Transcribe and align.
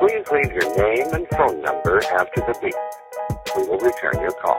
Please 0.00 0.26
leave 0.32 0.50
your 0.50 0.74
name 0.76 1.12
and 1.12 1.28
phone 1.28 1.60
number 1.60 2.02
after 2.04 2.40
the 2.40 2.58
beep. 2.62 2.74
We 3.54 3.64
will 3.68 3.78
return 3.78 4.18
your 4.18 4.32
call. 4.32 4.58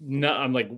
No, 0.01 0.31
I'm 0.31 0.53
like 0.53 0.69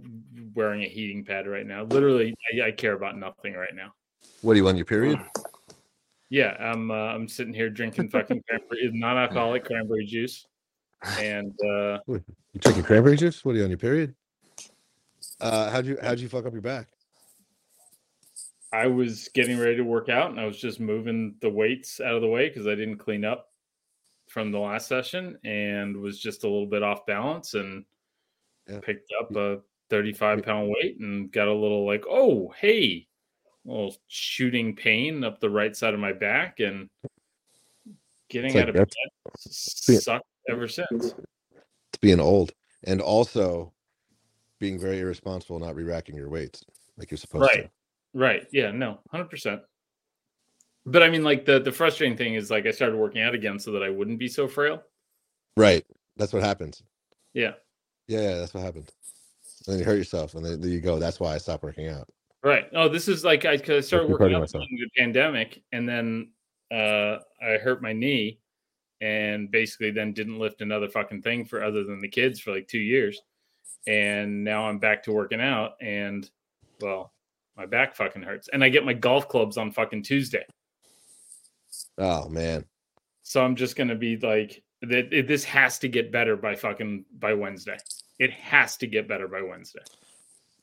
wearing 0.56 0.82
a 0.82 0.88
heating 0.88 1.24
pad 1.24 1.48
right 1.48 1.66
now. 1.66 1.84
Literally, 1.84 2.34
I, 2.54 2.68
I 2.68 2.72
care 2.72 2.94
about 2.94 3.18
nothing 3.18 3.54
right 3.54 3.76
now. 3.76 3.94
What 4.42 4.54
do 4.54 4.58
you 4.58 4.64
want 4.64 4.78
your 4.78 4.86
period? 4.86 5.20
Yeah, 6.30 6.56
I'm. 6.60 6.90
Uh, 6.90 6.96
I'm 6.96 7.28
sitting 7.28 7.54
here 7.54 7.70
drinking 7.70 8.10
fucking 8.10 8.42
cranberry, 8.50 8.90
non-alcoholic 8.94 9.66
cranberry 9.66 10.06
juice, 10.06 10.46
and 11.20 11.54
uh, 11.64 12.00
You 12.08 12.24
drinking 12.58 12.84
cranberry 12.84 13.18
juice? 13.18 13.44
What 13.46 13.56
are 13.56 13.60
you 13.60 13.64
on 13.64 13.70
your 13.70 13.78
period? 13.78 14.16
Uh, 15.40 15.70
how'd 15.70 15.86
you 15.86 15.98
how'd 16.02 16.20
you 16.20 16.30
fuck 16.30 16.46
up 16.46 16.54
your 16.54 16.62
back? 16.62 16.88
I 18.74 18.88
was 18.88 19.30
getting 19.34 19.60
ready 19.60 19.76
to 19.78 19.84
work 19.84 20.08
out, 20.10 20.32
and 20.32 20.40
I 20.40 20.46
was 20.46 20.60
just 20.60 20.80
moving 20.80 21.36
the 21.42 21.50
weights 21.50 22.00
out 22.00 22.16
of 22.16 22.22
the 22.22 22.28
way 22.28 22.48
because 22.48 22.68
I 22.68 22.76
didn't 22.76 22.98
clean 22.98 23.26
up 23.26 23.50
from 24.28 24.52
the 24.52 24.60
last 24.60 24.88
session, 24.88 25.38
and 25.44 25.98
was 25.98 26.20
just 26.20 26.46
a 26.46 26.48
little 26.48 26.68
bit 26.68 26.84
off 26.84 27.06
balance, 27.06 27.54
and 27.54 27.86
Yeah. 28.70 28.80
picked 28.80 29.12
up 29.20 29.36
a 29.36 29.62
35 29.90 30.44
pound 30.44 30.70
weight, 30.70 31.00
and 31.00 31.32
got 31.32 31.50
a 31.50 31.54
little 31.54 31.86
like, 31.86 32.06
oh 32.08 32.50
hey, 32.58 33.08
little 33.66 33.96
shooting 34.08 34.76
pain 34.76 35.24
up 35.24 35.40
the 35.40 35.50
right 35.50 35.76
side 35.76 35.94
of 35.94 36.00
my 36.00 36.14
back, 36.14 36.62
and 36.62 36.90
getting 38.30 38.54
like 38.54 38.64
out 38.64 38.70
of 38.70 38.76
bed 38.76 38.94
sucked 39.38 40.26
ever 40.48 40.70
since. 40.70 41.14
It's 41.90 41.98
being 42.00 42.22
old, 42.22 42.54
and 42.86 43.02
also 43.02 43.74
being 44.60 44.80
very 44.80 45.00
irresponsible, 45.00 45.60
not 45.60 45.76
re-racking 45.76 46.16
your 46.16 46.30
weights 46.30 46.64
like 46.96 47.12
you're 47.12 47.18
supposed 47.18 47.54
Right. 47.54 47.70
Right. 48.14 48.48
Yeah. 48.52 48.72
No. 48.72 49.00
Hundred 49.12 49.30
percent. 49.30 49.62
But 50.86 51.04
I 51.04 51.10
mean, 51.10 51.24
like 51.24 51.46
the 51.46 51.60
the 51.60 51.72
frustrating 51.72 52.18
thing 52.18 52.36
is, 52.36 52.50
like 52.52 52.66
I 52.66 52.72
started 52.72 52.98
working 52.98 53.22
out 53.22 53.34
again 53.36 53.60
so 53.60 53.72
that 53.72 53.84
I 53.84 53.90
wouldn't 53.90 54.20
be 54.20 54.28
so 54.28 54.48
frail. 54.48 54.84
Right. 55.56 55.86
That's 56.18 56.34
what 56.34 56.44
happens. 56.44 56.84
Yeah. 57.34 57.54
Yeah, 58.08 58.22
yeah, 58.22 58.38
that's 58.40 58.54
what 58.54 58.64
happens. 58.64 58.90
And 59.66 59.74
then 59.74 59.80
you 59.80 59.86
hurt 59.86 59.98
yourself, 59.98 60.34
and 60.36 60.44
then 60.46 60.60
there 60.60 60.70
you 60.72 60.82
go. 60.82 60.98
That's 61.00 61.20
why 61.20 61.36
I 61.36 61.38
stopped 61.38 61.64
working 61.64 61.88
out. 61.88 62.10
Right. 62.44 62.66
Oh, 62.74 62.90
this 62.90 63.08
is 63.08 63.24
like 63.24 63.46
I, 63.46 63.58
'cause 63.58 63.70
I 63.70 63.80
started 63.82 64.10
working 64.10 64.34
out 64.34 64.42
myself. 64.42 64.64
during 64.68 64.82
the 64.84 65.02
pandemic, 65.02 65.62
and 65.72 65.88
then 65.88 66.32
uh, 66.72 67.20
I 67.42 67.58
hurt 67.62 67.82
my 67.82 67.94
knee, 67.94 68.40
and 69.02 69.52
basically 69.52 69.92
then 69.92 70.14
didn't 70.14 70.40
lift 70.40 70.62
another 70.62 70.90
fucking 70.90 71.22
thing 71.22 71.46
for 71.46 71.64
other 71.64 71.84
than 71.84 72.02
the 72.02 72.08
kids 72.08 72.40
for 72.40 72.52
like 72.54 72.68
two 72.68 72.80
years, 72.80 73.22
and 73.88 74.44
now 74.44 74.68
I'm 74.68 74.80
back 74.80 75.04
to 75.04 75.12
working 75.12 75.42
out, 75.42 75.74
and 75.80 76.30
well, 76.82 77.14
my 77.62 77.68
back 77.68 77.96
fucking 77.96 78.24
hurts, 78.24 78.50
and 78.52 78.64
I 78.64 78.70
get 78.70 78.84
my 78.86 78.94
golf 78.94 79.28
clubs 79.28 79.56
on 79.58 79.72
fucking 79.72 80.02
Tuesday. 80.04 80.44
Oh 82.00 82.28
man, 82.28 82.66
So 83.22 83.44
I'm 83.44 83.56
just 83.56 83.76
gonna 83.76 83.96
be 83.96 84.18
like, 84.18 84.64
that. 84.82 85.14
it- 85.14 85.28
This 85.28 85.44
has 85.44 85.78
to 85.80 85.88
get 85.88 86.12
better 86.12 86.36
by 86.36 86.56
fucking 86.56 87.06
by 87.20 87.34
Wednesday. 87.36 87.78
It 88.20 88.32
has 88.32 88.78
to 88.78 88.88
get 88.88 89.08
better 89.08 89.28
by 89.28 89.42
Wednesday. 89.44 89.82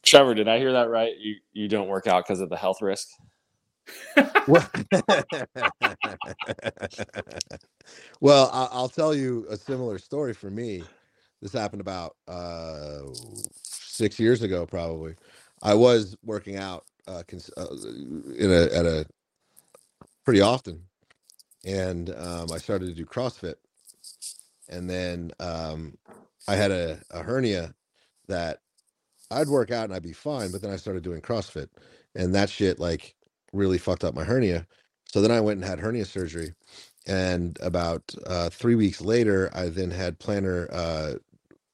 Trevor, 0.03 0.35
did 0.35 0.49
I 0.49 0.59
hear 0.59 0.73
that 0.73 0.89
right? 0.91 1.17
You 1.19 1.37
you 1.53 1.69
don't 1.69 1.89
work 1.89 2.07
out 2.09 2.25
because 2.27 2.41
of 2.41 2.49
the 2.51 2.57
health 2.57 2.83
risk? 2.83 3.09
Well- 4.49 4.69
well, 8.21 8.51
I- 8.53 8.69
I'll 8.73 8.89
tell 8.89 9.15
you 9.15 9.47
a 9.51 9.57
similar 9.57 9.99
story 9.99 10.35
for 10.35 10.51
me. 10.51 10.83
This 11.41 11.53
happened 11.53 11.81
about 11.81 12.17
uh, 12.27 13.03
six 13.63 14.19
years 14.19 14.43
ago, 14.43 14.67
probably. 14.67 15.15
I 15.63 15.75
was 15.75 16.17
working 16.25 16.57
out 16.57 16.87
uh, 17.09 17.23
cons- 17.29 17.51
uh, 17.57 17.67
in 18.39 18.51
a 18.53 18.65
at 18.77 18.87
a 18.87 19.07
pretty 20.25 20.41
often, 20.43 20.85
and 21.65 22.11
um, 22.17 22.53
I 22.53 22.59
started 22.59 22.87
to 22.89 22.95
do 22.95 23.07
CrossFit, 23.07 23.57
and 24.69 24.91
then 24.91 25.33
um, 25.41 25.99
I 26.49 26.57
had 26.57 26.71
a, 26.73 27.01
a 27.11 27.23
hernia 27.23 27.75
that 28.29 28.61
I'd 29.31 29.49
work 29.51 29.73
out 29.73 29.87
and 29.87 29.95
I'd 29.95 30.05
be 30.05 30.15
fine, 30.15 30.53
but 30.53 30.63
then 30.63 30.73
I 30.73 30.77
started 30.79 31.05
doing 31.05 31.23
CrossFit, 31.23 31.69
and 32.17 32.35
that 32.37 32.51
shit 32.51 32.81
like 32.81 33.17
really 33.55 33.79
fucked 33.79 34.05
up 34.05 34.15
my 34.15 34.25
hernia. 34.25 34.67
So 35.07 35.23
then 35.23 35.33
I 35.33 35.43
went 35.43 35.59
and 35.61 35.67
had 35.69 35.81
hernia 35.81 36.07
surgery. 36.07 36.55
And 37.09 37.59
about 37.63 38.05
uh, 38.27 38.51
three 38.51 38.77
weeks 38.77 39.01
later, 39.01 39.51
I 39.55 39.71
then 39.71 39.93
had 39.93 40.21
plantar 40.21 40.69
uh, 40.73 41.15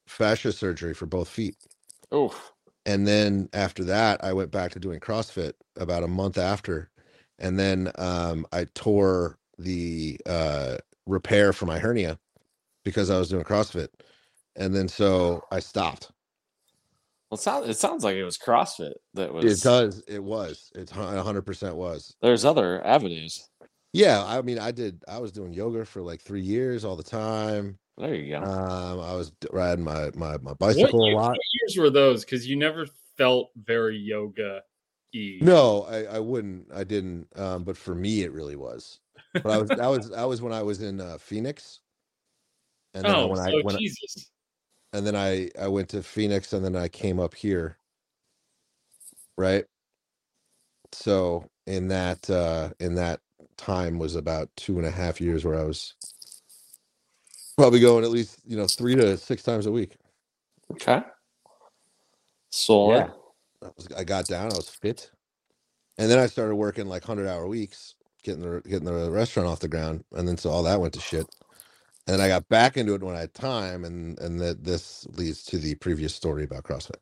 fascia 0.06 0.52
surgery 0.52 0.94
for 0.94 1.06
both 1.06 1.28
feet. 1.28 1.56
Oh, 2.12 2.34
And 2.86 3.06
then 3.06 3.48
after 3.52 3.84
that, 3.84 4.22
I 4.24 4.32
went 4.32 4.50
back 4.50 4.72
to 4.72 4.80
doing 4.80 5.00
CrossFit 5.00 5.54
about 5.76 6.02
a 6.04 6.08
month 6.08 6.38
after. 6.38 6.90
And 7.38 7.58
then 7.58 7.90
um, 7.98 8.46
I 8.52 8.66
tore 8.74 9.38
the 9.58 10.18
uh, 10.26 10.78
repair 11.06 11.52
for 11.52 11.66
my 11.66 11.78
hernia 11.78 12.18
because 12.84 13.10
I 13.10 13.18
was 13.18 13.28
doing 13.30 13.44
CrossFit. 13.44 13.88
And 14.56 14.74
then 14.74 14.88
so 14.88 15.42
I 15.50 15.60
stopped. 15.60 16.10
well, 17.30 17.38
it 17.38 17.42
sounds 17.42 17.68
it 17.68 17.78
sounds 17.78 18.04
like 18.04 18.16
it 18.16 18.24
was 18.24 18.38
CrossFit 18.38 18.94
that 19.14 19.34
was. 19.34 19.44
It 19.44 19.62
does. 19.62 20.02
It 20.08 20.22
was. 20.22 20.70
It's 20.74 20.92
a 20.92 20.96
100% 20.96 21.74
was. 21.74 22.16
There's 22.22 22.44
other 22.44 22.84
avenues. 22.86 23.48
Yeah, 23.92 24.24
I 24.24 24.42
mean, 24.42 24.58
I 24.58 24.72
did. 24.72 25.02
I 25.08 25.18
was 25.18 25.32
doing 25.32 25.52
yoga 25.52 25.84
for 25.84 26.02
like 26.02 26.22
three 26.22 26.42
years, 26.42 26.84
all 26.84 26.96
the 26.96 27.02
time. 27.04 27.78
There 27.99 28.15
you 28.15 28.32
go. 28.32 28.43
Um, 28.43 29.00
I 29.00 29.15
was 29.15 29.32
riding 29.53 29.84
my 29.84 30.10
my 30.15 30.38
my 30.38 30.55
What, 30.59 30.59
bicycle 30.59 31.05
a 31.06 31.10
lot. 31.10 31.32
what 31.32 31.41
years 31.55 31.78
were 31.78 31.91
those? 31.91 32.25
Because 32.25 32.47
you 32.49 32.56
never 32.56 32.87
felt 33.16 33.50
very 33.56 33.97
yoga 33.99 34.62
y. 35.15 35.41
No, 35.41 35.84
I, 35.84 36.05
I 36.16 36.19
wouldn't. 36.21 36.69
I 36.75 36.84
didn't. 36.84 37.28
Um, 37.37 37.65
but 37.65 37.77
for 37.77 37.94
me, 37.94 38.22
it 38.22 38.32
really 38.32 38.56
was. 38.56 39.00
But 39.43 39.53
I 39.53 39.59
was 39.59 39.72
that 39.72 39.88
was 39.88 40.10
that 40.10 40.25
was 40.28 40.43
when 40.43 40.53
I 40.53 40.62
was 40.62 40.82
in 40.82 41.00
uh, 41.00 41.19
Phoenix. 41.19 41.81
And 42.94 43.09
then 43.09 43.16
Oh, 43.16 43.28
when 43.28 43.38
so 43.38 43.43
I 43.43 43.53
when 43.62 43.77
I- 43.77 43.81
Jesus. 43.81 44.31
and 44.94 45.06
then 45.06 45.16
I 45.16 45.50
I 45.61 45.69
went 45.69 45.91
to 45.91 46.03
Phoenix, 46.03 46.53
and 46.53 46.65
then 46.65 46.76
I 46.76 46.88
came 46.88 47.21
up 47.21 47.34
here. 47.34 47.78
Right. 49.38 49.66
So 50.93 51.47
in 51.66 51.88
that 51.88 52.28
uh 52.31 52.71
in 52.81 52.94
that 52.97 53.21
time 53.56 53.99
was 53.99 54.16
about 54.16 54.50
two 54.56 54.78
and 54.78 54.87
a 54.87 54.91
half 54.93 55.21
years 55.21 55.44
where 55.44 55.59
I 55.61 55.65
was 55.65 55.94
probably 57.56 57.81
going 57.81 58.04
at 58.04 58.10
least 58.10 58.41
you 58.47 58.56
know 58.56 58.66
three 58.66 58.94
to 58.97 59.16
six 59.16 59.42
times 59.42 59.66
a 59.66 59.72
week. 59.72 59.97
Okay. 60.72 61.03
Solid. 62.50 63.09
I, 63.62 63.69
was, 63.76 63.88
I 63.97 64.04
got 64.04 64.26
down. 64.26 64.53
I 64.53 64.56
was 64.56 64.69
fit, 64.69 65.10
and 65.98 66.10
then 66.10 66.19
I 66.19 66.26
started 66.26 66.56
working 66.56 66.87
like 66.87 67.04
hundred 67.04 67.28
hour 67.28 67.47
weeks, 67.47 67.94
getting 68.22 68.43
the 68.43 68.60
getting 68.62 68.84
the 68.84 69.10
restaurant 69.10 69.48
off 69.48 69.60
the 69.60 69.69
ground, 69.69 70.04
and 70.12 70.26
then 70.28 70.37
so 70.37 70.50
all 70.50 70.62
that 70.64 70.81
went 70.81 70.94
to 70.94 71.00
shit. 71.00 71.26
And 72.06 72.14
then 72.19 72.20
I 72.20 72.28
got 72.28 72.48
back 72.48 72.76
into 72.76 72.94
it 72.94 73.03
when 73.03 73.16
I 73.16 73.20
had 73.20 73.34
time, 73.34 73.84
and 73.84 74.19
and 74.20 74.41
that 74.41 74.64
this 74.64 75.06
leads 75.12 75.43
to 75.44 75.59
the 75.59 75.75
previous 75.76 76.14
story 76.14 76.44
about 76.44 76.64
CrossFit. 76.64 76.97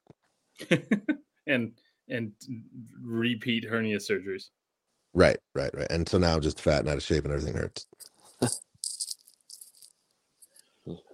and 1.46 1.72
and 2.08 2.32
repeat 3.02 3.64
hernia 3.64 3.98
surgeries. 3.98 4.46
Right, 5.14 5.38
right, 5.54 5.70
right. 5.74 5.90
And 5.90 6.08
so 6.08 6.18
now 6.18 6.34
I'm 6.34 6.40
just 6.40 6.60
fat 6.60 6.80
and 6.80 6.88
out 6.88 6.96
of 6.96 7.02
shape, 7.02 7.24
and 7.24 7.32
everything 7.32 7.54
hurts. 7.54 7.86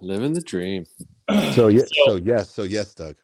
Living 0.00 0.32
the 0.32 0.40
dream. 0.40 0.86
So 1.54 1.68
yes, 1.68 1.88
So- 1.92 2.06
so 2.06 2.16
yes, 2.16 2.50
so 2.50 2.62
yes, 2.62 2.94
Doug. 2.94 3.16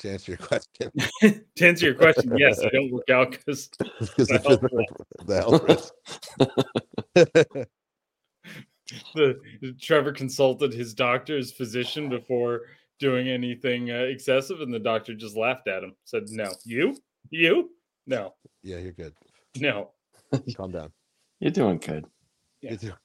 To 0.00 0.10
answer 0.10 0.32
your 0.32 0.38
question, 0.38 0.90
to 1.56 1.66
answer 1.68 1.84
your 1.84 1.94
question, 1.94 2.32
yes, 2.38 2.58
I 2.64 2.70
don't 2.70 2.90
work 2.90 3.10
out 3.10 3.32
because 3.32 3.68
because 4.00 4.28
The 4.28 4.38
the, 5.26 5.38
health 5.38 5.60
physical- 5.60 5.92
the 7.14 7.36
health 7.36 7.50
risk. 7.54 7.68
the 9.14 9.36
Trevor 9.80 10.12
consulted 10.12 10.72
his 10.72 10.94
doctor, 10.94 11.36
his 11.36 11.52
physician, 11.52 12.08
before 12.08 12.62
doing 12.98 13.28
anything 13.28 13.90
uh, 13.90 13.94
excessive, 13.96 14.60
and 14.62 14.72
the 14.72 14.78
doctor 14.78 15.14
just 15.14 15.36
laughed 15.36 15.68
at 15.68 15.82
him. 15.84 15.94
Said, 16.04 16.24
"No, 16.30 16.50
you, 16.64 16.96
you, 17.30 17.70
no, 18.06 18.34
yeah, 18.62 18.78
you're 18.78 18.92
good. 18.92 19.14
no. 19.58 19.90
Calm 20.56 20.70
down. 20.70 20.92
You're 21.40 21.50
doing 21.50 21.76
good. 21.78 22.06
Yeah. 22.62 22.70
You're, 22.70 22.78
do- 22.78 22.96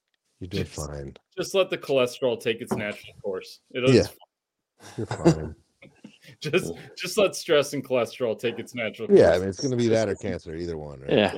you're 0.53 0.63
doing 0.63 0.63
Just- 0.65 0.75
fine. 0.75 1.13
Just 1.37 1.53
let 1.55 1.69
the 1.69 1.77
cholesterol 1.77 2.39
take 2.39 2.61
its 2.61 2.73
natural 2.73 3.13
course. 3.21 3.59
It'll 3.73 3.89
Yeah. 3.91 4.03
just 4.03 4.97
You're 4.97 5.07
fine. 5.07 5.55
just 6.41 6.73
just 6.97 7.17
let 7.17 7.35
stress 7.35 7.73
and 7.73 7.83
cholesterol 7.87 8.37
take 8.39 8.57
its 8.59 8.73
natural 8.75 9.07
Yeah, 9.11 9.31
I 9.31 9.39
mean 9.39 9.49
it's 9.49 9.59
gonna 9.59 9.75
be 9.75 9.87
that 9.89 10.09
or 10.09 10.15
cancer, 10.15 10.55
either 10.55 10.77
one. 10.77 11.01
Right? 11.01 11.11
Yeah. 11.11 11.33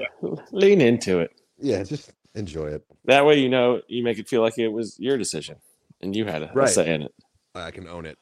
Lean 0.51 0.81
into 0.81 1.19
it. 1.19 1.31
yeah, 1.59 1.83
just 1.83 2.11
enjoy 2.35 2.67
it. 2.67 2.85
That 3.05 3.25
way, 3.25 3.39
you 3.39 3.49
know, 3.49 3.81
you 3.87 4.03
make 4.03 4.19
it 4.19 4.27
feel 4.27 4.41
like 4.41 4.57
it 4.57 4.67
was 4.69 4.97
your 4.99 5.17
decision 5.17 5.57
and 6.01 6.15
you 6.15 6.25
had 6.25 6.43
a, 6.43 6.51
a 6.51 6.53
Right. 6.53 6.69
say 6.69 6.93
in 6.93 7.01
it. 7.03 7.13
I 7.55 7.71
can 7.71 7.87
own 7.87 8.05
it. 8.05 8.17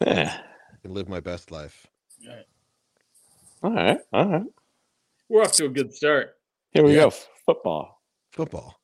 Yeah. 0.00 0.40
I 0.72 0.76
can 0.82 0.94
live 0.94 1.08
my 1.08 1.20
best 1.20 1.50
life. 1.50 1.86
All 3.62 3.72
right. 3.72 3.98
All 4.12 4.26
right. 4.28 4.42
We're 5.28 5.42
off 5.42 5.52
to 5.52 5.64
a 5.64 5.68
good 5.68 5.92
start. 5.94 6.36
Here 6.72 6.84
we 6.84 6.94
Yeah. 6.94 7.04
go. 7.04 7.10
Football. 7.46 8.00
Football. 8.32 8.78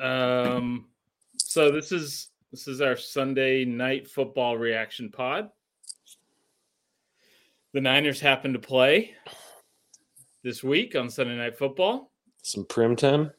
Um, 0.00 0.86
so 1.54 1.70
this 1.70 1.92
is 1.92 2.30
this 2.50 2.66
is 2.66 2.80
our 2.80 2.96
Sunday 2.96 3.64
night 3.64 4.10
football 4.10 4.58
reaction 4.58 5.08
pod. 5.08 5.50
The 7.72 7.80
Niners 7.80 8.18
happen 8.18 8.52
to 8.54 8.58
play 8.58 9.14
this 10.42 10.64
week 10.64 10.96
on 10.96 11.08
Sunday 11.08 11.36
Night 11.36 11.56
Football. 11.56 12.10
Some 12.42 12.64
prim 12.64 12.96
time. 12.96 13.30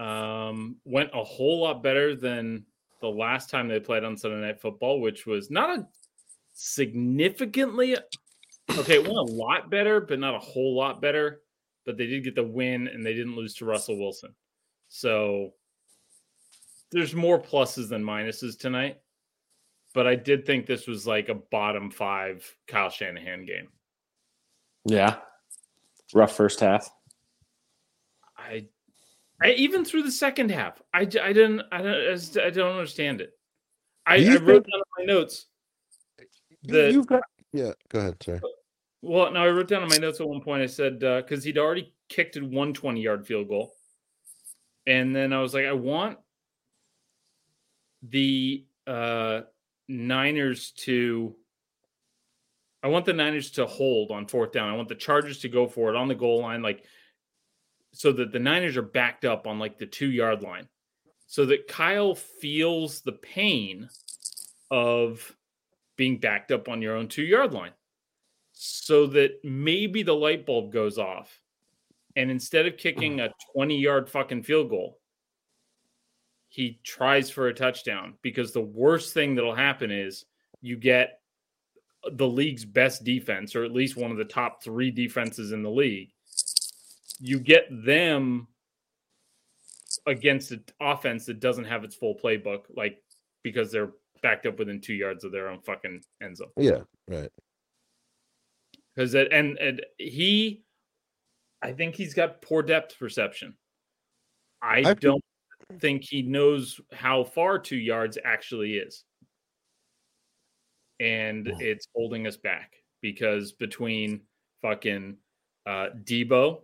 Um, 0.00 0.74
went 0.84 1.10
a 1.14 1.22
whole 1.22 1.60
lot 1.62 1.84
better 1.84 2.16
than 2.16 2.66
the 3.00 3.06
last 3.06 3.48
time 3.48 3.68
they 3.68 3.78
played 3.78 4.02
on 4.02 4.16
Sunday 4.16 4.44
Night 4.44 4.60
Football, 4.60 5.00
which 5.00 5.24
was 5.24 5.52
not 5.52 5.78
a 5.78 5.86
significantly 6.52 7.96
okay. 8.76 8.94
It 8.94 9.04
went 9.04 9.18
a 9.18 9.34
lot 9.34 9.70
better, 9.70 10.00
but 10.00 10.18
not 10.18 10.34
a 10.34 10.40
whole 10.40 10.74
lot 10.74 11.00
better. 11.00 11.42
But 11.86 11.96
they 11.96 12.06
did 12.06 12.24
get 12.24 12.34
the 12.34 12.42
win, 12.42 12.88
and 12.88 13.06
they 13.06 13.14
didn't 13.14 13.36
lose 13.36 13.54
to 13.54 13.64
Russell 13.64 14.00
Wilson. 14.00 14.34
So 14.88 15.52
there's 16.90 17.14
more 17.14 17.38
pluses 17.40 17.88
than 17.88 18.02
minuses 18.04 18.58
tonight. 18.58 18.98
But 19.94 20.06
I 20.06 20.14
did 20.14 20.44
think 20.46 20.66
this 20.66 20.86
was 20.86 21.06
like 21.06 21.28
a 21.28 21.34
bottom 21.34 21.90
five 21.90 22.44
Kyle 22.66 22.90
Shanahan 22.90 23.44
game. 23.46 23.68
Yeah. 24.84 25.16
Rough 26.14 26.36
first 26.36 26.60
half. 26.60 26.90
I, 28.36 28.66
I 29.42 29.52
even 29.52 29.84
through 29.84 30.02
the 30.04 30.12
second 30.12 30.50
half, 30.50 30.80
I, 30.94 31.00
I 31.00 31.04
didn't 31.32 31.62
I 31.72 31.82
don't 31.82 32.36
I 32.38 32.50
don't 32.50 32.72
understand 32.76 33.20
it. 33.20 33.32
I, 34.06 34.18
Do 34.18 34.30
I 34.30 34.36
wrote 34.36 34.64
think- 34.64 34.66
down 34.66 34.82
in 35.00 35.06
my 35.06 35.12
notes. 35.12 35.46
You- 36.62 36.72
The- 36.72 36.92
You've 36.92 37.06
got 37.06 37.22
yeah. 37.52 37.72
Go 37.88 37.98
ahead, 38.00 38.22
sorry. 38.22 38.40
Well, 39.00 39.32
no, 39.32 39.40
I 39.40 39.48
wrote 39.48 39.68
down 39.68 39.82
in 39.82 39.88
my 39.88 39.96
notes 39.96 40.20
at 40.20 40.28
one 40.28 40.40
point. 40.42 40.62
I 40.62 40.66
said 40.66 41.02
uh, 41.02 41.22
because 41.22 41.44
he'd 41.44 41.56
already 41.58 41.92
kicked 42.08 42.36
a 42.36 42.40
one 42.40 42.72
twenty 42.74 43.00
yard 43.00 43.26
field 43.26 43.48
goal, 43.48 43.72
and 44.86 45.14
then 45.16 45.32
I 45.32 45.40
was 45.40 45.54
like, 45.54 45.64
I 45.66 45.72
want 45.72 46.18
the 48.02 48.64
uh, 48.86 49.42
Niners 49.88 50.72
to. 50.78 51.34
I 52.82 52.88
want 52.88 53.06
the 53.06 53.12
Niners 53.12 53.50
to 53.52 53.66
hold 53.66 54.12
on 54.12 54.26
fourth 54.26 54.52
down. 54.52 54.68
I 54.68 54.76
want 54.76 54.88
the 54.88 54.94
Chargers 54.94 55.40
to 55.40 55.48
go 55.48 55.66
for 55.66 55.90
it 55.90 55.96
on 55.96 56.08
the 56.08 56.14
goal 56.14 56.40
line, 56.42 56.62
like 56.62 56.84
so 57.92 58.12
that 58.12 58.32
the 58.32 58.38
Niners 58.38 58.76
are 58.76 58.82
backed 58.82 59.24
up 59.24 59.46
on 59.46 59.58
like 59.58 59.78
the 59.78 59.86
two 59.86 60.10
yard 60.10 60.42
line, 60.42 60.68
so 61.26 61.46
that 61.46 61.66
Kyle 61.68 62.14
feels 62.14 63.00
the 63.00 63.12
pain 63.12 63.88
of 64.70 65.34
being 65.96 66.18
backed 66.18 66.52
up 66.52 66.68
on 66.68 66.80
your 66.80 66.96
own 66.96 67.08
two 67.08 67.24
yard 67.24 67.52
line 67.52 67.72
so 68.60 69.06
that 69.06 69.38
maybe 69.44 70.02
the 70.02 70.14
light 70.14 70.44
bulb 70.44 70.72
goes 70.72 70.98
off. 70.98 71.40
And 72.16 72.28
instead 72.28 72.66
of 72.66 72.76
kicking 72.76 73.20
a 73.20 73.32
20 73.54 73.78
yard 73.78 74.10
fucking 74.10 74.42
field 74.42 74.70
goal, 74.70 74.97
he 76.48 76.80
tries 76.84 77.30
for 77.30 77.48
a 77.48 77.54
touchdown 77.54 78.14
because 78.22 78.52
the 78.52 78.60
worst 78.60 79.12
thing 79.14 79.34
that'll 79.34 79.54
happen 79.54 79.90
is 79.90 80.24
you 80.60 80.76
get 80.76 81.20
the 82.12 82.26
league's 82.26 82.64
best 82.64 83.04
defense, 83.04 83.54
or 83.54 83.64
at 83.64 83.72
least 83.72 83.96
one 83.96 84.10
of 84.10 84.16
the 84.16 84.24
top 84.24 84.62
three 84.62 84.90
defenses 84.90 85.52
in 85.52 85.62
the 85.62 85.70
league. 85.70 86.10
You 87.20 87.38
get 87.40 87.66
them 87.84 88.46
against 90.06 90.52
an 90.52 90.64
offense 90.80 91.26
that 91.26 91.40
doesn't 91.40 91.64
have 91.64 91.84
its 91.84 91.94
full 91.96 92.14
playbook, 92.16 92.62
like 92.74 93.02
because 93.42 93.70
they're 93.72 93.92
backed 94.22 94.46
up 94.46 94.58
within 94.58 94.80
two 94.80 94.94
yards 94.94 95.24
of 95.24 95.32
their 95.32 95.48
own 95.48 95.60
fucking 95.60 96.02
end 96.22 96.36
zone 96.36 96.48
Yeah, 96.56 96.80
right. 97.08 97.30
because 98.94 99.14
it 99.14 99.28
and 99.32 99.56
and 99.58 99.84
he 99.96 100.64
i 101.62 101.70
think 101.72 101.94
he's 101.94 102.14
got 102.14 102.42
poor 102.42 102.62
depth 102.64 102.98
perception 102.98 103.54
i, 104.60 104.82
I- 104.84 104.94
don't 104.94 105.22
think 105.78 106.02
he 106.02 106.22
knows 106.22 106.80
how 106.92 107.24
far 107.24 107.58
two 107.58 107.76
yards 107.76 108.18
actually 108.24 108.76
is 108.76 109.04
and 111.00 111.48
it's 111.60 111.86
holding 111.94 112.26
us 112.26 112.36
back 112.36 112.72
because 113.02 113.52
between 113.52 114.20
fucking 114.62 115.16
uh 115.66 115.88
Deebo 116.04 116.60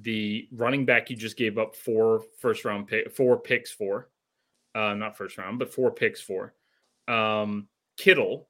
the 0.00 0.48
running 0.52 0.84
back 0.84 1.08
you 1.08 1.16
just 1.16 1.36
gave 1.36 1.56
up 1.58 1.74
four 1.74 2.22
first 2.38 2.64
round 2.64 2.86
pick 2.86 3.10
four 3.14 3.38
picks 3.38 3.70
for 3.70 4.10
uh 4.74 4.94
not 4.94 5.16
first 5.16 5.38
round 5.38 5.58
but 5.58 5.72
four 5.72 5.90
picks 5.90 6.20
for 6.20 6.54
um 7.06 7.68
kittle 7.96 8.48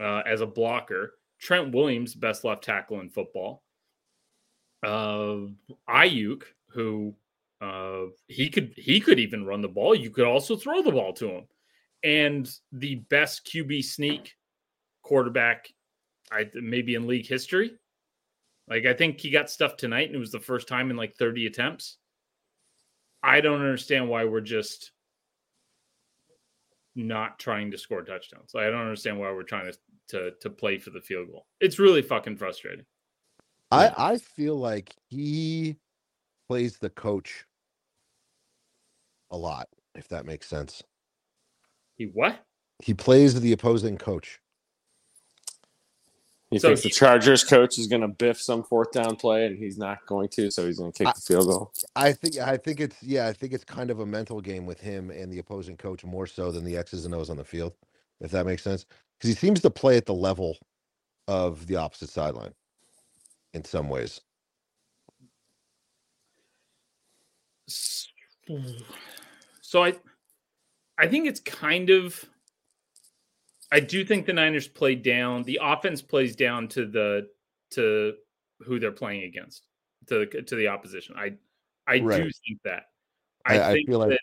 uh, 0.00 0.22
as 0.26 0.40
a 0.40 0.46
blocker. 0.46 1.14
Trent 1.38 1.74
Williams, 1.74 2.14
best 2.14 2.44
left 2.44 2.64
tackle 2.64 3.00
in 3.00 3.10
football. 3.10 3.62
Uh, 4.82 5.48
Aiyuk, 5.88 6.42
who 6.70 7.14
uh, 7.60 8.06
he 8.26 8.48
could 8.48 8.72
he 8.76 9.00
could 9.00 9.18
even 9.18 9.44
run 9.44 9.60
the 9.60 9.68
ball. 9.68 9.94
You 9.94 10.10
could 10.10 10.26
also 10.26 10.56
throw 10.56 10.82
the 10.82 10.92
ball 10.92 11.12
to 11.14 11.28
him, 11.28 11.44
and 12.02 12.50
the 12.72 12.96
best 13.10 13.46
QB 13.46 13.84
sneak 13.84 14.34
quarterback, 15.02 15.68
I 16.32 16.48
maybe 16.54 16.94
in 16.94 17.06
league 17.06 17.26
history. 17.26 17.72
Like 18.68 18.86
I 18.86 18.94
think 18.94 19.20
he 19.20 19.30
got 19.30 19.50
stuff 19.50 19.76
tonight, 19.76 20.06
and 20.06 20.16
it 20.16 20.20
was 20.20 20.32
the 20.32 20.40
first 20.40 20.68
time 20.68 20.90
in 20.90 20.96
like 20.96 21.16
thirty 21.16 21.46
attempts. 21.46 21.98
I 23.22 23.42
don't 23.42 23.60
understand 23.60 24.08
why 24.08 24.24
we're 24.24 24.40
just 24.40 24.92
not 26.94 27.38
trying 27.38 27.70
to 27.70 27.78
score 27.78 28.02
touchdowns. 28.02 28.54
I 28.54 28.64
don't 28.70 28.80
understand 28.80 29.18
why 29.18 29.30
we're 29.32 29.42
trying 29.42 29.70
to 29.70 29.78
to 30.08 30.30
to 30.40 30.48
play 30.48 30.78
for 30.78 30.90
the 30.90 31.02
field 31.02 31.28
goal. 31.30 31.46
It's 31.60 31.78
really 31.78 32.00
fucking 32.00 32.38
frustrating. 32.38 32.86
I 33.70 33.92
I 33.96 34.16
feel 34.16 34.56
like 34.56 34.94
he 35.08 35.76
plays 36.48 36.78
the 36.78 36.90
coach 36.90 37.44
a 39.30 39.36
lot, 39.36 39.68
if 39.96 40.08
that 40.08 40.26
makes 40.26 40.48
sense. 40.48 40.82
He 41.98 42.06
what? 42.06 42.40
He 42.82 42.94
plays 42.94 43.40
the 43.40 43.52
opposing 43.52 43.98
coach. 43.98 44.40
You 46.50 46.60
So 46.60 46.68
think 46.68 46.82
the 46.82 46.90
Chargers 46.90 47.44
coach 47.44 47.78
is 47.78 47.88
going 47.88 48.02
to 48.02 48.08
biff 48.08 48.40
some 48.40 48.64
fourth 48.64 48.92
down 48.92 49.16
play 49.16 49.46
and 49.46 49.58
he's 49.58 49.78
not 49.78 50.06
going 50.06 50.28
to, 50.30 50.50
so 50.50 50.66
he's 50.66 50.78
going 50.78 50.92
to 50.92 50.98
kick 50.98 51.08
I- 51.08 51.14
the 51.14 51.20
field 51.22 51.46
goal? 51.46 51.72
I 51.96 52.12
think 52.12 52.38
I 52.38 52.56
think 52.56 52.80
it's 52.80 53.02
yeah, 53.02 53.28
I 53.28 53.32
think 53.34 53.52
it's 53.52 53.64
kind 53.64 53.90
of 53.90 54.00
a 54.00 54.06
mental 54.06 54.40
game 54.40 54.66
with 54.66 54.80
him 54.80 55.10
and 55.10 55.32
the 55.32 55.40
opposing 55.40 55.76
coach 55.76 56.04
more 56.04 56.26
so 56.26 56.50
than 56.52 56.64
the 56.64 56.76
X's 56.76 57.06
and 57.06 57.14
O's 57.14 57.30
on 57.30 57.36
the 57.38 57.44
field, 57.44 57.74
if 58.20 58.30
that 58.32 58.46
makes 58.46 58.62
sense. 58.62 58.86
Because 59.18 59.30
he 59.30 59.36
seems 59.36 59.60
to 59.62 59.70
play 59.70 59.96
at 59.96 60.06
the 60.06 60.14
level 60.14 60.58
of 61.28 61.66
the 61.68 61.76
opposite 61.76 62.10
sideline 62.10 62.54
in 63.54 63.64
some 63.64 63.88
ways. 63.88 64.20
Hmm. 68.48 68.72
So 69.70 69.84
I 69.84 69.94
I 70.98 71.06
think 71.06 71.28
it's 71.28 71.38
kind 71.38 71.90
of 71.90 72.28
I 73.70 73.78
do 73.78 74.04
think 74.04 74.26
the 74.26 74.32
Niners 74.32 74.66
play 74.66 74.96
down. 74.96 75.44
The 75.44 75.60
offense 75.62 76.02
plays 76.02 76.34
down 76.34 76.66
to 76.70 76.86
the 76.86 77.28
to 77.74 78.14
who 78.66 78.80
they're 78.80 78.90
playing 78.90 79.22
against 79.22 79.66
to 80.08 80.26
the, 80.26 80.42
to 80.42 80.56
the 80.56 80.66
opposition. 80.66 81.14
I 81.16 81.34
I 81.86 82.00
do 82.00 82.08
think 82.48 82.60
that. 82.64 82.86
I, 83.46 83.58
I- 83.60 83.70
I 83.70 83.72
think 83.74 83.88
feel 83.88 84.00
like- 84.00 84.18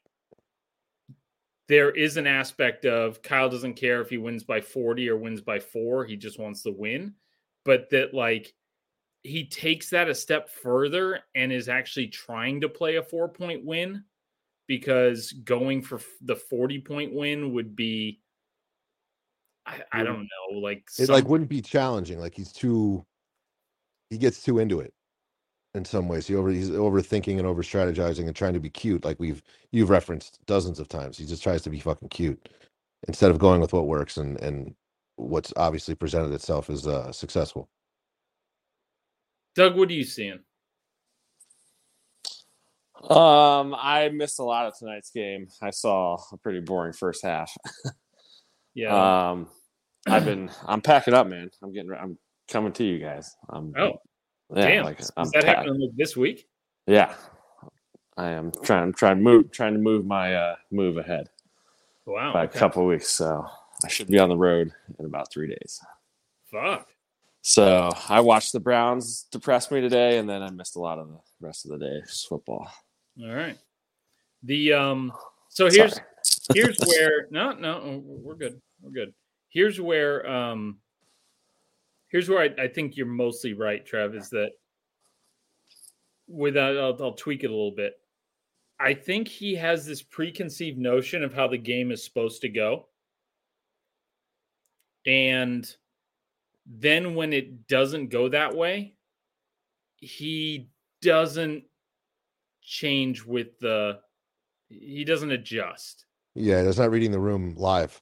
there 1.69 1.91
is 1.91 2.17
an 2.17 2.27
aspect 2.27 2.83
of 2.85 3.21
Kyle 3.21 3.49
doesn't 3.49 3.75
care 3.75 4.01
if 4.01 4.09
he 4.09 4.17
wins 4.17 4.43
by 4.43 4.59
40 4.59 5.09
or 5.09 5.15
wins 5.15 5.39
by 5.39 5.59
4, 5.59 6.03
he 6.05 6.17
just 6.17 6.39
wants 6.39 6.61
to 6.63 6.71
win, 6.71 7.13
but 7.63 7.89
that 7.91 8.13
like 8.13 8.53
he 9.23 9.45
takes 9.47 9.89
that 9.91 10.09
a 10.09 10.15
step 10.15 10.49
further 10.49 11.21
and 11.35 11.53
is 11.53 11.69
actually 11.69 12.07
trying 12.07 12.59
to 12.61 12.69
play 12.69 12.97
a 12.97 13.01
4-point 13.01 13.63
win 13.63 14.03
because 14.67 15.31
going 15.31 15.81
for 15.81 15.99
the 16.21 16.35
40 16.35 16.79
point 16.81 17.13
win 17.13 17.53
would 17.53 17.75
be 17.75 18.19
I, 19.65 19.81
I 19.91 20.03
don't 20.03 20.27
know 20.53 20.59
like 20.59 20.83
It 20.99 21.05
some- 21.07 21.13
like 21.15 21.27
wouldn't 21.27 21.49
be 21.49 21.61
challenging. 21.61 22.19
Like 22.19 22.35
he's 22.35 22.51
too 22.53 23.05
he 24.09 24.17
gets 24.17 24.41
too 24.41 24.59
into 24.59 24.79
it 24.79 24.93
in 25.73 25.83
some 25.83 26.07
ways. 26.07 26.25
He 26.27 26.35
over 26.35 26.49
he's 26.49 26.69
overthinking 26.69 27.37
and 27.37 27.45
over 27.47 27.61
strategizing 27.63 28.27
and 28.27 28.35
trying 28.35 28.53
to 28.53 28.59
be 28.59 28.69
cute, 28.69 29.03
like 29.03 29.19
we've 29.19 29.41
you've 29.71 29.89
referenced 29.89 30.39
dozens 30.45 30.79
of 30.79 30.87
times. 30.87 31.17
He 31.17 31.25
just 31.25 31.43
tries 31.43 31.61
to 31.63 31.69
be 31.69 31.79
fucking 31.79 32.09
cute 32.09 32.49
instead 33.07 33.29
of 33.31 33.39
going 33.39 33.59
with 33.61 33.73
what 33.73 33.87
works 33.87 34.17
and 34.17 34.39
and 34.41 34.73
what's 35.17 35.51
obviously 35.57 35.95
presented 35.95 36.31
itself 36.31 36.69
as 36.69 36.87
uh, 36.87 37.11
successful. 37.11 37.69
Doug 39.55 39.75
what 39.75 39.89
are 39.89 39.93
you 39.93 40.03
seeing 40.03 40.39
Um, 43.09 43.75
I 43.77 44.09
missed 44.13 44.39
a 44.39 44.43
lot 44.43 44.65
of 44.67 44.77
tonight's 44.77 45.11
game. 45.11 45.47
I 45.61 45.69
saw 45.69 46.17
a 46.31 46.37
pretty 46.37 46.59
boring 46.61 46.93
first 46.93 47.23
half. 47.23 47.51
yeah 48.73 49.29
Um, 49.31 49.47
I've 50.07 50.25
been. 50.25 50.49
I'm 50.65 50.81
packing 50.81 51.13
up, 51.13 51.27
man. 51.27 51.49
I'm 51.61 51.73
getting. 51.73 51.91
I'm 51.91 52.17
coming 52.47 52.71
to 52.73 52.83
you 52.83 52.99
guys. 52.99 53.35
I'm, 53.49 53.73
Oh, 53.77 53.97
yeah, 54.55 54.65
damn! 54.65 54.85
like 54.85 54.99
Is 55.01 55.11
I'm 55.17 55.25
that 55.33 55.43
packed. 55.43 55.57
happening 55.59 55.81
like 55.81 55.95
this 55.97 56.15
week? 56.15 56.47
Yeah, 56.85 57.13
I 58.17 58.29
am 58.29 58.51
trying. 58.63 58.83
I'm 58.83 58.93
trying 58.93 59.17
to 59.17 59.21
move. 59.23 59.51
Trying 59.51 59.73
to 59.73 59.79
move 59.79 60.05
my 60.05 60.33
uh 60.33 60.55
move 60.71 60.97
ahead 60.97 61.27
Wow. 62.05 62.31
by 62.33 62.45
okay. 62.45 62.57
a 62.57 62.59
couple 62.59 62.83
of 62.83 62.87
weeks. 62.87 63.09
So 63.09 63.45
I 63.83 63.89
should 63.89 64.07
be 64.07 64.19
on 64.19 64.29
the 64.29 64.37
road 64.37 64.71
in 64.97 65.05
about 65.05 65.31
three 65.31 65.47
days. 65.49 65.81
Fuck. 66.51 66.87
So 67.41 67.91
I 68.09 68.21
watched 68.21 68.53
the 68.53 68.59
Browns 68.61 69.25
depress 69.31 69.69
me 69.71 69.81
today, 69.81 70.17
and 70.17 70.29
then 70.29 70.41
I 70.41 70.49
missed 70.51 70.77
a 70.77 70.79
lot 70.79 70.99
of 70.99 71.09
the 71.09 71.17
rest 71.41 71.65
of 71.65 71.71
the 71.71 71.77
day. 71.85 71.99
Just 72.07 72.27
football. 72.29 72.69
All 73.23 73.33
right. 73.33 73.57
The 74.43 74.73
um. 74.73 75.11
So 75.49 75.69
here's 75.69 75.99
here's 76.53 76.77
where 76.85 77.27
no 77.31 77.53
no 77.53 78.01
we're 78.05 78.35
good 78.35 78.61
we're 78.81 78.91
good. 78.91 79.13
Here's 79.49 79.79
where 79.81 80.29
um. 80.29 80.77
Here's 82.09 82.29
where 82.29 82.39
I, 82.39 82.63
I 82.63 82.67
think 82.67 82.95
you're 82.95 83.05
mostly 83.05 83.53
right, 83.53 83.85
Trev. 83.85 84.15
Is 84.15 84.29
that 84.29 84.51
without 86.27 86.77
I'll, 86.77 87.03
I'll 87.03 87.13
tweak 87.13 87.43
it 87.43 87.47
a 87.47 87.51
little 87.51 87.71
bit. 87.71 87.99
I 88.79 88.93
think 88.93 89.27
he 89.27 89.55
has 89.55 89.85
this 89.85 90.03
preconceived 90.03 90.77
notion 90.77 91.23
of 91.23 91.33
how 91.33 91.47
the 91.47 91.57
game 91.57 91.91
is 91.91 92.03
supposed 92.03 92.41
to 92.41 92.49
go. 92.49 92.87
And 95.05 95.67
then 96.65 97.15
when 97.15 97.33
it 97.33 97.67
doesn't 97.67 98.09
go 98.09 98.29
that 98.29 98.55
way, 98.55 98.93
he 99.95 100.69
doesn't 101.01 101.63
change 102.67 103.23
with 103.23 103.57
the 103.59 103.97
he 104.69 105.05
doesn't 105.05 105.31
adjust. 105.31 106.05
Yeah, 106.35 106.61
that's 106.63 106.77
not 106.77 106.91
reading 106.91 107.11
the 107.11 107.19
room 107.19 107.55
live. 107.55 107.99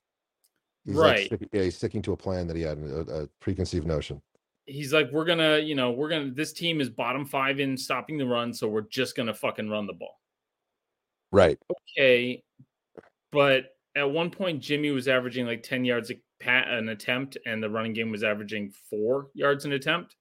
He's 0.83 0.95
like 0.95 1.11
Right. 1.15 1.25
stick- 1.27 1.49
yeah, 1.53 1.61
he's 1.61 1.77
sticking 1.77 2.01
to 2.01 2.13
a 2.13 2.17
plan 2.17 2.47
that 2.47 2.55
he 2.57 2.63
had, 2.63 2.79
a, 2.79 2.99
a 3.23 3.27
preconceived 3.39 3.85
notion. 3.87 4.21
He's 4.65 4.91
like, 4.91 5.11
we're 5.11 5.25
gonna, 5.25 5.59
you 5.59 5.75
know, 5.75 5.91
we're 5.91 6.09
gonna 6.09 6.31
this 6.31 6.51
team 6.51 6.81
is 6.81 6.89
bottom 6.89 7.25
five 7.25 7.59
in 7.59 7.77
stopping 7.77 8.17
the 8.17 8.25
run, 8.25 8.51
so 8.53 8.67
we're 8.67 8.81
just 8.89 9.15
gonna 9.15 9.33
fucking 9.33 9.69
run 9.69 9.85
the 9.85 9.93
ball. 9.93 10.19
Right. 11.31 11.59
Okay. 11.97 12.43
But 13.31 13.75
at 13.95 14.09
one 14.09 14.31
point 14.31 14.61
Jimmy 14.61 14.89
was 14.89 15.07
averaging 15.07 15.45
like 15.45 15.61
10 15.61 15.85
yards 15.85 16.09
a 16.09 16.15
pat 16.39 16.67
an 16.67 16.89
attempt, 16.89 17.37
and 17.45 17.61
the 17.61 17.69
running 17.69 17.93
game 17.93 18.09
was 18.09 18.23
averaging 18.23 18.71
four 18.89 19.27
yards 19.35 19.65
an 19.65 19.73
attempt. 19.73 20.15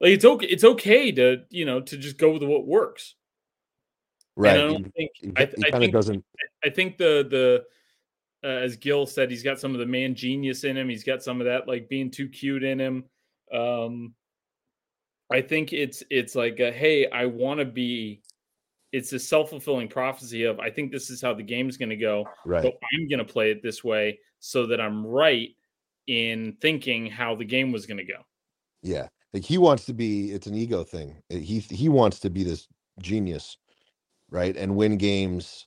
Like 0.00 0.12
it's 0.12 0.24
okay, 0.24 0.46
it's 0.46 0.64
okay 0.64 1.12
to, 1.12 1.42
you 1.50 1.64
know, 1.64 1.80
to 1.80 1.96
just 1.96 2.18
go 2.18 2.32
with 2.32 2.42
what 2.42 2.66
works. 2.66 3.14
Right. 4.36 4.56
And 4.56 4.62
I 4.62 4.66
don't 4.72 4.94
think 4.94 5.10
he, 5.14 5.32
I, 5.36 5.42
I 5.42 5.46
kind 5.46 5.74
think 5.78 5.92
doesn't. 5.92 6.24
I 6.64 6.70
think 6.70 6.98
the 6.98 7.26
the 7.30 7.64
uh, 8.46 8.60
as 8.60 8.76
Gil 8.76 9.06
said, 9.06 9.30
he's 9.30 9.42
got 9.42 9.58
some 9.58 9.72
of 9.72 9.78
the 9.78 9.86
man 9.86 10.14
genius 10.14 10.64
in 10.64 10.76
him. 10.76 10.88
He's 10.88 11.04
got 11.04 11.22
some 11.22 11.40
of 11.40 11.46
that 11.46 11.66
like 11.66 11.88
being 11.88 12.10
too 12.10 12.28
cute 12.28 12.62
in 12.62 12.78
him. 12.78 13.04
Um, 13.52 14.14
I 15.30 15.40
think 15.40 15.72
it's 15.72 16.02
it's 16.10 16.34
like 16.34 16.60
a, 16.60 16.70
hey, 16.70 17.08
I 17.10 17.26
want 17.26 17.60
to 17.60 17.66
be. 17.66 18.22
It's 18.92 19.12
a 19.12 19.18
self 19.18 19.50
fulfilling 19.50 19.88
prophecy 19.88 20.44
of 20.44 20.60
I 20.60 20.70
think 20.70 20.92
this 20.92 21.10
is 21.10 21.20
how 21.20 21.34
the 21.34 21.42
game's 21.42 21.76
going 21.76 21.90
to 21.90 21.96
go, 21.96 22.26
Right. 22.44 22.62
but 22.62 22.78
I'm 22.94 23.08
going 23.08 23.18
to 23.18 23.30
play 23.30 23.50
it 23.50 23.62
this 23.62 23.82
way 23.82 24.18
so 24.38 24.66
that 24.66 24.80
I'm 24.80 25.04
right 25.04 25.50
in 26.06 26.56
thinking 26.60 27.06
how 27.06 27.34
the 27.34 27.44
game 27.44 27.72
was 27.72 27.84
going 27.84 27.98
to 27.98 28.04
go. 28.04 28.20
Yeah. 28.82 29.08
Like 29.36 29.44
he 29.46 29.58
wants 29.58 29.86
to 29.86 29.94
be. 29.94 30.32
It's 30.32 30.48
an 30.48 30.56
ego 30.56 30.84
thing. 30.84 31.16
Uh, 31.32 31.38
He 31.38 31.60
he 31.60 31.88
wants 31.90 32.20
to 32.22 32.30
be 32.30 32.44
this 32.44 32.68
genius, 33.02 33.58
right? 34.30 34.56
And 34.56 34.76
win 34.76 34.98
games. 34.98 35.66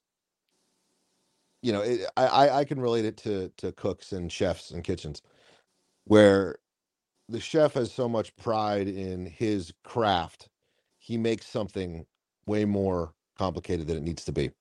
You 1.63 1.73
know, 1.73 1.81
it, 1.81 2.01
I 2.17 2.25
I 2.27 2.59
I 2.61 2.65
can 2.65 2.81
relate 2.81 3.05
it 3.05 3.17
to 3.19 3.51
to 3.57 3.71
cooks 3.73 4.13
and 4.13 4.31
chefs 4.31 4.71
and 4.71 4.83
kitchens, 4.83 5.21
where 6.05 6.57
the 7.29 7.39
chef 7.41 7.73
has 7.75 7.91
so 7.93 8.09
much 8.09 8.35
pride 8.37 8.87
in 8.87 9.25
his 9.27 9.73
craft, 9.83 10.49
he 10.99 11.17
makes 11.17 11.47
something 11.47 12.05
way 12.47 12.65
more 12.65 13.13
complicated 13.37 13.87
than 13.87 13.97
it 13.97 14.03
needs 14.03 14.25
to 14.25 14.31
be. 14.33 14.51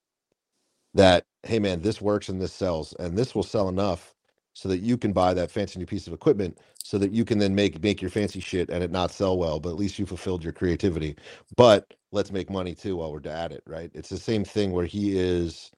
That 0.95 1.25
hey 1.43 1.59
man, 1.59 1.81
this 1.81 2.01
works 2.01 2.29
and 2.29 2.41
this 2.41 2.53
sells, 2.53 2.93
and 2.99 3.17
this 3.17 3.35
will 3.35 3.43
sell 3.43 3.69
enough 3.69 4.15
so 4.59 4.67
that 4.67 4.79
you 4.79 4.97
can 4.97 5.13
buy 5.13 5.33
that 5.33 5.49
fancy 5.49 5.79
new 5.79 5.85
piece 5.85 6.05
of 6.05 6.11
equipment, 6.11 6.57
so 6.83 6.97
that 6.97 7.13
you 7.13 7.23
can 7.23 7.39
then 7.39 7.55
make 7.55 7.81
make 7.81 8.01
your 8.01 8.11
fancy 8.11 8.41
shit 8.41 8.69
and 8.69 8.83
it 8.83 8.91
not 8.91 9.09
sell 9.09 9.37
well, 9.37 9.57
but 9.57 9.69
at 9.69 9.77
least 9.77 9.97
you 9.97 10.05
fulfilled 10.05 10.43
your 10.43 10.51
creativity. 10.51 11.15
But 11.55 11.93
let's 12.11 12.29
make 12.29 12.49
money 12.49 12.75
too 12.75 12.97
while 12.97 13.13
we're 13.13 13.25
at 13.31 13.53
it, 13.53 13.63
right? 13.65 13.89
It's 13.93 14.09
the 14.09 14.17
same 14.17 14.43
thing 14.43 14.73
where 14.73 14.85
he 14.85 15.17
is 15.17 15.71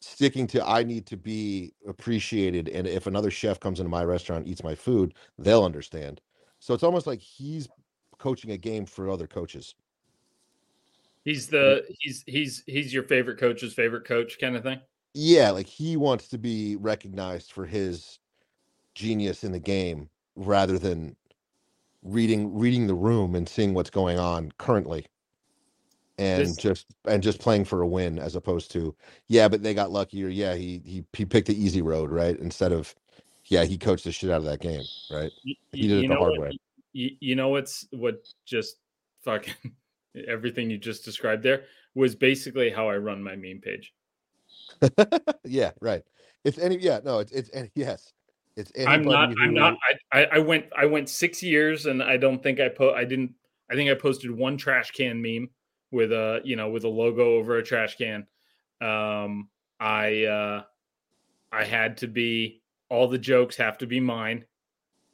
sticking 0.00 0.48
to 0.48 0.66
I 0.66 0.82
need 0.82 1.06
to 1.06 1.16
be 1.16 1.72
appreciated, 1.86 2.68
and 2.68 2.88
if 2.88 3.06
another 3.06 3.30
chef 3.30 3.60
comes 3.60 3.78
into 3.78 3.90
my 3.90 4.02
restaurant 4.02 4.48
eats 4.48 4.64
my 4.64 4.74
food, 4.74 5.14
they'll 5.38 5.64
understand. 5.64 6.20
So 6.58 6.74
it's 6.74 6.82
almost 6.82 7.06
like 7.06 7.20
he's 7.20 7.68
coaching 8.18 8.50
a 8.50 8.56
game 8.56 8.86
for 8.86 9.08
other 9.08 9.28
coaches. 9.28 9.76
He's 11.24 11.46
the 11.46 11.84
he's 12.00 12.24
he's 12.26 12.64
he's 12.66 12.92
your 12.92 13.04
favorite 13.04 13.38
coach's 13.38 13.72
favorite 13.72 14.04
coach 14.04 14.40
kind 14.40 14.56
of 14.56 14.64
thing. 14.64 14.80
Yeah, 15.20 15.50
like 15.50 15.66
he 15.66 15.96
wants 15.96 16.28
to 16.28 16.38
be 16.38 16.76
recognized 16.76 17.50
for 17.50 17.66
his 17.66 18.20
genius 18.94 19.42
in 19.42 19.50
the 19.50 19.58
game 19.58 20.10
rather 20.36 20.78
than 20.78 21.16
reading 22.04 22.56
reading 22.56 22.86
the 22.86 22.94
room 22.94 23.34
and 23.34 23.48
seeing 23.48 23.74
what's 23.74 23.90
going 23.90 24.20
on 24.20 24.52
currently. 24.58 25.06
And 26.18 26.40
This- 26.40 26.56
just 26.56 26.86
and 27.04 27.20
just 27.20 27.40
playing 27.40 27.64
for 27.64 27.82
a 27.82 27.86
win 27.88 28.20
as 28.20 28.36
opposed 28.36 28.70
to 28.72 28.94
yeah, 29.26 29.48
but 29.48 29.64
they 29.64 29.74
got 29.74 29.90
lucky 29.90 30.24
or 30.24 30.28
yeah, 30.28 30.54
he 30.54 30.80
he 30.84 31.04
he 31.12 31.24
picked 31.24 31.48
the 31.48 31.60
easy 31.60 31.82
road, 31.82 32.10
right? 32.12 32.38
Instead 32.38 32.70
of 32.70 32.94
yeah, 33.46 33.64
he 33.64 33.76
coached 33.76 34.04
the 34.04 34.12
shit 34.12 34.30
out 34.30 34.38
of 34.38 34.44
that 34.44 34.60
game, 34.60 34.84
right? 35.10 35.32
Y- 35.44 35.54
He 35.72 35.88
did 35.88 35.98
it 35.98 36.02
you 36.02 36.08
the 36.08 36.14
know 36.14 36.20
hard 36.20 36.36
what, 36.38 36.40
way. 36.42 36.58
You, 36.92 37.10
you 37.18 37.34
know 37.34 37.48
what's 37.48 37.88
what 37.90 38.24
just 38.46 38.76
fucking 39.24 39.54
everything 40.28 40.70
you 40.70 40.78
just 40.78 41.04
described 41.04 41.42
there 41.42 41.64
was 41.96 42.14
basically 42.14 42.70
how 42.70 42.88
I 42.88 42.98
run 42.98 43.20
my 43.20 43.34
meme 43.34 43.60
page. 43.60 43.92
yeah, 45.44 45.70
right. 45.80 46.02
It's 46.44 46.58
any 46.58 46.76
yeah, 46.78 47.00
no, 47.04 47.18
it's 47.18 47.32
it's 47.32 47.48
and 47.50 47.70
yes. 47.74 48.12
It's 48.56 48.72
I'm 48.88 49.04
not. 49.04 49.32
I'm 49.40 49.54
not. 49.54 49.76
I, 50.12 50.24
I 50.32 50.38
went. 50.40 50.66
I 50.76 50.84
went 50.84 51.08
six 51.08 51.44
years, 51.44 51.86
and 51.86 52.02
I 52.02 52.16
don't 52.16 52.42
think 52.42 52.58
I 52.58 52.68
put. 52.68 52.94
I 52.96 53.04
didn't. 53.04 53.32
I 53.70 53.74
think 53.76 53.88
I 53.88 53.94
posted 53.94 54.32
one 54.32 54.56
trash 54.56 54.90
can 54.90 55.22
meme 55.22 55.48
with 55.92 56.10
a 56.10 56.40
you 56.42 56.56
know 56.56 56.68
with 56.68 56.82
a 56.82 56.88
logo 56.88 57.36
over 57.36 57.58
a 57.58 57.62
trash 57.62 57.96
can. 57.96 58.26
Um, 58.80 59.48
I 59.78 60.24
uh, 60.24 60.62
I 61.52 61.62
had 61.64 61.98
to 61.98 62.08
be. 62.08 62.62
All 62.90 63.06
the 63.06 63.18
jokes 63.18 63.54
have 63.58 63.78
to 63.78 63.86
be 63.86 64.00
mine. 64.00 64.44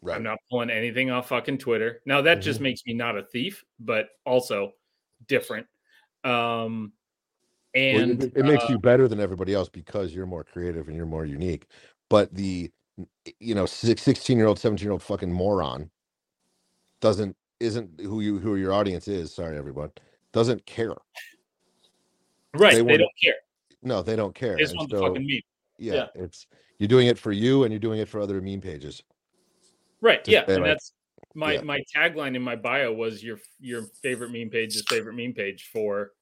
right. 0.01 0.17
I'm 0.17 0.23
not 0.23 0.39
pulling 0.51 0.71
anything 0.71 1.11
off 1.11 1.29
fucking 1.29 1.59
Twitter. 1.59 2.01
Now 2.07 2.23
that 2.23 2.37
just 2.37 2.61
Mhm. 2.61 2.63
makes 2.63 2.81
me 2.87 2.95
not 2.95 3.19
a 3.19 3.25
thief, 3.25 3.63
but 3.81 4.09
also 4.25 4.73
different. 5.27 5.67
Um, 6.23 6.93
and 7.75 8.23
it, 8.23 8.33
it 8.37 8.45
makes 8.45 8.65
uh, 8.65 8.69
you 8.71 8.79
better 8.79 9.09
than 9.09 9.21
everybody 9.21 9.55
else 9.55 9.69
because 9.69 10.15
you're 10.15 10.27
more 10.27 10.45
creative 10.45 10.89
and 10.89 10.97
you're 10.97 11.07
more 11.07 11.25
unique. 11.25 11.67
But 12.09 12.35
the 12.35 12.71
you 13.41 13.55
know, 13.55 13.67
16 13.67 14.37
year 14.37 14.47
old, 14.47 14.59
17 14.59 14.85
year 14.85 14.93
old 14.93 15.03
fucking 15.03 15.33
moron 15.33 15.91
doesn't 17.01 17.37
isn't 17.61 18.01
who 18.01 18.21
you 18.21 18.39
who 18.39 18.57
your 18.57 18.73
audience 18.73 19.09
is, 19.09 19.35
sorry 19.35 19.57
everyone, 19.57 19.91
doesn't 20.33 20.65
care. 20.67 20.95
right, 22.55 22.75
they 22.77 22.83
they, 22.83 22.97
don't 22.97 23.11
care. 23.23 23.35
No, 23.83 24.03
they 24.03 24.17
don't 24.17 24.35
care. 24.35 24.57
They 24.57 24.65
want 24.75 24.91
the 24.91 24.99
so, 24.99 25.09
fucking 25.09 25.27
meme. 25.27 25.41
yeah, 25.79 25.95
yeah. 25.95 26.07
it's 26.15 26.47
you're 26.79 26.89
doing 26.89 27.07
it 27.07 27.19
for 27.19 27.33
you 27.33 27.65
and 27.65 27.73
you're 27.73 27.81
doing 27.81 28.01
it 28.01 28.09
for 28.09 28.21
other 28.21 28.41
meme 28.41 28.61
pages. 28.61 29.03
Right. 30.01 30.25
Just 30.25 30.49
Yeah. 30.49 30.55
And 30.55 30.65
that's 30.65 30.93
my 31.35 31.55
yeah. 31.55 31.63
my 31.63 31.83
tagline 31.95 32.37
in 32.37 32.43
my 32.43 32.57
bio 32.57 32.93
was 32.93 33.23
your 33.23 33.39
your 33.61 33.85
favorite 34.03 34.31
meme 34.31 34.51
page 34.51 34.77
is 34.77 34.85
favorite 34.89 35.15
meme 35.15 35.33
page 35.33 35.71
for 35.73 36.13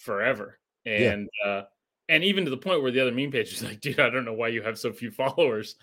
forever. 0.00 0.58
Yeah. 0.84 1.12
And 1.12 1.28
uh 1.44 1.62
and 2.08 2.24
even 2.24 2.44
to 2.44 2.50
the 2.50 2.56
point 2.56 2.82
where 2.82 2.90
the 2.90 3.00
other 3.00 3.12
meme 3.12 3.30
page 3.30 3.52
is 3.52 3.62
like, 3.62 3.80
dude, 3.80 4.00
I 4.00 4.10
don't 4.10 4.24
know 4.24 4.32
why 4.32 4.48
you 4.48 4.62
have 4.62 4.76
so 4.78 4.92
few 4.92 5.10
followers. 5.22 5.76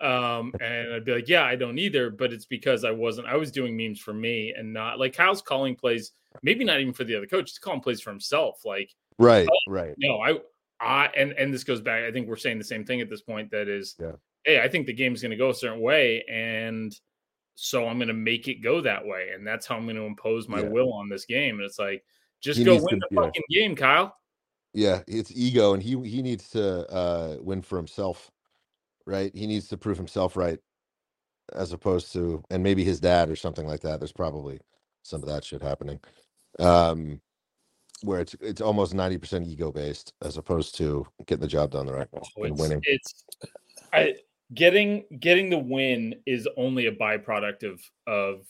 Um, 0.00 0.52
and 0.60 0.92
I'd 0.92 1.04
be 1.04 1.12
like, 1.14 1.28
yeah, 1.28 1.44
I 1.44 1.54
don't 1.54 1.78
either, 1.78 2.10
but 2.10 2.32
it's 2.32 2.46
because 2.46 2.84
I 2.84 2.90
wasn't 2.90 3.28
I 3.28 3.36
was 3.36 3.52
doing 3.52 3.76
memes 3.76 4.00
for 4.00 4.12
me 4.12 4.52
and 4.56 4.72
not 4.72 4.98
like 4.98 5.12
Kyle's 5.14 5.42
calling 5.42 5.76
plays, 5.76 6.12
maybe 6.42 6.64
not 6.64 6.80
even 6.80 6.92
for 6.92 7.04
the 7.04 7.14
other 7.14 7.26
coach, 7.26 7.50
he's 7.50 7.58
calling 7.58 7.80
plays 7.80 8.00
for 8.00 8.10
himself. 8.10 8.64
Like 8.64 8.90
Right, 9.18 9.48
Oh, 9.50 9.70
right. 9.72 9.94
no, 9.98 10.18
I, 10.20 10.38
I, 10.80 11.06
and 11.16 11.32
and 11.32 11.52
this 11.52 11.64
goes 11.64 11.80
back. 11.80 12.04
I 12.04 12.12
think 12.12 12.28
we're 12.28 12.36
saying 12.36 12.58
the 12.58 12.64
same 12.64 12.84
thing 12.84 13.00
at 13.00 13.08
this 13.10 13.22
point. 13.22 13.50
That 13.50 13.68
is, 13.68 13.96
Yeah. 14.00 14.12
hey, 14.44 14.60
I 14.60 14.68
think 14.68 14.86
the 14.86 14.92
game's 14.92 15.22
going 15.22 15.30
to 15.32 15.36
go 15.36 15.50
a 15.50 15.54
certain 15.54 15.80
way, 15.80 16.24
and 16.30 16.92
so 17.56 17.86
I'm 17.88 17.98
going 17.98 18.08
to 18.08 18.14
make 18.14 18.46
it 18.46 18.62
go 18.62 18.80
that 18.80 19.04
way, 19.04 19.30
and 19.34 19.44
that's 19.44 19.66
how 19.66 19.74
I'm 19.76 19.84
going 19.86 19.96
to 19.96 20.02
impose 20.02 20.48
my 20.48 20.60
Yeah. 20.62 20.68
will 20.68 20.92
on 20.92 21.08
this 21.08 21.24
game. 21.24 21.56
And 21.56 21.64
it's 21.64 21.80
like, 21.80 22.04
just 22.40 22.58
He 22.58 22.64
go 22.64 22.74
win 22.76 22.86
to- 22.88 22.96
the 22.96 23.08
yeah. 23.10 23.20
fucking 23.22 23.42
game, 23.50 23.76
Kyle. 23.76 24.14
Yeah, 24.74 25.02
it's 25.08 25.32
ego 25.34 25.72
and 25.74 25.82
he 25.82 25.98
he 26.08 26.22
needs 26.22 26.50
to 26.50 26.86
uh 26.92 27.36
win 27.40 27.62
for 27.62 27.76
himself. 27.76 28.30
Right? 29.06 29.34
He 29.34 29.46
needs 29.46 29.68
to 29.68 29.76
prove 29.78 29.96
himself 29.96 30.36
right 30.36 30.58
as 31.54 31.72
opposed 31.72 32.12
to 32.12 32.42
and 32.50 32.62
maybe 32.62 32.84
his 32.84 33.00
dad 33.00 33.30
or 33.30 33.36
something 33.36 33.66
like 33.66 33.80
that. 33.80 33.98
There's 34.00 34.12
probably 34.12 34.60
some 35.02 35.22
of 35.22 35.28
that 35.28 35.44
shit 35.44 35.62
happening. 35.62 35.98
Um 36.58 37.20
where 38.02 38.20
it's 38.20 38.36
it's 38.40 38.60
almost 38.60 38.92
90% 38.94 39.46
ego 39.46 39.72
based 39.72 40.12
as 40.22 40.36
opposed 40.36 40.76
to 40.76 41.04
getting 41.26 41.40
the 41.40 41.48
job 41.48 41.70
done 41.72 41.86
the 41.86 41.92
right 41.94 42.12
way 42.12 42.20
Oh, 42.38 42.44
and 42.44 42.58
winning. 42.58 42.80
it's, 42.84 43.24
I, 43.92 44.14
getting 44.54 45.04
getting 45.18 45.50
the 45.50 45.58
win 45.58 46.14
is 46.26 46.46
only 46.56 46.86
a 46.86 46.92
byproduct 46.92 47.64
of 47.64 47.80
of 48.06 48.44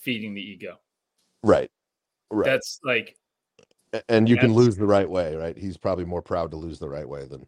feeding 0.00 0.34
the 0.34 0.42
ego. 0.42 0.78
Right. 1.42 1.70
Right. 2.30 2.44
That's 2.44 2.80
like 2.84 3.16
and 4.08 4.28
you 4.28 4.36
can 4.36 4.52
lose 4.52 4.76
the 4.76 4.86
right 4.86 5.08
way, 5.08 5.36
right? 5.36 5.56
He's 5.56 5.76
probably 5.76 6.04
more 6.04 6.22
proud 6.22 6.50
to 6.50 6.56
lose 6.56 6.78
the 6.78 6.88
right 6.88 7.08
way 7.08 7.26
than 7.26 7.46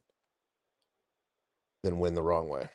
than 1.83 1.99
win 1.99 2.14
the 2.14 2.23
wrong 2.23 2.49
way. 2.49 2.68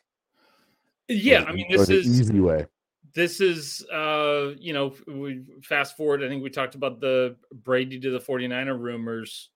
yeah, 1.08 1.44
I 1.44 1.54
mean 1.54 1.68
this 1.70 1.90
is 1.90 2.20
easy 2.20 2.40
way. 2.40 2.66
this 3.14 3.42
is 3.42 3.86
uh 3.94 4.52
you 4.58 4.74
know 4.74 4.94
we 5.08 5.44
fast 5.64 5.98
forward 5.98 6.24
i 6.24 6.30
think 6.30 6.44
we 6.44 6.50
talked 6.50 6.76
about 6.76 7.02
the 7.02 7.36
brady 7.52 8.00
to 8.00 8.12
the 8.12 8.20
49er 8.20 8.80
rumors 8.80 9.50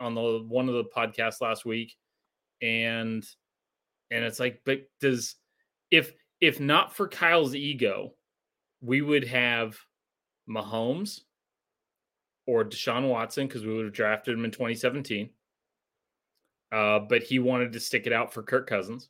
on 0.00 0.14
the 0.14 0.44
one 0.48 0.68
of 0.68 0.74
the 0.74 0.84
podcasts 0.84 1.40
last 1.40 1.64
week 1.64 1.94
and 2.62 3.24
and 4.10 4.24
it's 4.24 4.40
like 4.40 4.60
but 4.64 4.80
does 5.00 5.36
if 5.90 6.12
if 6.40 6.58
not 6.58 6.96
for 6.96 7.06
kyle's 7.06 7.54
ego 7.54 8.12
we 8.80 9.02
would 9.02 9.24
have 9.24 9.78
mahomes 10.48 11.20
or 12.46 12.64
deshaun 12.64 13.08
watson 13.08 13.46
because 13.46 13.64
we 13.64 13.74
would 13.74 13.84
have 13.84 13.94
drafted 13.94 14.34
him 14.36 14.44
in 14.44 14.50
2017 14.50 15.30
uh 16.72 16.98
but 16.98 17.22
he 17.22 17.38
wanted 17.38 17.72
to 17.72 17.80
stick 17.80 18.06
it 18.06 18.12
out 18.12 18.32
for 18.32 18.42
kirk 18.42 18.68
cousins 18.68 19.08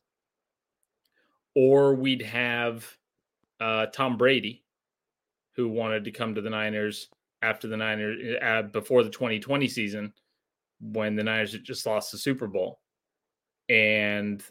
or 1.57 1.95
we'd 1.95 2.21
have 2.21 2.87
uh, 3.61 3.87
Tom 3.87 4.19
Brady, 4.19 4.63
who 5.57 5.69
wanted 5.69 6.05
to 6.05 6.11
come 6.11 6.35
to 6.35 6.43
the 6.43 6.51
Niners 6.51 7.09
after 7.43 7.67
the 7.67 7.77
Niners 7.77 8.37
uh, 8.43 8.63
before 8.63 9.03
the 9.03 9.11
2020 9.11 9.67
season 9.67 10.13
when 10.81 11.17
the 11.17 11.25
Niners 11.25 11.53
had 11.53 11.65
just 11.65 11.87
lost 11.87 12.13
the 12.13 12.19
Super 12.19 12.47
Bowl. 12.47 12.81
And 13.71 14.43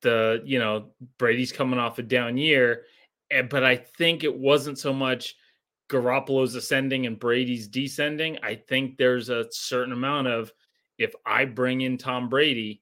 the, 0.00 0.42
you 0.44 0.60
know, 0.60 0.90
Brady's 1.18 1.50
coming 1.50 1.80
off 1.80 1.98
a 1.98 2.02
down 2.02 2.38
year, 2.38 2.84
eh, 3.32 3.42
but 3.42 3.64
I 3.64 3.76
think 3.76 4.22
it 4.22 4.34
wasn't 4.34 4.78
so 4.78 4.92
much 4.92 5.34
Garoppolo's 5.90 6.54
ascending 6.54 7.06
and 7.06 7.18
Brady's 7.18 7.68
descending. 7.68 8.38
I 8.42 8.54
think 8.54 8.96
there's 8.96 9.28
a 9.28 9.46
certain 9.50 9.92
amount 9.92 10.28
of 10.28 10.52
if 10.98 11.14
I 11.26 11.44
bring 11.44 11.82
in 11.82 11.98
Tom 11.98 12.28
Brady, 12.28 12.80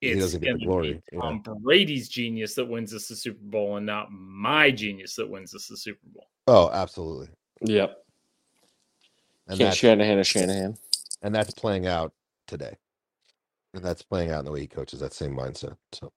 it's 0.00 0.20
doesn't 0.20 0.40
get 0.42 0.54
the 0.54 0.58
gonna 0.58 0.66
glory, 0.66 0.92
be 0.94 1.00
yeah. 1.12 1.20
Tom 1.20 1.42
Brady's 1.62 2.08
genius 2.08 2.54
that 2.54 2.66
wins 2.66 2.94
us 2.94 3.08
the 3.08 3.16
Super 3.16 3.42
Bowl 3.42 3.76
and 3.76 3.86
not 3.86 4.08
my 4.10 4.70
genius 4.70 5.14
that 5.16 5.28
wins 5.28 5.54
us 5.54 5.66
the 5.68 5.76
Super 5.76 6.00
Bowl. 6.14 6.26
Oh, 6.46 6.70
absolutely. 6.70 7.28
Yep. 7.62 7.96
And 9.48 9.58
Can't 9.58 9.74
Shanahan 9.74 10.18
or 10.18 10.24
Shanahan. 10.24 10.76
and 11.22 11.34
that's 11.34 11.52
playing 11.52 11.86
out 11.86 12.12
today. 12.46 12.76
And 13.74 13.84
that's 13.84 14.02
playing 14.02 14.30
out 14.30 14.40
in 14.40 14.44
the 14.46 14.50
way 14.52 14.60
he 14.60 14.66
coaches 14.66 15.00
that 15.00 15.12
same 15.12 15.32
mindset. 15.36 15.76
So 15.92 16.10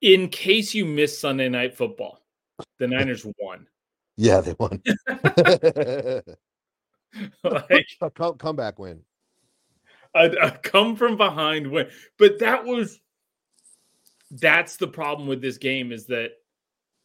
In 0.00 0.28
case 0.28 0.72
you 0.72 0.84
missed 0.86 1.20
Sunday 1.20 1.48
night 1.48 1.76
football, 1.76 2.20
the 2.78 2.86
Niners 2.88 3.26
won. 3.40 3.66
Yeah, 4.16 4.40
they 4.40 4.54
won. 4.58 4.82
like 7.44 7.86
a 8.00 8.10
come, 8.10 8.36
comeback 8.38 8.78
win. 8.78 9.00
a, 10.14 10.30
a 10.30 10.50
come 10.50 10.96
from 10.96 11.16
behind 11.16 11.70
win. 11.70 11.88
But 12.18 12.40
that 12.40 12.64
was 12.64 12.98
that's 14.30 14.76
the 14.76 14.88
problem 14.88 15.28
with 15.28 15.42
this 15.42 15.58
game 15.58 15.92
is 15.92 16.06
that 16.06 16.30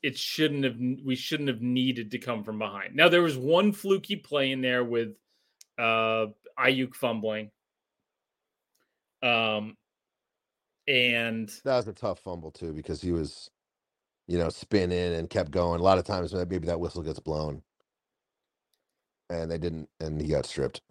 it 0.04 0.18
shouldn't 0.18 0.64
have 0.64 0.78
we 1.04 1.16
shouldn't 1.16 1.50
have 1.50 1.62
needed 1.62 2.12
to 2.12 2.20
come 2.20 2.44
from 2.44 2.60
behind. 2.60 2.96
Now 2.96 3.10
there 3.10 3.22
was 3.22 3.38
one 3.38 3.72
fluky 3.72 4.16
play 4.16 4.52
in 4.52 4.62
there 4.62 4.84
with 4.84 5.16
uh 5.78 6.28
Aiyuk 6.60 6.94
fumbling. 6.96 7.52
Um 9.24 9.76
and 10.88 11.50
That 11.66 11.78
was 11.78 11.88
a 11.88 11.94
tough 11.94 12.20
fumble 12.20 12.52
too 12.52 12.72
because 12.72 13.02
he 13.02 13.12
was, 13.12 13.50
you 14.28 14.38
know, 14.38 14.50
spinning 14.50 15.16
and 15.16 15.30
kept 15.30 15.52
going. 15.52 15.80
A 15.80 15.84
lot 15.84 15.98
of 15.98 16.06
times 16.06 16.34
maybe 16.34 16.58
that 16.60 16.80
whistle 16.80 17.02
gets 17.02 17.20
blown, 17.20 17.62
and 19.30 19.50
they 19.50 19.58
didn't, 19.58 19.90
and 20.00 20.22
he 20.22 20.28
got 20.28 20.46
stripped. 20.46 20.82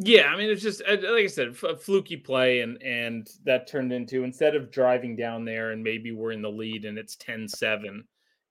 Yeah, 0.00 0.26
I 0.26 0.36
mean 0.36 0.48
it's 0.48 0.62
just 0.62 0.80
uh, 0.88 0.92
like 0.92 1.24
I 1.24 1.26
said, 1.26 1.48
a 1.48 1.76
fluky 1.76 2.16
play, 2.16 2.60
and 2.60 2.80
and 2.82 3.28
that 3.44 3.66
turned 3.66 3.92
into 3.92 4.22
instead 4.22 4.54
of 4.54 4.70
driving 4.70 5.16
down 5.16 5.44
there 5.44 5.72
and 5.72 5.82
maybe 5.82 6.12
we're 6.12 6.30
in 6.30 6.42
the 6.42 6.48
lead 6.48 6.84
and 6.84 6.96
it's 6.96 7.16
10-7, 7.16 8.04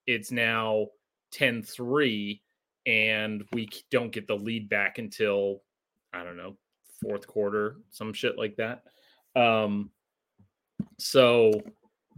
it's 0.07 0.29
now 0.29 0.87
10-3 1.33 2.41
and 2.85 3.45
we 3.53 3.69
don't 3.91 4.11
get 4.11 4.27
the 4.27 4.35
lead 4.35 4.67
back 4.67 4.97
until 4.97 5.61
I 6.13 6.25
don't 6.25 6.35
know 6.35 6.57
fourth 7.01 7.27
quarter, 7.27 7.77
some 7.91 8.11
shit 8.11 8.37
like 8.37 8.57
that. 8.57 8.83
Um, 9.35 9.91
so 10.97 11.51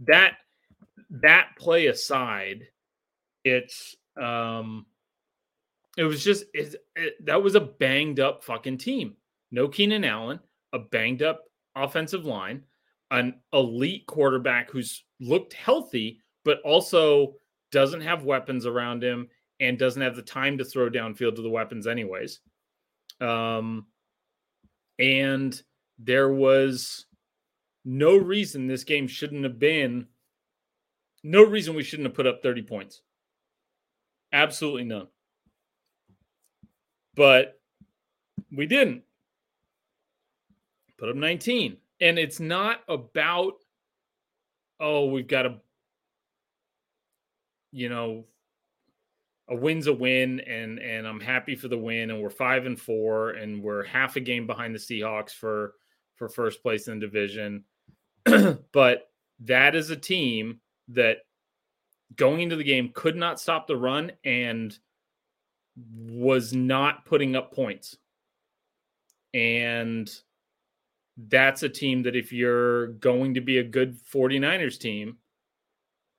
that 0.06 0.38
that 1.10 1.50
play 1.58 1.86
aside, 1.86 2.66
it's 3.44 3.96
um 4.20 4.86
it 5.96 6.04
was 6.04 6.22
just 6.22 6.44
it, 6.54 6.76
it, 6.96 7.24
that 7.26 7.42
was 7.42 7.54
a 7.54 7.60
banged 7.60 8.20
up 8.20 8.44
fucking 8.44 8.78
team. 8.78 9.16
No 9.50 9.68
Keenan 9.68 10.04
Allen, 10.04 10.40
a 10.72 10.78
banged 10.78 11.22
up 11.22 11.42
offensive 11.74 12.24
line, 12.24 12.62
an 13.10 13.40
elite 13.52 14.06
quarterback 14.06 14.70
who's 14.70 15.04
looked 15.20 15.52
healthy, 15.52 16.20
but 16.44 16.60
also 16.62 17.34
doesn't 17.72 18.00
have 18.00 18.24
weapons 18.24 18.66
around 18.66 19.02
him 19.02 19.28
and 19.60 19.78
doesn't 19.78 20.02
have 20.02 20.16
the 20.16 20.22
time 20.22 20.58
to 20.58 20.64
throw 20.64 20.88
downfield 20.88 21.36
to 21.36 21.42
the 21.42 21.50
weapons, 21.50 21.86
anyways. 21.86 22.40
Um, 23.20 23.86
and 24.98 25.60
there 25.98 26.32
was 26.32 27.06
no 27.84 28.16
reason 28.16 28.66
this 28.66 28.84
game 28.84 29.06
shouldn't 29.06 29.44
have 29.44 29.58
been 29.58 30.06
no 31.22 31.44
reason 31.44 31.74
we 31.74 31.82
shouldn't 31.82 32.08
have 32.08 32.14
put 32.14 32.26
up 32.26 32.42
30 32.42 32.62
points. 32.62 33.02
Absolutely 34.32 34.84
none. 34.84 35.08
But 37.14 37.60
we 38.54 38.66
didn't. 38.66 39.02
Put 40.98 41.08
up 41.08 41.16
19 41.16 41.78
and 42.02 42.18
it's 42.18 42.40
not 42.40 42.80
about 42.88 43.54
oh 44.80 45.06
we've 45.06 45.26
got 45.26 45.46
a 45.46 45.56
you 47.72 47.88
know 47.88 48.26
a 49.48 49.56
win's 49.56 49.86
a 49.86 49.92
win 49.94 50.40
and 50.40 50.78
and 50.78 51.06
i'm 51.06 51.20
happy 51.20 51.56
for 51.56 51.68
the 51.68 51.78
win 51.78 52.10
and 52.10 52.20
we're 52.20 52.28
five 52.28 52.66
and 52.66 52.78
four 52.78 53.30
and 53.30 53.62
we're 53.62 53.82
half 53.84 54.16
a 54.16 54.20
game 54.20 54.46
behind 54.46 54.74
the 54.74 54.78
seahawks 54.78 55.30
for 55.30 55.72
for 56.20 56.28
first 56.28 56.62
place 56.62 56.86
in 56.86 57.00
the 57.00 57.06
division. 57.06 57.64
But 58.72 59.08
that 59.40 59.74
is 59.74 59.88
a 59.88 59.96
team 59.96 60.60
that 60.92 61.18
going 62.16 62.40
into 62.40 62.56
the 62.56 62.64
game 62.64 62.90
could 62.94 63.16
not 63.16 63.40
stop 63.40 63.66
the 63.66 63.76
run 63.76 64.12
and 64.24 64.78
was 65.94 66.52
not 66.52 67.04
putting 67.04 67.36
up 67.36 67.52
points. 67.52 67.96
And 69.32 70.10
that's 71.16 71.62
a 71.62 71.68
team 71.68 72.02
that 72.02 72.16
if 72.16 72.32
you're 72.32 72.88
going 72.94 73.34
to 73.34 73.40
be 73.40 73.58
a 73.58 73.64
good 73.64 73.98
49ers 74.04 74.78
team, 74.78 75.18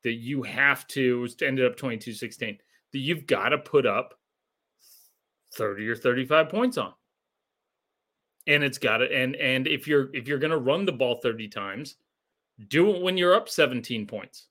that 0.03 0.13
you 0.13 0.43
have 0.43 0.87
to, 0.87 1.25
it 1.25 1.41
ended 1.41 1.65
up 1.65 1.75
22 1.75 2.13
16, 2.13 2.57
that 2.93 2.99
you've 2.99 3.27
got 3.27 3.49
to 3.49 3.57
put 3.57 3.85
up 3.85 4.17
30 5.53 5.87
or 5.87 5.95
35 5.95 6.49
points 6.49 6.77
on. 6.77 6.93
And 8.47 8.63
it's 8.63 8.79
got 8.79 8.97
to, 8.97 9.05
and 9.05 9.35
and 9.35 9.67
if 9.67 9.87
you're 9.87 10.09
if 10.15 10.27
you're 10.27 10.39
gonna 10.39 10.57
run 10.57 10.83
the 10.83 10.91
ball 10.91 11.19
30 11.21 11.47
times, 11.47 11.97
do 12.69 12.89
it 12.95 13.01
when 13.03 13.15
you're 13.15 13.35
up 13.35 13.47
17 13.47 14.07
points. 14.07 14.47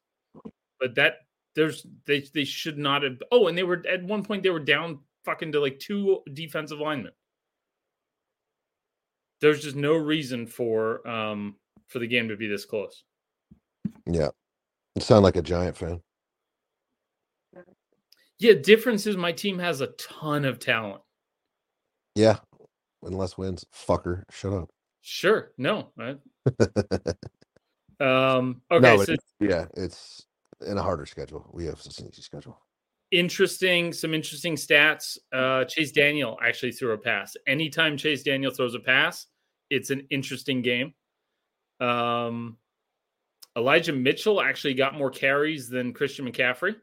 But 0.80 0.94
that 0.96 1.14
there's 1.54 1.86
they 2.06 2.20
they 2.32 2.44
should 2.44 2.78
not 2.78 3.02
have 3.02 3.18
oh 3.32 3.48
and 3.48 3.56
they 3.58 3.62
were 3.62 3.84
at 3.88 4.02
one 4.02 4.22
point 4.24 4.42
they 4.42 4.50
were 4.50 4.58
down 4.60 5.00
fucking 5.24 5.52
to 5.52 5.60
like 5.60 5.78
two 5.78 6.20
defensive 6.32 6.78
linemen. 6.78 7.12
There's 9.40 9.62
just 9.62 9.76
no 9.76 9.94
reason 9.94 10.46
for 10.46 11.06
um 11.08 11.56
for 11.88 11.98
the 11.98 12.06
game 12.06 12.28
to 12.28 12.36
be 12.36 12.46
this 12.46 12.64
close. 12.64 13.04
Yeah, 14.06 14.28
you 14.94 15.02
sound 15.02 15.24
like 15.24 15.36
a 15.36 15.42
giant 15.42 15.76
fan. 15.76 16.00
yeah 18.38 18.54
difference 18.54 19.06
is 19.06 19.16
my 19.16 19.32
team 19.32 19.58
has 19.58 19.80
a 19.80 19.88
ton 19.98 20.44
of 20.44 20.58
talent. 20.58 21.02
Yeah, 22.14 22.38
unless 23.02 23.36
wins, 23.38 23.64
fucker, 23.74 24.22
shut 24.30 24.52
up. 24.52 24.70
sure. 25.00 25.52
No 25.58 25.90
I, 25.98 26.16
um 28.00 28.62
okay 28.70 28.80
no, 28.82 28.96
so 28.96 29.12
it's- 29.12 29.18
yeah, 29.40 29.66
it's 29.76 30.26
in 30.66 30.78
a 30.78 30.82
harder 30.82 31.06
schedule. 31.06 31.48
We 31.52 31.64
have 31.66 31.74
a 31.74 31.82
sneaky 31.82 32.22
schedule. 32.22 32.60
interesting 33.10 33.92
some 33.92 34.14
interesting 34.14 34.54
stats. 34.56 35.18
Uh 35.32 35.64
chase 35.64 35.90
daniel 35.92 36.38
actually 36.42 36.72
threw 36.72 36.92
a 36.92 36.98
pass. 36.98 37.36
Anytime 37.46 37.96
chase 37.96 38.22
daniel 38.22 38.52
throws 38.52 38.74
a 38.74 38.80
pass 38.80 39.26
it's 39.70 39.90
an 39.90 40.06
interesting 40.10 40.62
game. 40.62 40.94
Um 41.80 42.56
elijah 43.56 43.92
mitchell 43.92 44.40
actually 44.40 44.74
got 44.74 44.96
more 44.96 45.10
carries 45.10 45.68
than 45.68 45.92
christian 45.92 46.30
mccaffrey. 46.30 46.76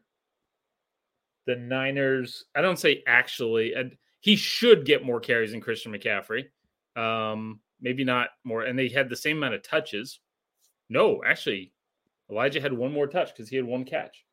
The 1.45 1.55
niners 1.55 2.43
i 2.55 2.61
don't 2.61 2.79
say 2.79 3.03
actually 3.07 3.73
he 4.19 4.35
should 4.35 4.85
get 4.85 5.05
more 5.05 5.19
carries 5.21 5.51
than 5.51 5.61
christian 5.61 5.93
mccaffrey. 5.93 6.45
Um 6.97 7.61
maybe 7.79 8.03
not 8.03 8.29
more 8.43 8.63
and 8.63 8.77
they 8.77 8.89
had 8.89 9.07
the 9.09 9.15
same 9.15 9.37
amount 9.37 9.53
of 9.53 9.63
touches. 9.63 10.19
No 10.89 11.21
actually 11.25 11.71
Elijah 12.29 12.61
had 12.61 12.73
one 12.73 12.91
more 12.91 13.07
touch 13.07 13.29
because 13.33 13.49
he 13.49 13.55
had 13.55 13.65
one 13.65 13.85
catch. 13.85 14.25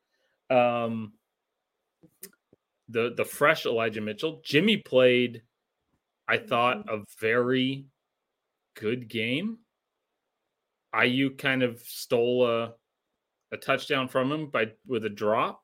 Um, 0.49 1.13
the 2.89 3.13
the 3.15 3.25
fresh 3.25 3.65
Elijah 3.65 4.01
Mitchell, 4.01 4.41
Jimmy 4.43 4.77
played, 4.77 5.41
I 6.27 6.37
thought, 6.37 6.89
a 6.89 7.03
very 7.19 7.85
good 8.75 9.07
game. 9.07 9.59
Aiyuk 10.93 11.37
kind 11.37 11.63
of 11.63 11.79
stole 11.81 12.47
a 12.47 12.73
a 13.51 13.57
touchdown 13.57 14.07
from 14.07 14.31
him 14.31 14.47
by 14.47 14.71
with 14.87 15.05
a 15.05 15.09
drop. 15.09 15.61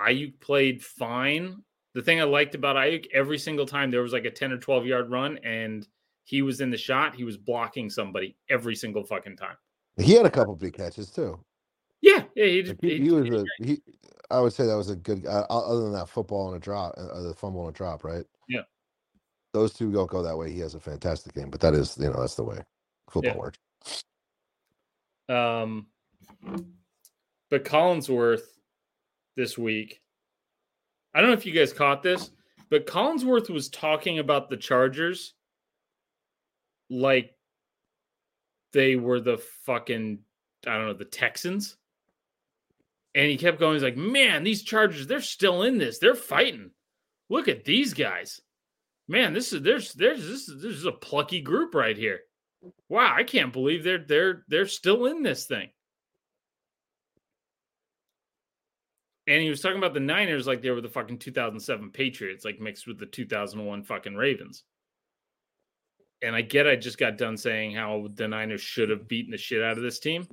Aiyuk 0.00 0.40
played 0.40 0.82
fine. 0.82 1.62
The 1.94 2.02
thing 2.02 2.20
I 2.20 2.24
liked 2.24 2.54
about 2.54 2.76
Aiyuk, 2.76 3.06
every 3.12 3.38
single 3.38 3.66
time 3.66 3.90
there 3.90 4.02
was 4.02 4.12
like 4.12 4.24
a 4.24 4.30
10 4.30 4.52
or 4.52 4.58
12 4.58 4.86
yard 4.86 5.10
run 5.10 5.38
and 5.38 5.86
he 6.24 6.42
was 6.42 6.60
in 6.60 6.70
the 6.70 6.76
shot, 6.76 7.14
he 7.14 7.24
was 7.24 7.36
blocking 7.36 7.90
somebody 7.90 8.36
every 8.48 8.76
single 8.76 9.02
fucking 9.02 9.36
time. 9.36 9.56
He 9.98 10.12
had 10.14 10.26
a 10.26 10.30
couple 10.30 10.54
big 10.56 10.74
catches 10.74 11.10
too. 11.10 11.38
Yeah, 12.00 12.22
yeah, 12.36 12.46
he 12.46 12.62
just 12.62 12.82
Like, 12.82 12.90
he, 12.92 12.98
he- 12.98 13.04
he 13.04 13.10
was 13.10 13.30
a 13.30 13.44
he. 13.64 13.82
I 14.30 14.40
would 14.40 14.52
say 14.52 14.66
that 14.66 14.76
was 14.76 14.90
a 14.90 14.96
good. 14.96 15.26
Uh, 15.26 15.46
other 15.50 15.82
than 15.82 15.92
that 15.92 16.08
football 16.08 16.48
and 16.48 16.56
a 16.56 16.60
drop, 16.60 16.94
uh, 16.96 17.22
the 17.22 17.34
fumble 17.34 17.66
and 17.66 17.74
a 17.74 17.76
drop, 17.76 18.04
right? 18.04 18.24
Yeah. 18.48 18.60
Those 19.54 19.72
two 19.72 19.90
don't 19.90 20.08
go 20.10 20.22
that 20.22 20.36
way. 20.36 20.52
He 20.52 20.60
has 20.60 20.74
a 20.74 20.80
fantastic 20.80 21.34
game, 21.34 21.50
but 21.50 21.60
that 21.60 21.74
is 21.74 21.96
you 21.98 22.08
know 22.10 22.20
that's 22.20 22.34
the 22.34 22.44
way 22.44 22.58
football 23.10 23.32
Yeah. 23.32 23.38
works. 23.38 23.58
Um, 25.28 25.86
but 27.50 27.64
Collinsworth 27.64 28.42
this 29.36 29.56
week, 29.58 30.00
I 31.14 31.20
don't 31.20 31.30
know 31.30 31.36
if 31.36 31.46
you 31.46 31.52
guys 31.52 31.72
caught 31.72 32.02
this, 32.02 32.30
but 32.70 32.86
Collinsworth 32.86 33.50
was 33.50 33.68
talking 33.70 34.18
about 34.18 34.48
the 34.50 34.56
Chargers 34.56 35.34
like 36.90 37.34
they 38.72 38.96
were 38.96 39.20
the 39.20 39.38
fucking, 39.64 40.20
I 40.66 40.76
don't 40.76 40.86
know, 40.86 40.94
the 40.94 41.04
Texans. 41.04 41.76
And 43.14 43.30
he 43.30 43.36
kept 43.36 43.58
going, 43.58 43.74
he's 43.74 43.82
like, 43.82 43.96
man, 43.96 44.44
these 44.44 44.62
Chargers, 44.62 45.06
they're 45.06 45.20
still 45.20 45.62
in 45.62 45.78
this. 45.78 45.98
They're 45.98 46.14
fighting. 46.14 46.70
Look 47.28 47.48
at 47.48 47.64
these 47.64 47.94
guys. 47.94 48.40
Man, 49.08 49.32
this 49.32 49.52
is 49.52 49.62
there's 49.62 49.94
there's 49.94 50.20
this 50.20 50.48
is, 50.48 50.62
this 50.62 50.76
is 50.76 50.84
a 50.84 50.92
plucky 50.92 51.40
group 51.40 51.74
right 51.74 51.96
here 51.96 52.20
wow, 52.88 53.14
I 53.14 53.24
can't 53.24 53.52
believe 53.52 53.84
they're 53.84 54.04
they're 54.04 54.44
they're 54.48 54.66
still 54.66 55.06
in 55.06 55.22
this 55.22 55.46
thing. 55.46 55.68
And 59.26 59.42
he 59.42 59.50
was 59.50 59.60
talking 59.60 59.76
about 59.76 59.92
the 59.92 60.00
Niners 60.00 60.46
like 60.46 60.62
they 60.62 60.70
were 60.70 60.80
the 60.80 60.88
fucking 60.88 61.18
2007 61.18 61.90
Patriots, 61.90 62.46
like 62.46 62.60
mixed 62.60 62.86
with 62.86 62.98
the 62.98 63.06
2001 63.06 63.84
fucking 63.84 64.14
Ravens. 64.14 64.64
And 66.22 66.34
I 66.34 66.40
get 66.42 66.66
I 66.66 66.76
just 66.76 66.98
got 66.98 67.16
done 67.16 67.36
saying 67.36 67.74
how 67.74 68.08
the 68.14 68.26
Niners 68.26 68.60
should 68.60 68.90
have 68.90 69.06
beaten 69.06 69.30
the 69.30 69.38
shit 69.38 69.62
out 69.62 69.76
of 69.76 69.82
this 69.82 70.00
team. 70.00 70.26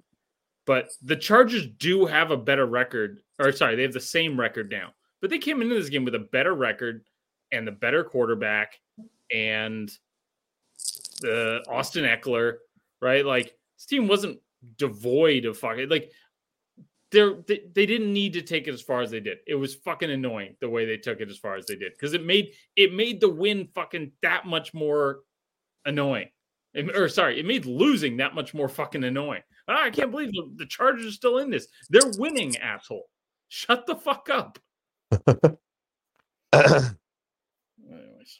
But 0.65 0.89
the 1.03 1.15
Chargers 1.15 1.67
do 1.77 2.05
have 2.07 2.31
a 2.31 2.37
better 2.37 2.65
record, 2.65 3.21
or 3.39 3.51
sorry, 3.51 3.75
they 3.75 3.83
have 3.83 3.93
the 3.93 3.99
same 3.99 4.39
record 4.39 4.71
now. 4.71 4.93
But 5.21 5.29
they 5.29 5.37
came 5.37 5.61
into 5.61 5.75
this 5.75 5.89
game 5.89 6.05
with 6.05 6.15
a 6.15 6.19
better 6.19 6.55
record 6.55 7.03
and 7.51 7.67
the 7.67 7.71
better 7.71 8.03
quarterback 8.03 8.79
and 9.31 9.91
the 11.21 11.63
Austin 11.69 12.03
Ekeler, 12.03 12.55
right? 13.01 13.25
Like 13.25 13.55
this 13.77 13.85
team 13.85 14.07
wasn't 14.07 14.39
devoid 14.77 15.45
of 15.45 15.57
fucking 15.57 15.89
like 15.89 16.11
they're, 17.11 17.35
they 17.47 17.61
they 17.73 17.85
didn't 17.85 18.11
need 18.11 18.33
to 18.33 18.41
take 18.41 18.67
it 18.67 18.73
as 18.73 18.81
far 18.81 19.01
as 19.01 19.11
they 19.11 19.19
did. 19.19 19.37
It 19.47 19.55
was 19.55 19.75
fucking 19.75 20.09
annoying 20.09 20.55
the 20.59 20.69
way 20.69 20.85
they 20.85 20.97
took 20.97 21.21
it 21.21 21.29
as 21.29 21.37
far 21.37 21.55
as 21.55 21.65
they 21.65 21.75
did 21.75 21.93
because 21.93 22.13
it 22.13 22.25
made 22.25 22.53
it 22.75 22.93
made 22.93 23.21
the 23.21 23.29
win 23.29 23.69
fucking 23.73 24.11
that 24.21 24.45
much 24.45 24.73
more 24.73 25.19
annoying. 25.85 26.29
It- 26.73 26.95
or 26.95 27.07
sorry, 27.09 27.39
it 27.39 27.45
made 27.45 27.65
losing 27.65 28.17
that 28.17 28.35
much 28.35 28.53
more 28.53 28.67
fucking 28.69 29.03
annoying. 29.03 29.41
Ah, 29.67 29.83
I 29.85 29.89
can't 29.89 30.11
believe 30.11 30.31
the, 30.31 30.51
the 30.57 30.65
Chargers 30.65 31.05
are 31.07 31.11
still 31.11 31.39
in 31.39 31.49
this. 31.49 31.67
They're 31.89 32.11
winning, 32.17 32.55
asshole. 32.57 33.09
Shut 33.47 33.85
the 33.87 33.95
fuck 33.95 34.29
up. 34.29 34.59
Anyways. 36.53 38.39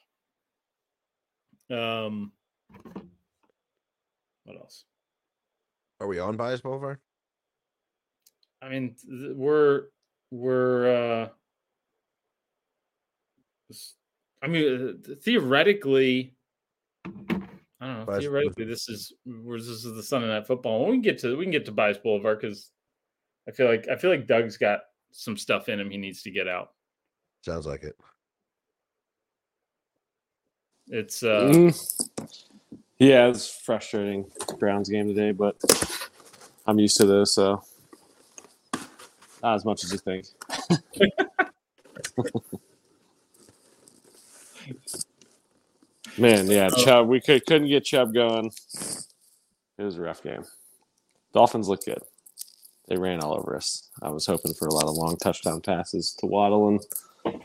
Um 1.70 2.32
what 4.44 4.58
else? 4.58 4.86
Are 6.00 6.08
we 6.08 6.20
on 6.20 6.38
bias 6.38 6.62
boulevard? 6.62 7.00
I 8.62 8.70
mean, 8.70 8.96
th- 9.10 9.34
we're 9.36 9.86
we're 10.32 11.24
uh 11.24 11.30
s- 13.72 13.96
I 14.44 14.48
mean 14.48 15.02
uh, 15.10 15.14
theoretically 15.24 16.35
I 17.06 17.88
don't 17.88 18.00
know. 18.00 18.06
Bias- 18.06 18.24
Theoretically, 18.24 18.66
this 18.66 18.90
is 18.90 19.14
this 19.26 19.68
is 19.68 19.84
the 19.84 20.04
Sunday 20.04 20.28
Night 20.28 20.48
Football. 20.48 20.82
When 20.82 20.90
We 20.90 20.96
can 20.96 21.02
get 21.02 21.20
to 21.20 21.38
we 21.38 21.46
can 21.46 21.52
get 21.52 21.66
to 21.66 21.72
Bias 21.72 21.98
Boulevard 21.98 22.42
because 22.42 22.72
I 23.48 23.52
feel 23.52 23.68
like 23.68 23.88
I 23.90 23.96
feel 23.96 24.10
like 24.10 24.28
Doug's 24.28 24.58
got 24.58 24.80
some 25.12 25.38
stuff 25.38 25.70
in 25.70 25.80
him 25.80 25.90
he 25.90 25.98
needs 25.98 26.24
to 26.24 26.32
get 26.32 26.48
out. 26.48 26.70
Sounds 27.44 27.66
like 27.68 27.84
it. 27.84 27.96
It's 30.88 31.24
uh 31.24 31.52
Mm. 31.54 32.08
Yeah, 32.98 33.28
it's 33.28 33.50
frustrating 33.50 34.26
Browns 34.58 34.90
game 34.90 35.08
today, 35.08 35.32
but 35.32 35.58
I'm 36.66 36.80
used 36.80 36.98
to 36.98 37.06
this, 37.06 37.34
so 37.34 37.62
not 39.44 39.56
as 39.56 39.66
much 39.66 39.84
as 39.84 39.92
you 39.92 39.98
think. 39.98 40.26
Man, 46.18 46.48
yeah, 46.48 46.70
Oh. 46.72 46.84
Chubb. 46.84 47.08
We 47.08 47.20
could, 47.20 47.46
couldn't 47.46 47.68
get 47.68 47.84
Chubb 47.86 48.14
going. 48.14 48.52
It 49.78 49.84
was 49.84 49.98
a 49.98 50.02
rough 50.02 50.24
game. 50.24 50.44
Dolphins 51.34 51.68
look 51.68 51.84
good. 51.84 52.02
They 52.88 52.98
ran 52.98 53.20
all 53.22 53.34
over 53.34 53.56
us. 53.56 53.90
I 54.02 54.10
was 54.10 54.26
hoping 54.26 54.54
for 54.54 54.68
a 54.68 54.74
lot 54.74 54.86
of 54.86 54.96
long 54.96 55.18
touchdown 55.18 55.60
passes 55.62 56.14
to 56.20 56.28
Waddle 56.28 56.68
and 56.70 57.42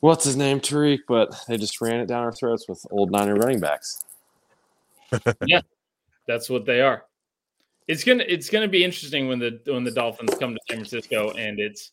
what's 0.00 0.24
his 0.24 0.36
name, 0.36 0.60
Tyreek, 0.60 1.00
but 1.08 1.34
they 1.48 1.56
just 1.56 1.80
ran 1.80 2.00
it 2.00 2.06
down 2.06 2.22
our 2.24 2.32
throats 2.32 2.68
with 2.68 2.86
old 2.90 3.10
Niner 3.10 3.34
running 3.34 3.60
backs. 3.60 4.04
Yeah, 5.46 5.62
that's 6.26 6.50
what 6.50 6.66
they 6.66 6.82
are. 6.82 7.04
It's 7.86 8.04
gonna 8.04 8.24
it's 8.28 8.50
gonna 8.50 8.68
be 8.68 8.84
interesting 8.84 9.26
when 9.26 9.38
the 9.38 9.58
when 9.64 9.82
the 9.84 9.90
Dolphins 9.90 10.34
come 10.38 10.54
to 10.54 10.60
San 10.68 10.76
Francisco 10.78 11.30
and 11.30 11.58
it's 11.58 11.92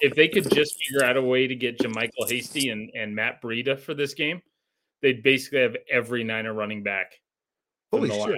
if 0.00 0.14
they 0.14 0.26
could 0.26 0.50
just 0.50 0.76
figure 0.82 1.04
out 1.04 1.18
a 1.18 1.22
way 1.22 1.46
to 1.46 1.54
get 1.54 1.78
JaMycal 1.78 2.30
Hasty 2.30 2.70
and, 2.70 2.90
and 2.94 3.14
Matt 3.14 3.42
Breida 3.42 3.78
for 3.78 3.92
this 3.92 4.14
game, 4.14 4.40
they'd 5.02 5.22
basically 5.22 5.60
have 5.60 5.76
every 5.90 6.24
Niner 6.24 6.52
running 6.54 6.82
back. 6.82 7.12
Holy 7.92 8.08
the 8.08 8.14
shit! 8.14 8.22
line. 8.22 8.36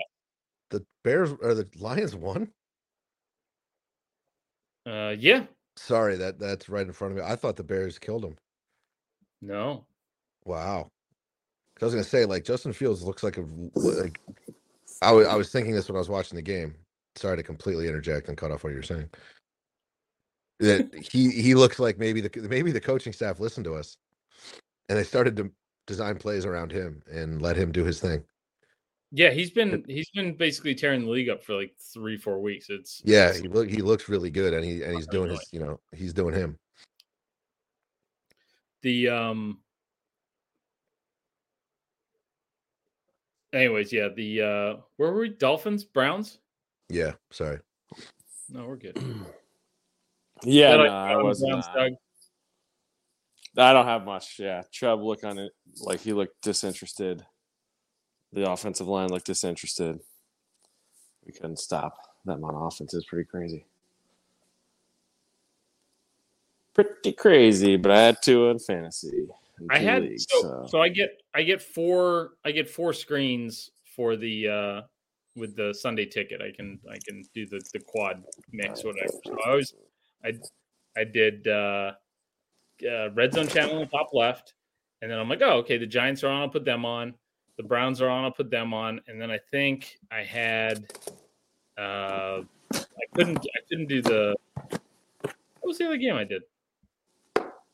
The 0.70 0.87
Bears 1.05 1.33
or 1.42 1.55
the 1.55 1.68
Lions 1.79 2.14
won. 2.14 2.51
Uh, 4.87 5.14
yeah, 5.18 5.44
Sorry, 5.77 6.16
that 6.16 6.38
that's 6.38 6.68
right 6.68 6.87
in 6.87 6.92
front 6.92 7.12
of 7.12 7.18
me. 7.18 7.25
I 7.25 7.37
thought 7.37 7.57
the 7.57 7.64
Bears 7.64 7.98
killed 7.98 8.25
him. 8.25 8.37
no, 9.40 9.85
Wow. 10.44 10.88
I 11.81 11.85
was 11.85 11.94
gonna 11.94 12.05
say 12.05 12.25
like 12.25 12.44
Justin 12.44 12.72
Fields 12.72 13.03
looks 13.03 13.22
like 13.25 13.38
a 13.38 13.44
like. 13.75 14.20
I 15.01 15.11
was 15.11 15.27
I 15.27 15.35
was 15.35 15.51
thinking 15.51 15.75
this 15.75 15.88
when 15.88 15.96
I 15.96 15.98
was 15.98 16.09
watching 16.09 16.37
the 16.37 16.42
game. 16.42 16.77
Sorry 17.16 17.37
to 17.37 17.42
completely 17.42 17.88
interject 17.88 18.29
and 18.29 18.37
cut 18.37 18.53
off 18.53 18.62
what 18.62 18.72
you're 18.72 18.83
saying. 18.83 19.09
That 20.61 20.94
he 20.94 21.31
he 21.31 21.55
looks 21.55 21.81
like 21.81 21.98
maybe 21.98 22.20
the 22.20 22.31
maybe 22.48 22.70
the 22.70 22.81
coaching 22.81 23.12
staff 23.12 23.40
listened 23.40 23.64
to 23.64 23.75
us, 23.75 23.96
and 24.88 24.96
they 24.96 25.03
started 25.03 25.37
to 25.38 25.51
design 25.87 26.16
plays 26.16 26.45
around 26.47 26.71
him 26.73 27.03
and 27.11 27.40
let 27.42 27.57
him 27.57 27.73
do 27.73 27.85
his 27.85 28.01
thing. 28.01 28.23
yeah, 29.11 29.31
he's 29.31 29.51
been 29.51 29.85
he's 29.88 30.09
been 30.11 30.35
basically 30.35 30.75
tearing 30.75 31.05
the 31.05 31.11
league 31.11 31.29
up 31.29 31.42
for 31.45 31.55
like 31.55 31.75
three 31.79 32.16
four 32.16 32.40
weeks. 32.40 32.71
It's 32.71 33.03
Yeah, 33.05 33.27
it's- 33.29 33.40
he 33.40 33.49
look 33.49 33.68
he 33.68 33.83
looks 33.83 34.09
really 34.09 34.31
good, 34.31 34.55
and 34.55 34.64
he 34.64 34.83
and 34.83 34.95
he's 34.97 35.07
doing 35.07 35.31
his 35.31 35.47
you 35.53 35.61
know 35.61 35.81
he's 35.95 36.12
doing 36.14 36.35
him. 36.35 36.59
the 38.83 39.09
um. 39.09 39.61
Anyways, 43.53 43.92
yeah, 43.92 44.09
the 44.09 44.40
uh, 44.42 44.77
where 44.97 45.12
were 45.12 45.21
we? 45.21 45.29
Dolphins, 45.29 45.85
Browns? 45.85 46.38
Yeah, 46.88 47.12
sorry. 47.31 47.59
No, 48.49 48.64
we're 48.66 48.77
good. 48.77 48.97
Yeah, 50.45 50.75
no, 50.77 50.83
I- 50.87 51.12
I 51.12 51.16
wasn't. 51.23 51.53
Browns, 51.53 51.66
uh, 51.68 51.75
Doug? 51.75 51.92
I 53.57 53.73
don't 53.73 53.87
have 53.87 54.05
much. 54.05 54.38
Yeah, 54.38 54.62
Chubb 54.71 55.03
look 55.03 55.25
on 55.25 55.38
it 55.38 55.53
like 55.81 56.01
he 56.01 56.12
looked 56.12 56.41
disinterested. 56.43 57.25
The 58.33 58.51
offensive 58.51 58.88
line 58.88 59.09
looked 59.09 59.27
disinterested. 59.27 60.01
We 61.27 61.33
couldn't 61.33 61.59
stop 61.59 61.99
them 62.25 62.45
on 62.45 62.55
offense. 62.55 62.95
It's 62.95 63.05
pretty 63.05 63.29
crazy. 63.29 63.67
Pretty 66.75 67.12
crazy, 67.12 67.77
but 67.77 67.93
I 67.93 68.01
had 68.01 68.23
two 68.23 68.49
in 68.49 68.59
fantasy. 68.59 69.27
in 69.61 69.69
I 69.71 69.79
had 69.79 70.03
leagues, 70.03 70.27
so, 70.31 70.67
so 70.69 70.81
I 70.81 70.88
get 70.88 71.21
I 71.35 71.43
get 71.43 71.61
four 71.61 72.31
I 72.45 72.53
get 72.53 72.71
four 72.71 72.95
screens 72.95 73.71
for 73.85 74.17
the 74.17 74.49
uh 74.49 74.81
with 75.37 75.55
the 75.57 75.75
Sunday 75.75 76.07
ticket. 76.07 76.41
I 76.41 76.57
can 76.57 76.79
I 76.91 76.97
can 77.07 77.23
do 77.35 77.47
the 77.47 77.61
the 77.75 77.81
quad 77.81 78.25
mix 78.51 78.83
whatever. 78.85 79.12
So 79.27 79.37
I 79.45 79.51
always 79.51 79.75
I 80.25 80.33
I 80.97 81.05
did 81.05 81.47
uh, 81.47 81.93
uh 82.87 83.11
red 83.12 83.33
zone 83.33 83.49
channel 83.49 83.75
on 83.77 83.81
the 83.81 83.87
top 83.87 84.11
left, 84.12 84.55
and 85.01 85.11
then 85.11 85.18
I'm 85.18 85.29
like, 85.29 85.42
oh 85.42 85.59
okay, 85.59 85.79
the 85.79 85.87
Giants 85.87 86.23
are 86.25 86.29
on. 86.29 86.42
I'll 86.42 86.49
put 86.49 86.64
them 86.64 86.85
on. 86.85 87.14
The 87.59 87.62
Browns 87.64 88.01
are 88.01 88.09
on. 88.09 88.25
I'll 88.25 88.31
put 88.33 88.51
them 88.51 88.73
on, 88.73 89.01
and 89.09 89.21
then 89.21 89.31
I 89.31 89.38
think 89.51 89.99
I 90.11 90.23
had 90.23 90.90
Uh, 91.79 92.42
I 92.75 93.07
couldn't. 93.14 93.38
I 93.38 93.61
couldn't 93.68 93.87
do 93.88 94.03
the. 94.03 94.35
What 95.23 95.35
was 95.62 95.79
the 95.79 95.87
other 95.87 95.97
game 95.97 96.14
I 96.14 96.25
did? 96.25 96.42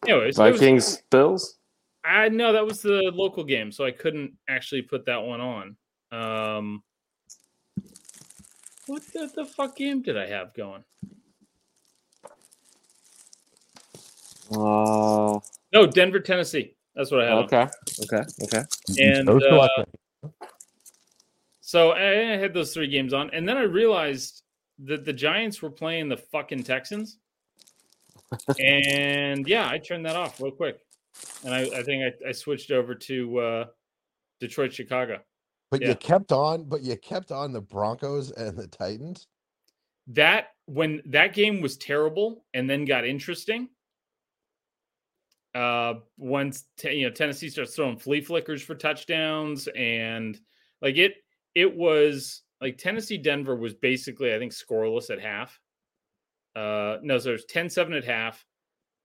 Anyways, 0.06 0.38
it 0.38 0.42
was- 0.42 0.58
Vikings, 0.58 1.02
Bills. 1.10 1.56
I 2.04 2.28
know 2.28 2.52
that 2.52 2.64
was 2.64 2.80
the 2.80 3.10
local 3.14 3.44
game, 3.44 3.70
so 3.72 3.84
I 3.84 3.90
couldn't 3.90 4.32
actually 4.48 4.82
put 4.82 5.04
that 5.06 5.22
one 5.22 5.40
on. 5.40 5.76
Um, 6.12 6.82
what 8.86 9.02
the, 9.12 9.30
the 9.34 9.44
fuck 9.44 9.76
game 9.76 10.00
did 10.00 10.16
I 10.16 10.26
have 10.26 10.54
going? 10.54 10.84
Oh, 14.52 15.42
No, 15.72 15.86
Denver, 15.86 16.20
Tennessee. 16.20 16.74
That's 16.94 17.10
what 17.10 17.20
I 17.20 17.26
have. 17.26 17.44
okay, 17.44 17.68
okay, 18.02 18.24
okay. 18.42 18.64
And 18.98 19.28
uh, 19.28 19.68
so 21.60 21.90
I 21.92 22.32
I 22.32 22.36
had 22.36 22.52
those 22.52 22.74
three 22.74 22.88
games 22.88 23.12
on, 23.12 23.30
and 23.30 23.48
then 23.48 23.56
I 23.56 23.62
realized 23.62 24.42
that 24.80 25.04
the 25.04 25.12
Giants 25.12 25.62
were 25.62 25.70
playing 25.70 26.08
the 26.08 26.16
fucking 26.16 26.64
Texans. 26.64 27.18
and 28.58 29.46
yeah, 29.46 29.68
I 29.68 29.78
turned 29.78 30.04
that 30.06 30.16
off 30.16 30.40
real 30.40 30.50
quick, 30.50 30.80
and 31.44 31.54
I, 31.54 31.60
I 31.60 31.82
think 31.84 32.02
I, 32.02 32.30
I 32.30 32.32
switched 32.32 32.72
over 32.72 32.94
to 32.94 33.38
uh, 33.38 33.64
Detroit, 34.40 34.72
Chicago. 34.72 35.20
but 35.70 35.80
yeah. 35.80 35.90
you 35.90 35.94
kept 35.94 36.32
on, 36.32 36.64
but 36.64 36.82
you 36.82 36.96
kept 36.96 37.30
on 37.30 37.52
the 37.52 37.60
Broncos 37.60 38.32
and 38.32 38.56
the 38.56 38.66
Titans. 38.66 39.28
that 40.08 40.48
when 40.66 41.00
that 41.06 41.32
game 41.32 41.60
was 41.60 41.76
terrible 41.76 42.44
and 42.54 42.68
then 42.68 42.84
got 42.84 43.06
interesting 43.06 43.68
uh 45.54 45.94
once 46.16 46.64
te- 46.76 46.92
you 46.94 47.06
know 47.06 47.12
tennessee 47.12 47.48
starts 47.48 47.74
throwing 47.74 47.96
flea 47.96 48.20
flickers 48.20 48.62
for 48.62 48.74
touchdowns 48.74 49.68
and 49.76 50.38
like 50.82 50.96
it 50.96 51.14
it 51.54 51.74
was 51.74 52.42
like 52.60 52.76
tennessee 52.76 53.16
denver 53.18 53.56
was 53.56 53.74
basically 53.74 54.34
i 54.34 54.38
think 54.38 54.52
scoreless 54.52 55.10
at 55.10 55.20
half 55.20 55.58
uh 56.54 56.98
no 57.02 57.18
so 57.18 57.30
there's 57.30 57.46
10-7 57.46 57.96
at 57.96 58.04
half 58.04 58.44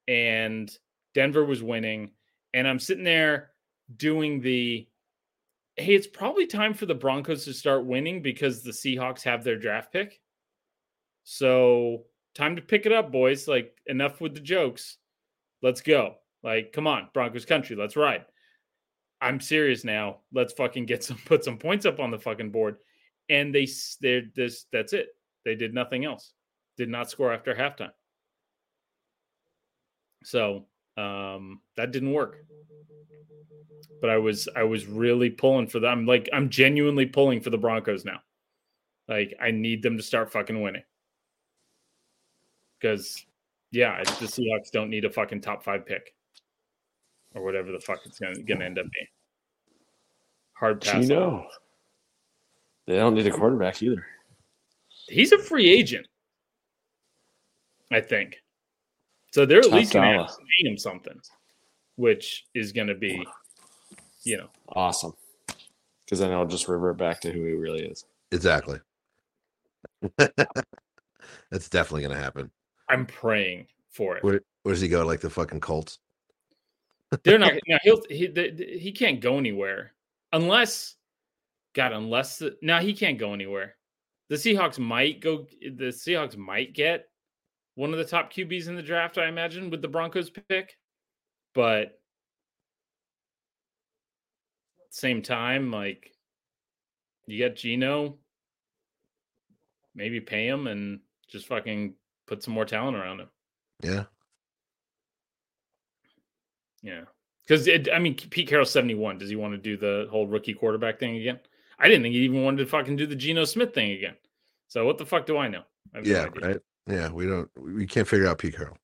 and 0.07 0.77
denver 1.13 1.45
was 1.45 1.63
winning 1.63 2.11
and 2.53 2.67
i'm 2.67 2.79
sitting 2.79 3.05
there 3.05 3.51
doing 3.95 4.41
the 4.41 4.87
hey 5.77 5.95
it's 5.95 6.07
probably 6.07 6.45
time 6.45 6.73
for 6.73 6.85
the 6.85 6.93
broncos 6.95 7.45
to 7.45 7.53
start 7.53 7.85
winning 7.85 8.21
because 8.21 8.63
the 8.63 8.71
seahawks 8.71 9.23
have 9.23 9.43
their 9.43 9.57
draft 9.57 9.93
pick 9.93 10.19
so 11.23 12.03
time 12.35 12.55
to 12.55 12.61
pick 12.61 12.85
it 12.85 12.91
up, 12.91 13.11
boys. 13.11 13.47
Like 13.47 13.75
enough 13.85 14.21
with 14.21 14.33
the 14.33 14.41
jokes. 14.41 14.97
Let's 15.61 15.81
go. 15.81 16.15
Like, 16.43 16.73
come 16.73 16.87
on, 16.87 17.09
Broncos 17.13 17.45
country. 17.45 17.75
Let's 17.75 17.95
ride. 17.95 18.25
I'm 19.21 19.39
serious 19.39 19.85
now. 19.85 20.17
Let's 20.33 20.53
fucking 20.53 20.85
get 20.85 21.03
some 21.03 21.17
put 21.25 21.43
some 21.43 21.57
points 21.57 21.85
up 21.85 21.99
on 21.99 22.11
the 22.11 22.19
fucking 22.19 22.51
board. 22.51 22.77
And 23.29 23.55
they 23.55 23.67
they're 24.01 24.23
this 24.35 24.65
that's 24.71 24.93
it. 24.93 25.07
They 25.45 25.55
did 25.55 25.73
nothing 25.73 26.05
else. 26.05 26.33
Did 26.77 26.89
not 26.89 27.09
score 27.09 27.33
after 27.33 27.55
halftime. 27.55 27.93
So 30.25 30.65
um 30.97 31.61
that 31.77 31.91
didn't 31.91 32.11
work. 32.11 32.45
But 34.01 34.09
I 34.09 34.17
was 34.17 34.49
I 34.53 34.63
was 34.63 34.85
really 34.85 35.29
pulling 35.29 35.67
for 35.67 35.79
them. 35.79 36.05
Like 36.05 36.27
I'm 36.33 36.49
genuinely 36.49 37.05
pulling 37.05 37.39
for 37.39 37.49
the 37.49 37.57
Broncos 37.57 38.03
now. 38.03 38.19
Like 39.07 39.33
I 39.41 39.51
need 39.51 39.81
them 39.81 39.95
to 39.95 40.03
start 40.03 40.33
fucking 40.33 40.61
winning 40.61 40.83
because 42.79 43.25
yeah, 43.71 44.03
the 44.03 44.25
Seahawks 44.25 44.71
don't 44.71 44.89
need 44.89 45.05
a 45.05 45.09
fucking 45.09 45.41
top 45.41 45.63
five 45.63 45.85
pick 45.85 46.13
or 47.35 47.43
whatever 47.43 47.71
the 47.71 47.79
fuck 47.79 47.99
it's 48.05 48.19
gonna, 48.19 48.41
gonna 48.43 48.65
end 48.65 48.79
up 48.79 48.85
being. 48.91 49.07
Hard 50.53 50.81
pass. 50.81 51.03
You 51.03 51.15
know, 51.15 51.45
they 52.87 52.95
don't 52.95 53.15
need 53.15 53.27
a 53.27 53.31
quarterback 53.31 53.81
either. 53.81 54.05
He's 55.07 55.31
a 55.31 55.37
free 55.37 55.69
agent, 55.69 56.07
I 57.91 58.01
think. 58.01 58.37
So 59.31 59.45
they're 59.45 59.59
at 59.59 59.65
Top 59.65 59.73
least 59.73 59.93
gonna 59.93 60.19
have 60.19 60.27
to 60.27 60.37
pay 60.37 60.69
him 60.69 60.77
something, 60.77 61.19
which 61.95 62.45
is 62.53 62.71
gonna 62.71 62.95
be, 62.95 63.25
you 64.23 64.37
know, 64.37 64.47
Awesome, 64.69 65.13
because 66.05 66.19
then 66.19 66.31
I'll 66.31 66.45
just 66.45 66.67
revert 66.67 66.97
back 66.97 67.19
to 67.21 67.31
who 67.31 67.43
he 67.45 67.53
really 67.53 67.83
is. 67.83 68.05
Exactly. 68.31 68.79
That's 70.17 71.69
definitely 71.69 72.03
gonna 72.03 72.19
happen. 72.19 72.51
I'm 72.89 73.05
praying 73.05 73.67
for 73.89 74.17
it. 74.17 74.23
Where, 74.23 74.41
where 74.63 74.73
does 74.73 74.81
he 74.81 74.87
go? 74.87 75.05
Like 75.05 75.21
the 75.21 75.29
fucking 75.29 75.61
Colts? 75.61 75.99
They're 77.23 77.39
not. 77.39 77.53
Now 77.67 77.77
he'll 77.83 78.01
he 78.09 78.27
he 78.79 78.91
can't 78.91 79.19
go 79.19 79.37
anywhere 79.37 79.93
unless, 80.31 80.95
God, 81.73 81.93
unless 81.93 82.39
the, 82.39 82.57
now 82.61 82.79
he 82.79 82.93
can't 82.93 83.19
go 83.19 83.33
anywhere. 83.33 83.75
The 84.29 84.35
Seahawks 84.35 84.79
might 84.79 85.21
go. 85.21 85.45
The 85.61 85.91
Seahawks 85.91 86.35
might 86.35 86.73
get 86.73 87.09
one 87.75 87.91
of 87.91 87.97
the 87.97 88.05
top 88.05 88.33
QBs 88.33 88.67
in 88.67 88.75
the 88.75 88.81
draft. 88.81 89.17
I 89.17 89.27
imagine 89.27 89.69
with 89.69 89.81
the 89.81 89.87
Broncos 89.87 90.29
pick, 90.29 90.77
but 91.53 91.99
same 94.89 95.21
time, 95.21 95.71
like 95.71 96.13
you 97.25 97.47
got 97.47 97.55
Geno, 97.55 98.17
maybe 99.95 100.19
pay 100.19 100.47
him 100.47 100.67
and 100.67 100.99
just 101.27 101.47
fucking 101.47 101.93
put 102.27 102.43
some 102.43 102.53
more 102.53 102.65
talent 102.65 102.97
around 102.97 103.21
him. 103.21 103.29
Yeah. 103.81 104.03
Yeah. 106.83 107.05
Because, 107.47 107.67
I 107.91 107.99
mean, 107.99 108.15
Pete 108.15 108.47
Carroll's 108.47 108.71
71. 108.71 109.17
Does 109.17 109.29
he 109.29 109.35
want 109.35 109.53
to 109.53 109.57
do 109.57 109.75
the 109.75 110.07
whole 110.09 110.27
rookie 110.27 110.53
quarterback 110.53 110.99
thing 110.99 111.17
again? 111.17 111.39
I 111.79 111.87
didn't 111.87 112.03
think 112.03 112.13
he 112.13 112.21
even 112.21 112.43
wanted 112.43 112.57
to 112.57 112.65
fucking 112.67 112.95
do 112.95 113.07
the 113.07 113.15
Geno 113.15 113.43
Smith 113.45 113.73
thing 113.73 113.91
again. 113.91 114.15
So 114.67 114.85
what 114.85 114.97
the 114.97 115.05
fuck 115.05 115.25
do 115.25 115.37
I 115.37 115.47
know? 115.47 115.63
I 115.93 115.97
have 115.97 116.05
no 116.05 116.11
Yeah. 116.11 116.47
Right. 116.47 116.59
Yeah. 116.87 117.09
We 117.09 117.25
don't. 117.25 117.49
We 117.57 117.85
can't 117.85 118.07
figure 118.07 118.27
out 118.27 118.37
Pete 118.37 118.55
Carroll. 118.55 118.77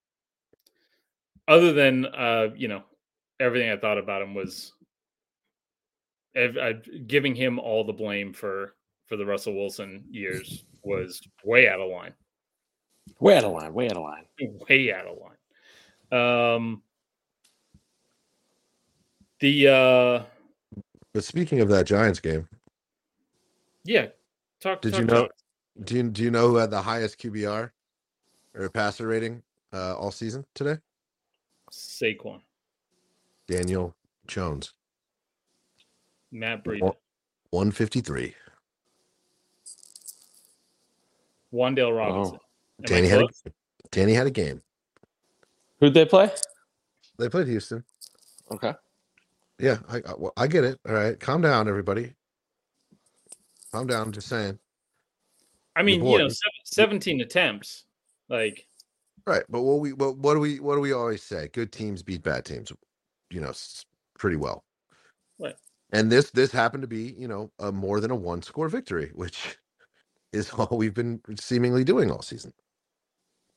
Other 1.47 1.71
than, 1.71 2.05
uh, 2.05 2.49
you 2.55 2.67
know, 2.67 2.83
everything 3.39 3.71
I 3.71 3.77
thought 3.77 3.97
about 3.97 4.21
him 4.21 4.33
was 4.33 4.73
ev- 6.35 6.57
uh, 6.57 6.73
giving 7.07 7.35
him 7.35 7.59
all 7.59 7.83
the 7.83 7.93
blame 7.93 8.33
for 8.33 8.75
for 9.07 9.15
the 9.17 9.25
Russell 9.25 9.55
Wilson 9.55 10.03
years 10.11 10.63
was 10.83 11.21
way 11.43 11.67
out 11.67 11.79
of 11.79 11.89
line. 11.89 12.13
Way 13.19 13.37
out 13.37 13.43
of 13.45 13.51
line. 13.53 13.73
Way 13.73 13.85
out 13.87 13.97
of 13.97 14.03
line. 14.03 14.25
way 14.69 14.93
out 14.93 15.05
of 15.07 15.17
line. 15.17 16.55
Um, 16.55 16.83
the 19.39 19.67
uh, 19.67 20.23
But 21.13 21.23
speaking 21.23 21.61
of 21.61 21.69
that 21.69 21.85
Giants 21.85 22.19
game, 22.19 22.47
yeah, 23.83 24.07
talk. 24.59 24.81
Did 24.81 24.91
talk 24.93 24.99
you 25.01 25.05
know- 25.07 25.25
us. 25.25 25.31
do 25.83 25.95
you 25.95 26.03
do 26.03 26.23
you 26.23 26.31
know 26.31 26.49
who 26.49 26.57
had 26.57 26.71
the 26.71 26.81
highest 26.81 27.17
QBR 27.19 27.71
or 28.55 28.69
passer 28.69 29.07
rating 29.07 29.41
uh, 29.73 29.95
all 29.97 30.11
season 30.11 30.45
today? 30.55 30.77
Saquon, 31.71 32.41
Daniel 33.47 33.95
Jones, 34.27 34.73
Matt 36.31 36.63
Breida, 36.63 36.93
one 37.51 37.71
fifty 37.71 38.01
three. 38.01 38.35
Wan'Dale 41.51 41.97
Robinson? 41.97 42.35
Am 42.35 42.85
Danny 42.85 43.07
had 43.07 43.17
a, 43.19 43.21
close? 43.23 43.43
Danny 43.91 44.13
had 44.13 44.27
a 44.27 44.31
game. 44.31 44.61
Who'd 45.79 45.95
they 45.95 46.05
play? 46.05 46.29
They 47.17 47.27
played 47.27 47.47
Houston. 47.47 47.83
Okay. 48.51 48.73
Yeah, 49.59 49.79
I 49.89 49.97
I, 49.97 50.13
well, 50.17 50.33
I 50.37 50.47
get 50.47 50.63
it. 50.63 50.79
All 50.87 50.93
right, 50.93 51.19
calm 51.19 51.41
down, 51.41 51.67
everybody. 51.67 52.13
Calm 53.71 53.87
down. 53.87 54.11
Just 54.11 54.27
saying. 54.27 54.57
I 55.75 55.83
mean, 55.83 56.05
you 56.05 56.17
know, 56.17 56.29
seventeen 56.65 57.21
attempts. 57.21 57.85
Like, 58.29 58.67
Right, 59.25 59.43
but 59.49 59.61
what 59.61 59.79
we 59.79 59.93
what, 59.93 60.17
what 60.17 60.33
do 60.33 60.39
we 60.39 60.59
what 60.59 60.75
do 60.75 60.81
we 60.81 60.91
always 60.91 61.21
say? 61.21 61.49
Good 61.53 61.71
teams 61.71 62.01
beat 62.01 62.23
bad 62.23 62.45
teams, 62.45 62.71
you 63.29 63.41
know, 63.41 63.49
s- 63.49 63.85
pretty 64.17 64.37
well. 64.37 64.63
Right. 65.39 65.55
And 65.91 66.11
this 66.11 66.31
this 66.31 66.51
happened 66.51 66.81
to 66.81 66.87
be, 66.87 67.13
you 67.17 67.27
know, 67.27 67.51
a 67.59 67.71
more 67.71 67.99
than 67.99 68.11
a 68.11 68.15
one 68.15 68.41
score 68.41 68.69
victory, 68.69 69.11
which 69.13 69.57
is 70.33 70.49
all 70.51 70.69
we've 70.71 70.93
been 70.93 71.21
seemingly 71.39 71.83
doing 71.83 72.11
all 72.11 72.21
season. 72.21 72.53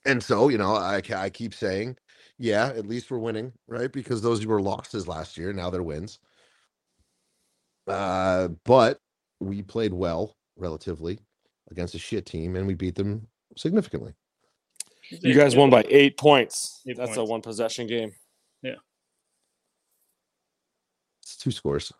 And 0.05 0.23
so, 0.23 0.49
you 0.49 0.59
know, 0.59 0.75
I 0.75 1.01
ca- 1.01 1.21
I 1.21 1.31
keep 1.31 1.55
saying, 1.55 1.97
yeah, 2.43 2.67
at 2.67 2.89
least 2.89 3.09
we're 3.09 3.19
winning, 3.19 3.53
right? 3.69 3.93
Because 3.93 4.21
those 4.21 4.45
were 4.45 4.61
losses 4.61 5.07
last 5.07 5.39
year, 5.39 5.53
now 5.53 5.71
they're 5.71 5.81
wins. 5.81 6.19
Uh, 7.87 8.49
but 8.65 8.99
we 9.39 9.63
played 9.63 9.93
well 9.93 10.37
relatively 10.57 11.21
against 11.71 11.95
a 11.95 12.01
shit 12.01 12.27
team, 12.27 12.57
and 12.57 12.67
we 12.67 12.75
beat 12.75 12.97
them 12.97 13.29
significantly. 13.57 14.13
You 15.09 15.35
guys 15.35 15.55
won 15.55 15.71
by 15.71 15.85
eight 15.89 16.19
points. 16.19 16.83
Eight 16.89 16.97
That's 16.97 17.17
a 17.17 17.23
one 17.25 17.43
possession 17.43 17.87
game. 17.87 18.11
Yeah. 18.61 18.75
It's 21.23 21.37
two 21.37 21.53
scores. 21.53 21.93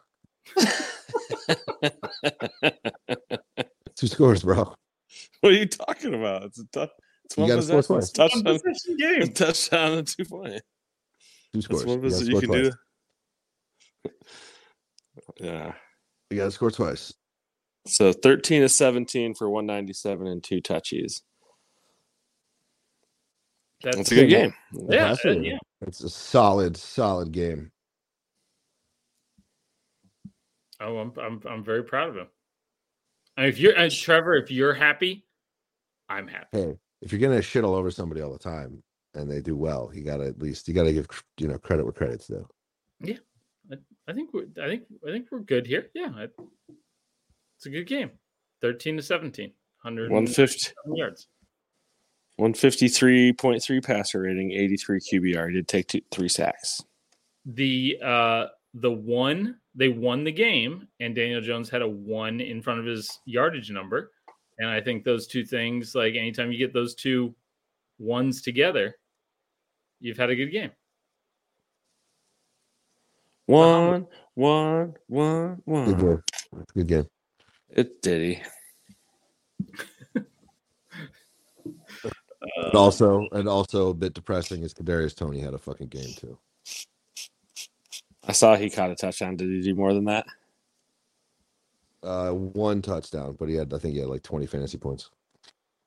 Two 3.95 4.07
scores, 4.09 4.43
bro. 4.43 4.75
What 5.41 5.53
are 5.53 5.57
you 5.57 5.67
talking 5.67 6.15
about? 6.15 6.45
It's 6.45 6.59
a 6.59 6.65
tough. 6.73 6.91
It's 7.33 7.37
You 7.39 7.43
one 7.45 7.49
gotta 7.51 7.63
score 7.63 7.83
possession. 8.01 8.03
It's 8.03 8.19
One 8.19 8.29
touchdown. 8.29 8.61
possession 8.61 8.95
A 8.95 8.97
game. 9.25 9.33
touchdown 9.33 9.93
and 9.99 10.07
two 10.07 10.25
point. 10.25 10.63
Two 11.55 11.61
That's 11.61 11.65
scores. 11.65 11.87
one 11.87 12.03
You 12.03 12.11
gotta 12.11 12.25
possession. 12.25 12.27
You 12.27 12.37
score 12.37 12.41
can 12.41 12.49
twice. 12.51 12.75
do. 14.05 14.11
Yeah. 15.41 15.75
You 16.31 16.37
got 16.39 16.45
to 16.47 16.51
score 16.51 16.71
twice. 16.71 17.13
So 17.87 18.13
13 18.13 18.63
to 18.63 18.69
17 18.69 19.35
for 19.35 19.51
197 19.51 20.27
and 20.27 20.43
two 20.43 20.63
touchies. 20.63 21.21
That's, 23.83 23.97
That's 23.97 24.13
a 24.13 24.15
good 24.15 24.29
game. 24.31 24.55
Yeah, 24.89 25.07
Absolutely. 25.11 25.51
yeah. 25.51 25.59
It's 25.83 26.03
a 26.03 26.09
solid, 26.09 26.77
solid 26.79 27.33
game. 27.33 27.73
Oh, 30.81 30.97
I'm 30.99 31.13
I'm 31.19 31.41
I'm 31.49 31.65
very 31.65 31.85
proud 31.85 32.09
of 32.11 32.17
him. 32.17 32.29
And 33.37 33.47
if 33.47 33.59
you're 33.59 33.73
and 33.77 33.93
Trevor, 33.93 34.35
if 34.35 34.51
you're 34.51 34.75
happy, 34.75 35.27
I'm 36.09 36.27
happy. 36.29 36.47
Hey, 36.53 36.75
if 37.03 37.13
you're 37.13 37.21
gonna 37.21 37.43
shit 37.43 37.65
all 37.65 37.75
over 37.75 37.91
somebody 37.91 38.23
all 38.23 38.33
the 38.33 38.39
time 38.39 38.83
and 39.15 39.31
they 39.31 39.41
do 39.41 39.57
well, 39.57 39.91
you 39.93 40.03
gotta 40.03 40.25
at 40.25 40.41
least 40.41 40.69
you 40.69 40.75
gotta 40.75 40.93
give 40.93 41.07
you 41.39 41.49
know 41.49 41.59
credit 41.59 41.85
where 41.85 41.93
credit's 41.93 42.29
due. 42.29 42.47
I, 43.71 43.77
I 44.09 44.13
think 44.13 44.33
we're 44.33 44.47
I 44.63 44.69
think 44.69 44.85
I 45.07 45.11
think 45.11 45.27
we're 45.31 45.41
good 45.41 45.67
here. 45.67 45.91
Yeah, 45.95 46.11
I, 46.17 46.29
it's 47.57 47.67
a 47.67 47.71
good 47.71 47.87
game. 47.87 48.13
Thirteen 48.61 48.97
to 48.97 49.03
17, 49.03 49.53
150, 49.83 50.73
yards. 50.95 51.27
153.3 52.41 53.85
passer 53.85 54.21
rating, 54.21 54.53
83 54.53 55.01
QBR. 55.01 55.49
He 55.49 55.55
did 55.55 55.69
take 55.69 55.89
two, 55.89 56.01
three 56.11 56.29
sacks. 56.29 56.81
The 57.45 57.99
uh 58.03 58.47
the 58.75 58.91
one 58.91 59.59
they 59.75 59.89
won 59.89 60.25
the 60.25 60.33
game, 60.33 60.87
and 61.01 61.15
Daniel 61.15 61.41
Jones 61.41 61.69
had 61.69 61.83
a 61.83 61.89
one 61.89 62.41
in 62.41 62.63
front 62.63 62.81
of 62.81 62.87
his 62.87 63.21
yardage 63.25 63.71
number, 63.71 64.13
and 64.63 64.71
I 64.71 64.81
think 64.81 65.03
those 65.03 65.27
two 65.27 65.45
things, 65.45 65.93
like 65.97 66.15
anytime 66.15 66.53
you 66.53 66.59
get 66.59 66.73
those 66.73 66.95
two 66.95 67.35
ones 67.99 68.43
together, 68.43 68.95
you've 69.99 70.17
had 70.17 70.31
a 70.31 70.37
good 70.37 70.53
game. 70.53 70.71
One, 73.47 74.07
one, 74.35 74.95
one, 75.09 75.63
one. 75.65 75.85
Good 75.87 75.99
game. 75.99 76.23
It's 76.61 76.71
a 76.71 76.75
good 76.79 76.87
game. 76.87 77.07
It 77.71 78.03
did 78.03 78.23
he. 78.23 78.43
And 82.65 82.75
also, 82.75 83.29
and 83.33 83.49
also 83.49 83.91
a 83.91 83.95
bit 83.95 84.15
depressing 84.15 84.65
is 84.65 84.75
Kadarius 84.75 85.15
Toney 85.15 85.39
had 85.39 85.55
a 85.55 85.59
fucking 85.59 85.87
game 85.87 86.13
too. 86.17 86.37
I 88.27 88.33
saw 88.33 88.57
he 88.57 88.69
caught 88.69 88.91
a 88.91 88.97
touchdown. 88.97 89.37
Did 89.37 89.49
he 89.49 89.63
do 89.63 89.77
more 89.77 89.95
than 89.95 90.07
that? 90.07 90.27
Uh, 92.03 92.31
one 92.31 92.83
touchdown, 92.83 93.37
but 93.39 93.49
he 93.49 93.55
had 93.55 93.73
I 93.73 93.79
think 93.79 93.95
he 93.95 94.01
had 94.01 94.09
like 94.09 94.23
20 94.23 94.47
fantasy 94.47 94.79
points. 94.79 95.11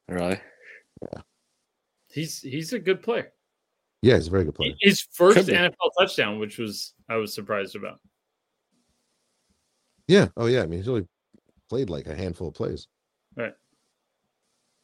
Really? 0.07 0.39
Yeah. 1.01 1.21
He's 2.09 2.39
he's 2.39 2.71
a 2.73 2.79
good 2.79 3.03
player. 3.03 3.33
Yeah, 4.01 4.15
he's 4.15 4.27
a 4.27 4.31
very 4.31 4.45
good 4.45 4.55
player. 4.55 4.73
His 4.79 5.01
first 5.11 5.49
NFL 5.49 5.73
touchdown, 5.99 6.39
which 6.39 6.57
was 6.57 6.93
I 7.09 7.17
was 7.17 7.33
surprised 7.33 7.75
about. 7.75 7.99
Yeah. 10.07 10.27
Oh 10.37 10.45
yeah. 10.45 10.61
I 10.61 10.67
mean, 10.67 10.79
he's 10.79 10.87
only 10.87 11.07
played 11.69 11.89
like 11.89 12.07
a 12.07 12.15
handful 12.15 12.47
of 12.47 12.53
plays. 12.53 12.87
Right. 13.35 13.53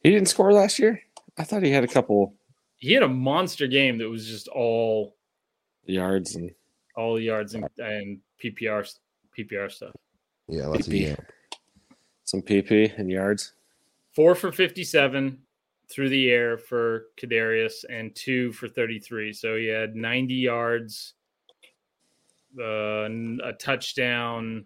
He 0.03 0.09
didn't 0.09 0.27
score 0.27 0.51
last 0.51 0.79
year? 0.79 1.01
I 1.37 1.43
thought 1.43 1.63
he 1.63 1.71
had 1.71 1.83
a 1.83 1.87
couple 1.87 2.35
He 2.77 2.93
had 2.93 3.03
a 3.03 3.07
monster 3.07 3.67
game 3.67 3.99
that 3.99 4.09
was 4.09 4.27
just 4.27 4.47
all 4.47 5.15
yards 5.85 6.35
and 6.35 6.51
all 6.97 7.19
yards 7.19 7.53
and, 7.53 7.67
and 7.77 8.19
PPR 8.43 8.91
PPR 9.37 9.71
stuff. 9.71 9.93
Yeah, 10.51 10.67
lots 10.67 10.85
of 10.85 10.93
PP. 10.93 11.01
yeah. 11.07 11.15
some 12.25 12.41
PP 12.41 12.97
and 12.99 13.09
yards. 13.09 13.53
Four 14.13 14.35
for 14.35 14.51
fifty-seven 14.51 15.39
through 15.89 16.09
the 16.09 16.29
air 16.29 16.57
for 16.57 17.05
Kadarius, 17.17 17.85
and 17.89 18.13
two 18.13 18.51
for 18.51 18.67
thirty-three. 18.67 19.31
So 19.33 19.55
he 19.55 19.67
had 19.67 19.95
ninety 19.95 20.33
yards, 20.35 21.13
uh, 22.59 23.03
n- 23.03 23.39
a 23.43 23.53
touchdown, 23.53 24.65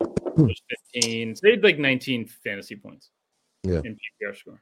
was 0.00 0.62
fifteen. 0.70 1.34
So 1.34 1.40
they 1.42 1.50
had 1.52 1.64
like 1.64 1.78
nineteen 1.80 2.26
fantasy 2.26 2.76
points. 2.76 3.10
Yeah. 3.64 3.80
in 3.84 3.96
PPR 3.96 4.36
score, 4.36 4.60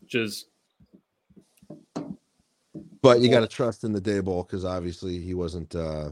which 0.00 0.14
is 0.14 0.46
But 3.02 3.20
you 3.20 3.30
got 3.30 3.40
to 3.40 3.46
trust 3.46 3.84
in 3.84 3.92
the 3.92 4.00
Daboll 4.00 4.46
because 4.46 4.64
obviously 4.64 5.20
he 5.20 5.32
wasn't 5.34 5.74
uh 5.74 6.10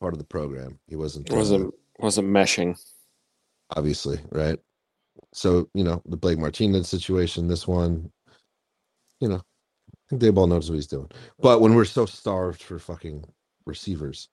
part 0.00 0.12
of 0.12 0.18
the 0.18 0.24
program. 0.24 0.78
He 0.88 0.96
wasn't. 0.96 1.30
Wasn't 1.30 1.72
wasn't 1.98 2.28
meshing. 2.28 2.78
obviously 3.70 4.20
right. 4.30 4.58
So 5.32 5.68
you 5.74 5.84
know 5.84 6.02
the 6.06 6.16
Blake 6.16 6.38
Martinez 6.38 6.88
situation. 6.88 7.48
This 7.48 7.66
one, 7.66 8.10
you 9.20 9.28
know, 9.28 9.36
I 9.36 9.94
think 10.10 10.22
Daboll 10.22 10.48
knows 10.48 10.70
what 10.70 10.76
he's 10.76 10.86
doing. 10.86 11.10
But 11.40 11.60
when 11.60 11.74
we're 11.74 11.84
so 11.84 12.06
starved 12.06 12.62
for 12.62 12.78
fucking 12.78 13.24
receivers, 13.64 14.28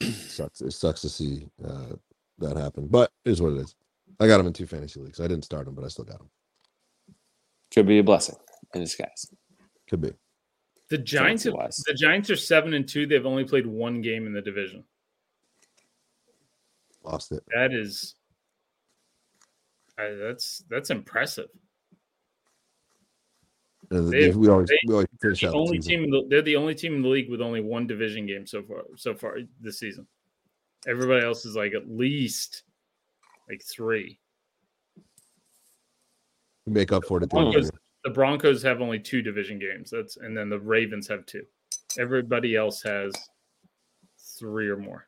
it 0.00 0.12
sucks. 0.12 0.60
It 0.60 0.72
sucks 0.72 1.00
to 1.02 1.08
see 1.08 1.46
uh, 1.64 1.96
that 2.38 2.56
happen. 2.56 2.86
But 2.86 3.10
it 3.24 3.30
is 3.30 3.42
what 3.42 3.52
it 3.52 3.58
is. 3.58 3.74
I 4.18 4.26
got 4.26 4.40
him 4.40 4.46
in 4.46 4.52
two 4.52 4.66
fantasy 4.66 5.00
leagues. 5.00 5.20
I 5.20 5.28
didn't 5.28 5.44
start 5.44 5.66
him, 5.66 5.74
but 5.74 5.84
I 5.84 5.88
still 5.88 6.04
got 6.04 6.20
him. 6.20 6.30
Could 7.72 7.86
be 7.86 7.98
a 7.98 8.04
blessing 8.04 8.36
in 8.74 8.80
disguise. 8.82 9.30
Could 9.88 10.00
be. 10.00 10.12
The 10.90 10.98
Giants. 10.98 11.44
Have, 11.44 11.54
the 11.54 11.94
Giants 11.94 12.28
are 12.30 12.36
seven 12.36 12.74
and 12.74 12.86
two. 12.86 13.06
They've 13.06 13.24
only 13.26 13.44
played 13.44 13.66
one 13.66 14.02
game 14.02 14.26
in 14.26 14.32
the 14.32 14.42
division. 14.42 14.84
Lost 17.02 17.32
it. 17.32 17.42
That 17.54 17.72
is, 17.72 18.14
uh, 19.98 20.14
that's 20.20 20.62
that's 20.68 20.90
impressive. 20.90 21.48
And 23.90 24.12
They- 24.12 24.30
we 24.30 24.48
always 24.48 24.68
they- 24.68 24.78
we 24.86 24.92
always 24.94 25.08
finish 25.20 25.40
The 25.40 25.48
out 25.48 25.52
the 25.52 25.58
only 25.58 25.78
season. 25.78 25.90
team, 25.90 26.04
in 26.04 26.10
the, 26.10 26.26
they're 26.28 26.42
the 26.42 26.56
only 26.56 26.74
team 26.74 26.94
in 26.94 27.02
the 27.02 27.08
league 27.08 27.30
with 27.30 27.40
only 27.40 27.60
one 27.60 27.86
division 27.86 28.26
game 28.26 28.46
so 28.46 28.62
far. 28.62 28.84
So 28.96 29.14
far 29.14 29.38
this 29.60 29.78
season, 29.78 30.06
everybody 30.86 31.24
else 31.24 31.44
is 31.46 31.56
like 31.56 31.72
at 31.74 31.88
least 31.88 32.62
like 33.48 33.62
three. 33.64 34.20
We 36.66 36.72
make 36.74 36.92
up 36.92 37.04
for 37.06 37.18
it 37.18 37.24
at 37.24 37.30
the 37.30 37.38
end 37.38 37.54
of 37.56 37.70
the 38.04 38.10
Broncos, 38.10 38.62
year. 38.62 38.62
the 38.62 38.62
Broncos 38.62 38.62
have 38.62 38.80
only 38.80 38.98
two 38.98 39.22
division 39.22 39.58
games. 39.58 39.90
That's 39.90 40.16
and 40.16 40.36
then 40.36 40.48
the 40.48 40.58
Ravens 40.58 41.08
have 41.08 41.26
two. 41.26 41.42
Everybody 41.98 42.56
else 42.56 42.82
has 42.82 43.12
three 44.38 44.68
or 44.68 44.76
more. 44.76 45.06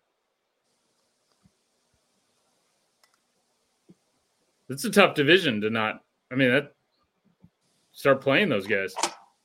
It's 4.69 4.85
a 4.85 4.91
tough 4.91 5.15
division 5.15 5.61
to 5.61 5.71
not. 5.71 6.03
I 6.31 6.35
mean, 6.35 6.51
that 6.51 6.73
start 7.93 8.21
playing 8.23 8.49
those 8.49 8.67
guys. 8.67 8.95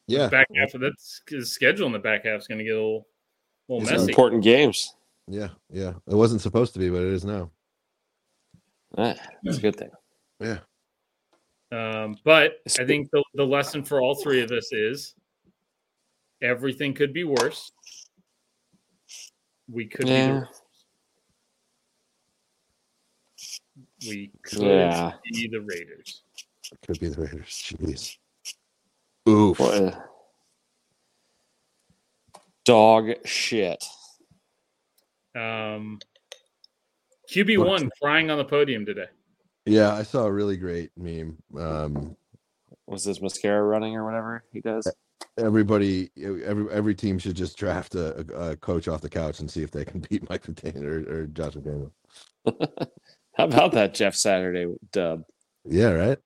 Yeah, 0.08 0.30
Back 0.30 0.48
half 0.56 0.74
of 0.74 0.80
that's 0.80 1.22
his 1.28 1.52
schedule 1.52 1.86
in 1.86 1.92
the 1.92 2.00
back 2.00 2.24
half 2.26 2.40
is 2.40 2.48
going 2.48 2.60
to 2.60 2.64
get 2.64 2.76
a 2.76 2.82
little, 2.82 3.08
little 3.68 3.84
It's 3.84 3.92
messy. 3.92 4.12
Important 4.12 4.42
games. 4.42 4.96
yeah, 5.28 5.50
yeah. 5.70 5.92
It 6.08 6.16
wasn't 6.16 6.40
supposed 6.40 6.72
to 6.74 6.80
be, 6.80 6.90
but 6.90 7.02
it 7.02 7.12
is 7.12 7.26
now. 7.26 7.52
That's 8.96 9.20
a 9.58 9.62
good 9.62 9.76
thing. 9.76 9.90
Yeah. 10.40 10.60
Um, 11.72 12.18
but 12.24 12.62
I 12.80 12.86
think 12.86 13.10
the, 13.12 13.24
the 13.34 13.46
lesson 13.46 13.84
for 13.84 14.02
all 14.02 14.16
three 14.16 14.42
of 14.42 14.52
us 14.52 14.72
is 14.72 15.16
everything 16.42 16.94
could 16.94 17.14
be 17.14 17.24
worse. 17.26 17.72
We 19.70 19.86
could 19.86 20.06
be 20.06 20.12
Yeah. 20.12 20.46
the. 24.02 24.08
We 24.08 24.32
could 24.44 24.62
Yeah. 24.62 25.14
be 25.32 25.48
the 25.48 25.62
Raiders. 25.62 26.24
Could 26.86 27.00
be 27.00 27.10
the 27.10 27.22
Raiders. 27.22 27.48
Jeez. 27.50 28.18
Oof. 29.28 29.60
What 29.60 29.74
a- 29.76 30.10
Dog 32.64 33.26
shit. 33.26 33.84
Um, 35.36 36.00
QB 37.30 37.58
one 37.66 37.90
crying 38.02 38.30
on 38.30 38.38
the 38.38 38.46
podium 38.46 38.86
today. 38.86 39.08
Yeah, 39.68 39.94
I 39.94 40.04
saw 40.04 40.26
a 40.26 40.34
really 40.34 40.58
great 40.58 40.92
meme. 40.98 41.38
Um, 41.58 42.18
Was 42.88 43.06
this 43.06 43.22
mascara 43.22 43.64
running 43.64 43.96
or 43.96 44.06
whatever 44.06 44.44
he 44.54 44.62
does? 44.62 44.96
everybody, 45.40 46.12
every 46.46 46.72
every 46.72 46.96
team 46.96 47.20
should 47.20 47.36
just 47.36 47.58
draft 47.58 47.96
a, 47.96 48.20
a, 48.36 48.52
a 48.52 48.58
coach 48.58 48.88
off 48.88 49.02
the 49.02 49.10
couch 49.10 49.40
and 49.42 49.52
see 49.52 49.64
if 49.64 49.72
they 49.72 49.86
can 49.86 50.02
beat 50.10 50.30
Mike 50.30 50.44
McDaniel 50.48 50.86
or, 50.86 51.22
or 51.24 51.28
Josh 51.28 51.54
McDaniel. 51.56 51.92
How 53.36 53.46
about 53.46 53.74
that 53.74 53.94
Jeff 53.96 54.16
Saturday 54.16 54.68
dub? 54.92 55.24
Yeah, 55.66 55.92
right. 55.92 56.20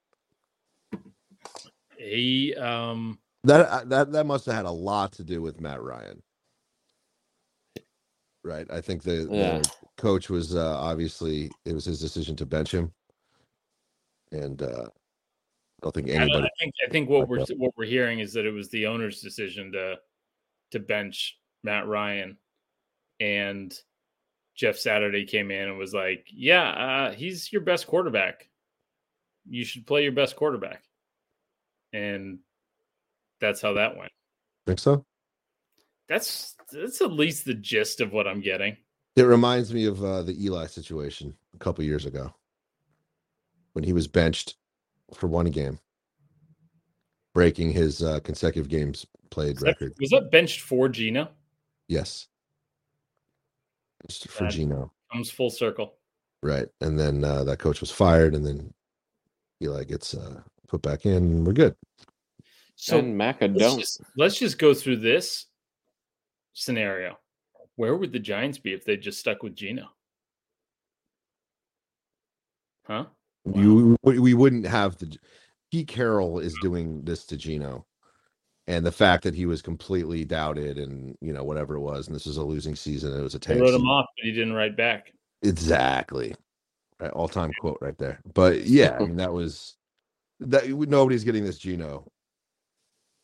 He 1.98 2.56
um 2.56 3.20
That 3.46 3.68
uh, 3.70 3.84
that 3.88 4.14
that 4.14 4.26
must 4.28 4.46
have 4.48 4.56
had 4.56 4.66
a 4.66 4.72
lot 4.72 5.14
to 5.14 5.24
do 5.24 5.42
with 5.42 5.62
Matt 5.62 5.82
Ryan. 5.82 6.22
Right. 8.44 8.68
I 8.72 8.82
think 8.82 9.04
the, 9.04 9.30
Yeah. 9.30 9.62
the 9.62 9.70
coach 9.98 10.30
was 10.30 10.56
uh, 10.56 10.78
obviously 10.80 11.52
it 11.66 11.74
was 11.74 11.86
his 11.86 12.02
decision 12.02 12.36
to 12.38 12.48
bench 12.48 12.74
him, 12.74 12.94
and 14.32 14.62
uh, 14.62 14.86
I 15.82 15.84
don't 15.84 15.96
think 15.96 16.10
anybody. 16.10 16.46
I 16.46 16.50
think 16.60 16.74
I 16.88 16.92
think 16.92 17.10
what 17.10 17.28
we're 17.28 17.46
what 17.58 17.74
we're 17.78 17.86
hearing 17.86 18.20
is 18.20 18.34
that 18.34 18.46
it 18.46 18.52
was 18.52 18.70
the 18.70 18.88
owner's 18.88 19.22
decision 19.22 19.72
to 19.74 19.96
to 20.72 20.80
bench 20.80 21.38
Matt 21.64 21.88
Ryan, 21.88 22.38
and 23.20 23.74
Jeff 24.56 24.78
Saturday 24.78 25.26
came 25.26 25.52
in 25.52 25.70
and 25.70 25.78
was 25.78 25.94
like, 25.94 26.28
"Yeah, 26.32 26.70
uh, 26.70 27.12
he's 27.14 27.52
your 27.52 27.62
best 27.62 27.88
quarterback. 27.88 28.50
You 29.50 29.66
should 29.66 29.88
play 29.88 30.04
your 30.04 30.12
best 30.12 30.36
quarterback," 30.36 30.84
and 31.94 32.40
that's 33.40 33.62
how 33.62 33.74
that 33.74 33.98
went. 33.98 34.12
Think 34.68 34.80
so? 34.80 35.06
That's 36.08 36.56
that's 36.72 37.02
at 37.02 37.12
least 37.12 37.46
the 37.46 37.56
gist 37.56 38.02
of 38.02 38.14
what 38.14 38.28
I'm 38.28 38.42
getting. 38.42 38.78
It 39.16 39.24
reminds 39.24 39.74
me 39.74 39.86
of 39.86 40.04
uh, 40.04 40.22
the 40.22 40.46
Eli 40.46 40.68
situation 40.68 41.36
a 41.54 41.58
couple 41.58 41.84
years 41.84 42.06
ago 42.06 42.34
when 43.74 43.84
he 43.84 43.94
was 43.94 44.08
benched 44.08 44.56
for 45.14 45.28
one 45.28 45.48
game, 45.48 45.80
breaking 47.34 47.72
his 47.72 48.02
uh, 48.04 48.20
consecutive 48.22 48.70
games 48.70 49.06
played 49.30 49.56
Was 49.56 49.64
that- 49.64 49.68
record. 49.68 49.94
Was 50.00 50.10
that 50.12 50.32
benched 50.32 50.62
for 50.62 50.90
Geno? 50.90 51.30
Yes. 51.88 52.28
Just 54.08 54.28
for 54.30 54.44
That- 54.46 54.52
Geno. 54.54 54.92
Comes 55.12 55.30
full 55.30 55.50
circle. 55.50 55.96
Right. 56.42 56.68
And 56.80 56.98
then 56.98 57.24
uh, 57.24 57.44
that 57.44 57.60
coach 57.60 57.82
was 57.82 57.92
fired, 57.92 58.34
and 58.34 58.46
then 58.46 58.74
Eli 59.62 59.84
gets 59.84 60.14
uh, 60.16 60.42
put 60.68 60.82
back 60.82 61.06
in. 61.06 61.14
And 61.18 61.46
we're 61.46 61.54
good. 61.54 61.76
So 62.76 62.98
and 62.98 63.20
Maca 63.20 63.42
let's 63.42 63.60
don't. 63.60 63.80
just, 63.80 64.02
let's 64.18 64.40
just 64.40 64.58
go 64.58 64.74
through 64.74 64.98
this 64.98 65.46
scenario. 66.54 67.20
Where 67.76 67.96
would 67.96 68.12
the 68.12 68.20
Giants 68.20 68.58
be 68.58 68.74
if 68.74 68.86
they 68.86 68.98
just 68.98 69.20
stuck 69.20 69.44
with 69.44 69.54
Geno? 69.56 69.90
Huh? 72.88 73.06
You 73.46 73.98
we 74.04 74.34
wouldn't 74.34 74.68
have 74.68 74.98
the 74.98 75.18
Pete 75.72 75.88
Carroll 75.88 76.40
is 76.40 76.56
doing 76.62 77.04
this 77.04 77.26
to 77.26 77.38
Geno. 77.38 77.86
And 78.68 78.86
the 78.86 78.92
fact 78.92 79.24
that 79.24 79.34
he 79.34 79.46
was 79.46 79.62
completely 79.62 80.24
doubted 80.24 80.78
and 80.78 81.18
you 81.22 81.34
know, 81.34 81.44
whatever 81.44 81.76
it 81.76 81.80
was, 81.80 82.08
and 82.08 82.16
this 82.16 82.26
was 82.26 82.38
a 82.38 82.44
losing 82.44 82.76
season, 82.76 83.18
it 83.18 83.22
was 83.22 83.36
a 83.36 83.40
They 83.40 83.54
tank 83.54 83.62
wrote 83.62 83.74
him 83.74 83.88
off, 83.88 84.06
but 84.16 84.26
he 84.26 84.32
didn't 84.32 84.54
write 84.54 84.78
back. 84.78 85.12
Exactly. 85.42 86.36
Right, 87.00 87.12
all 87.12 87.28
time 87.28 87.52
quote 87.60 87.80
right 87.82 87.98
there. 87.98 88.22
But 88.34 88.62
yeah, 88.66 88.98
I 89.00 89.00
mean 89.00 89.16
that 89.18 89.34
was 89.34 89.76
that 90.40 90.70
nobody's 90.70 91.24
getting 91.24 91.44
this 91.44 91.58
Geno. 91.58 92.06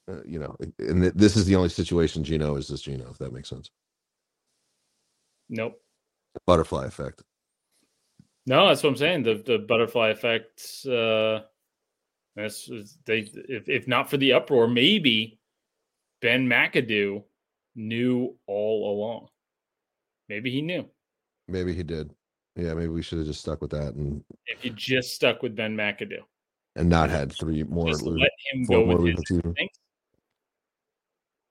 Uh, 0.09 0.24
you 0.26 0.39
know, 0.39 0.55
and 0.80 1.01
th- 1.01 1.13
this 1.15 1.36
is 1.36 1.45
the 1.45 1.55
only 1.55 1.70
situation 1.70 2.24
Geno 2.24 2.55
is 2.55 2.70
this 2.70 2.82
Geno, 2.82 3.09
if 3.11 3.18
that 3.18 3.34
makes 3.34 3.49
sense. 3.49 3.70
Nope. 5.49 5.80
Butterfly 6.45 6.86
effect. 6.86 7.24
No, 8.47 8.67
that's 8.67 8.81
what 8.81 8.91
I'm 8.91 8.95
saying. 8.95 9.23
The 9.23 9.43
the 9.45 9.59
butterfly 9.59 10.09
effect. 10.09 10.87
Uh, 10.87 11.41
that's 12.35 12.71
they. 13.05 13.29
If 13.49 13.67
if 13.67 13.87
not 13.87 14.09
for 14.09 14.15
the 14.15 14.33
uproar, 14.33 14.67
maybe 14.67 15.37
Ben 16.21 16.47
McAdoo 16.47 17.23
knew 17.75 18.35
all 18.47 18.97
along. 18.97 19.27
Maybe 20.29 20.49
he 20.49 20.61
knew. 20.61 20.87
Maybe 21.49 21.73
he 21.73 21.83
did. 21.83 22.13
Yeah, 22.55 22.73
maybe 22.73 22.87
we 22.87 23.01
should 23.01 23.19
have 23.19 23.27
just 23.27 23.41
stuck 23.41 23.61
with 23.61 23.71
that 23.71 23.93
and 23.93 24.23
If 24.45 24.63
you 24.63 24.71
just 24.71 25.13
stuck 25.13 25.43
with 25.43 25.55
Ben 25.55 25.75
McAdoo, 25.75 26.21
and 26.77 26.89
not 26.89 27.09
had 27.09 27.33
three 27.33 27.63
more 27.63 27.89
just 27.89 28.03
let 28.03 28.31
him 28.51 28.65
go 28.65 28.85
with 28.85 29.05
his 29.05 29.41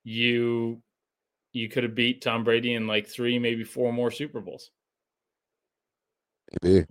you 0.03 0.81
you 1.53 1.69
could 1.69 1.83
have 1.85 1.95
beat 1.95 2.23
Tom 2.23 2.43
Brady 2.43 2.75
in 2.75 2.87
like 2.87 3.07
three, 3.07 3.39
maybe 3.39 3.65
four 3.65 3.93
more 3.93 4.11
Super 4.11 4.41
Bowls. 4.41 4.71
Maybe. 6.63 6.87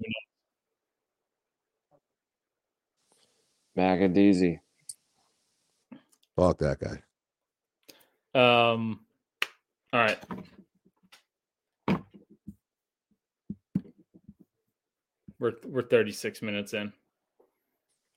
Macadeezy. 3.77 4.59
Fuck 6.35 6.59
that 6.59 6.77
guy. 6.79 7.01
Um, 8.33 9.01
all 9.93 9.99
right. 9.99 10.17
We're 15.39 15.53
we're 15.65 15.83
36 15.83 16.41
minutes 16.41 16.73
in. 16.73 16.91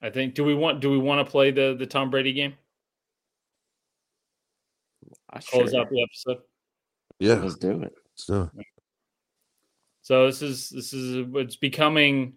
I 0.00 0.10
think. 0.10 0.34
Do 0.34 0.44
we 0.44 0.54
want 0.54 0.80
do 0.80 0.90
we 0.90 0.98
want 0.98 1.24
to 1.24 1.30
play 1.30 1.50
the 1.50 1.76
the 1.78 1.86
Tom 1.86 2.10
Brady 2.10 2.32
game? 2.32 2.54
I 5.30 5.40
Close 5.40 5.72
sure. 5.72 5.80
out 5.80 5.90
the 5.90 6.02
episode. 6.02 6.42
Yeah. 7.18 7.34
Let's 7.34 7.56
do 7.56 7.82
it. 7.82 7.92
So 8.14 8.50
So 10.08 10.24
this 10.24 10.40
is 10.40 10.70
this 10.70 10.94
is 10.94 11.26
it's 11.34 11.56
becoming 11.56 12.32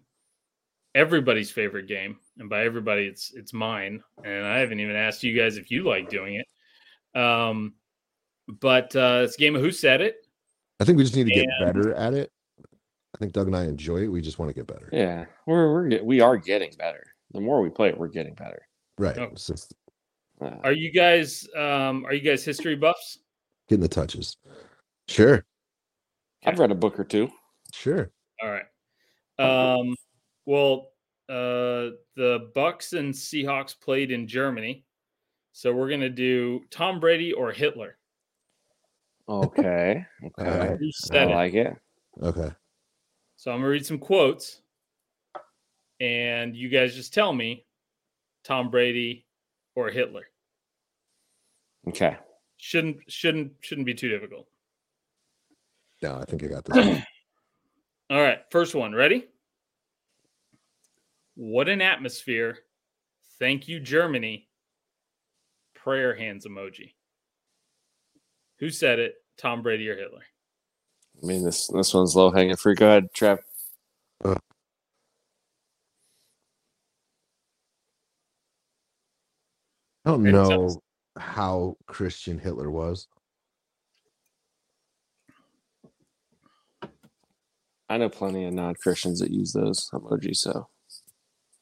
everybody's 0.94 1.50
favorite 1.50 1.88
game, 1.88 2.18
and 2.38 2.50
by 2.50 2.64
everybody, 2.66 3.06
it's 3.06 3.32
it's 3.34 3.54
mine. 3.54 4.02
And 4.22 4.44
I 4.44 4.58
haven't 4.58 4.78
even 4.80 4.94
asked 4.94 5.22
you 5.22 5.34
guys 5.34 5.56
if 5.56 5.70
you 5.70 5.82
like 5.82 6.10
doing 6.10 6.34
it. 6.34 7.18
Um, 7.18 7.72
but 8.60 8.94
uh, 8.94 9.22
it's 9.24 9.36
a 9.36 9.38
game 9.38 9.56
of 9.56 9.62
who 9.62 9.70
said 9.70 10.02
it. 10.02 10.16
I 10.80 10.84
think 10.84 10.98
we 10.98 11.04
just 11.04 11.16
need 11.16 11.28
to 11.28 11.34
get 11.34 11.46
And- 11.60 11.64
better 11.72 11.94
at 11.94 12.12
it. 12.12 12.30
I 13.14 13.18
think 13.18 13.32
Doug 13.32 13.46
and 13.46 13.56
I 13.56 13.64
enjoy 13.64 14.02
it. 14.02 14.08
We 14.08 14.20
just 14.20 14.38
want 14.38 14.50
to 14.50 14.54
get 14.54 14.66
better. 14.66 14.90
Yeah, 14.92 15.24
we're 15.46 15.72
we're 15.72 16.02
we 16.04 16.20
are 16.20 16.36
getting 16.36 16.72
better. 16.78 17.02
The 17.32 17.40
more 17.40 17.62
we 17.62 17.70
play 17.70 17.88
it, 17.88 17.96
we're 17.96 18.08
getting 18.08 18.34
better. 18.34 18.60
Right. 18.98 19.16
Oh. 19.16 19.30
Just 19.34 19.72
Uh, 20.42 20.56
Are 20.62 20.72
you 20.72 20.92
guys 20.92 21.48
um 21.56 22.04
are 22.04 22.12
you 22.12 22.20
guys 22.20 22.44
history 22.44 22.76
buffs? 22.76 23.16
getting 23.66 23.80
the 23.82 23.88
touches. 23.88 24.36
Sure. 25.08 25.42
I've 26.44 26.58
read 26.58 26.70
a 26.70 26.74
book 26.74 27.00
or 27.00 27.04
two. 27.04 27.30
Sure. 27.72 28.10
All 28.42 28.50
right. 28.50 28.66
Um 29.38 29.94
well 30.46 30.90
uh 31.28 31.96
the 32.16 32.50
Bucks 32.54 32.92
and 32.92 33.12
Seahawks 33.14 33.78
played 33.78 34.10
in 34.10 34.26
Germany. 34.26 34.84
So 35.52 35.72
we're 35.72 35.90
gonna 35.90 36.08
do 36.08 36.60
Tom 36.70 37.00
Brady 37.00 37.32
or 37.32 37.52
Hitler. 37.52 37.98
Okay. 39.28 40.04
Okay. 40.24 40.50
Alright. 40.50 40.78
Who 40.78 40.86
I 40.86 40.90
said 40.92 41.30
it? 41.30 41.34
like 41.34 41.54
it. 41.54 41.76
Okay. 42.22 42.50
So 43.36 43.50
I'm 43.50 43.58
gonna 43.58 43.68
read 43.68 43.84
some 43.84 43.98
quotes, 43.98 44.60
and 46.00 46.54
you 46.54 46.68
guys 46.68 46.94
just 46.94 47.12
tell 47.12 47.32
me 47.32 47.66
Tom 48.44 48.70
Brady 48.70 49.26
or 49.74 49.90
Hitler. 49.90 50.28
Okay. 51.88 52.16
Shouldn't 52.58 52.98
shouldn't 53.08 53.52
shouldn't 53.60 53.86
be 53.86 53.94
too 53.94 54.08
difficult. 54.08 54.46
No, 56.02 56.18
I 56.18 56.24
think 56.24 56.44
I 56.44 56.46
got 56.46 56.64
this. 56.64 57.02
one. 58.08 58.18
All 58.18 58.24
right, 58.24 58.40
first 58.50 58.74
one. 58.74 58.94
Ready? 58.94 59.26
What 61.34 61.68
an 61.68 61.80
atmosphere! 61.80 62.58
Thank 63.38 63.68
you, 63.68 63.80
Germany. 63.80 64.48
Prayer 65.74 66.14
hands 66.14 66.46
emoji. 66.46 66.92
Who 68.60 68.70
said 68.70 68.98
it? 68.98 69.14
Tom 69.38 69.62
Brady 69.62 69.88
or 69.88 69.96
Hitler? 69.96 70.22
I 71.22 71.26
mean 71.26 71.44
this 71.44 71.66
this 71.68 71.92
one's 71.94 72.14
low 72.14 72.30
hanging 72.30 72.56
fruit. 72.56 72.78
Go 72.78 72.86
ahead, 72.86 73.08
Trev. 73.14 73.38
Uh. 74.24 74.36
I 80.04 80.10
don't 80.10 80.22
know 80.22 80.80
how 81.16 81.76
Christian 81.86 82.38
Hitler 82.38 82.70
was. 82.70 83.06
I 87.92 87.98
know 87.98 88.08
plenty 88.08 88.46
of 88.46 88.54
non 88.54 88.74
Christians 88.74 89.20
that 89.20 89.30
use 89.30 89.52
those 89.52 89.90
emojis. 89.90 90.38
So 90.38 90.66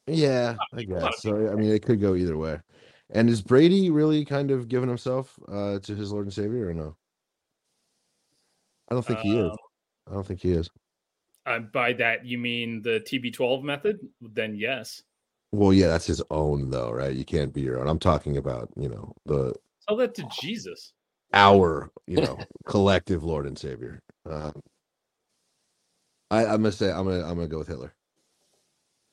Yeah, 0.06 0.54
I 0.72 0.84
guess. 0.84 1.22
So 1.22 1.50
I 1.50 1.56
mean, 1.56 1.72
it 1.72 1.84
could 1.84 2.00
go 2.00 2.14
either 2.14 2.36
way. 2.36 2.60
And 3.10 3.28
is 3.28 3.42
Brady 3.42 3.90
really 3.90 4.24
kind 4.24 4.52
of 4.52 4.68
giving 4.68 4.88
himself 4.88 5.36
uh, 5.48 5.80
to 5.80 5.96
his 5.96 6.12
Lord 6.12 6.26
and 6.26 6.32
Savior, 6.32 6.68
or 6.68 6.74
no? 6.74 6.96
I 8.88 8.94
don't 8.94 9.04
think 9.04 9.18
he 9.18 9.36
is. 9.36 9.50
Um, 9.50 9.56
I 10.08 10.14
don't 10.14 10.24
think 10.24 10.40
he 10.40 10.52
is. 10.52 10.70
Uh, 11.46 11.58
by 11.58 11.94
that 11.94 12.24
you 12.24 12.38
mean 12.38 12.80
the 12.82 13.00
TB12 13.00 13.64
method? 13.64 13.98
Then 14.20 14.54
yes. 14.54 15.02
Well, 15.50 15.72
yeah, 15.72 15.88
that's 15.88 16.06
his 16.06 16.22
own 16.30 16.70
though, 16.70 16.92
right? 16.92 17.12
You 17.12 17.24
can't 17.24 17.52
be 17.52 17.62
your 17.62 17.80
own. 17.80 17.88
I'm 17.88 17.98
talking 17.98 18.36
about 18.36 18.68
you 18.76 18.88
know 18.88 19.16
the 19.26 19.52
Tell 19.88 19.96
that 19.96 20.14
to 20.14 20.28
Jesus. 20.40 20.92
our 21.34 21.90
you 22.06 22.20
know 22.20 22.38
collective 22.66 23.24
Lord 23.24 23.48
and 23.48 23.58
Savior. 23.58 24.00
Um, 24.30 24.52
I, 26.30 26.44
I'm 26.44 26.62
gonna 26.62 26.72
say 26.72 26.90
I'm 26.90 27.04
gonna 27.04 27.22
I'm 27.24 27.34
gonna 27.34 27.48
go 27.48 27.58
with 27.58 27.68
Hitler. 27.68 27.94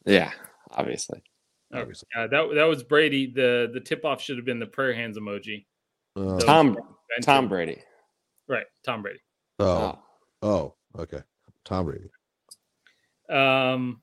yeah, 0.05 0.31
obviously. 0.71 1.21
Obviously. 1.73 2.07
Uh, 2.15 2.27
that 2.27 2.49
that 2.55 2.63
was 2.65 2.83
Brady. 2.83 3.31
The 3.33 3.69
the 3.73 3.79
tip 3.81 4.05
off 4.05 4.21
should 4.21 4.37
have 4.37 4.45
been 4.45 4.59
the 4.59 4.65
prayer 4.67 4.93
hands 4.93 5.17
emoji. 5.17 5.65
Uh, 6.15 6.39
Tom- 6.39 6.77
Tom 7.21 7.47
Brady. 7.49 7.81
Right, 8.47 8.65
Tom 8.85 9.01
Brady. 9.01 9.19
oh, 9.59 9.99
Oh. 10.41 10.75
oh, 10.95 11.01
okay. 11.01 11.21
Tom 11.65 11.85
Brady. 11.85 12.09
Um, 13.29 14.01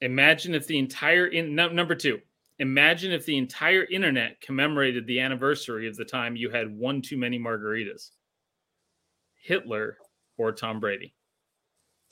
imagine 0.00 0.54
if 0.54 0.66
the 0.66 0.78
entire 0.78 1.26
in 1.26 1.54
no, 1.54 1.68
number 1.68 1.94
two. 1.94 2.20
Imagine 2.58 3.10
if 3.12 3.26
the 3.26 3.38
entire 3.38 3.84
internet 3.84 4.40
commemorated 4.40 5.06
the 5.06 5.18
anniversary 5.20 5.88
of 5.88 5.96
the 5.96 6.04
time 6.04 6.36
you 6.36 6.48
had 6.50 6.76
one 6.78 7.02
too 7.02 7.16
many 7.16 7.38
margaritas. 7.38 8.10
Hitler 9.34 9.96
or 10.36 10.52
Tom 10.52 10.78
Brady. 10.78 11.14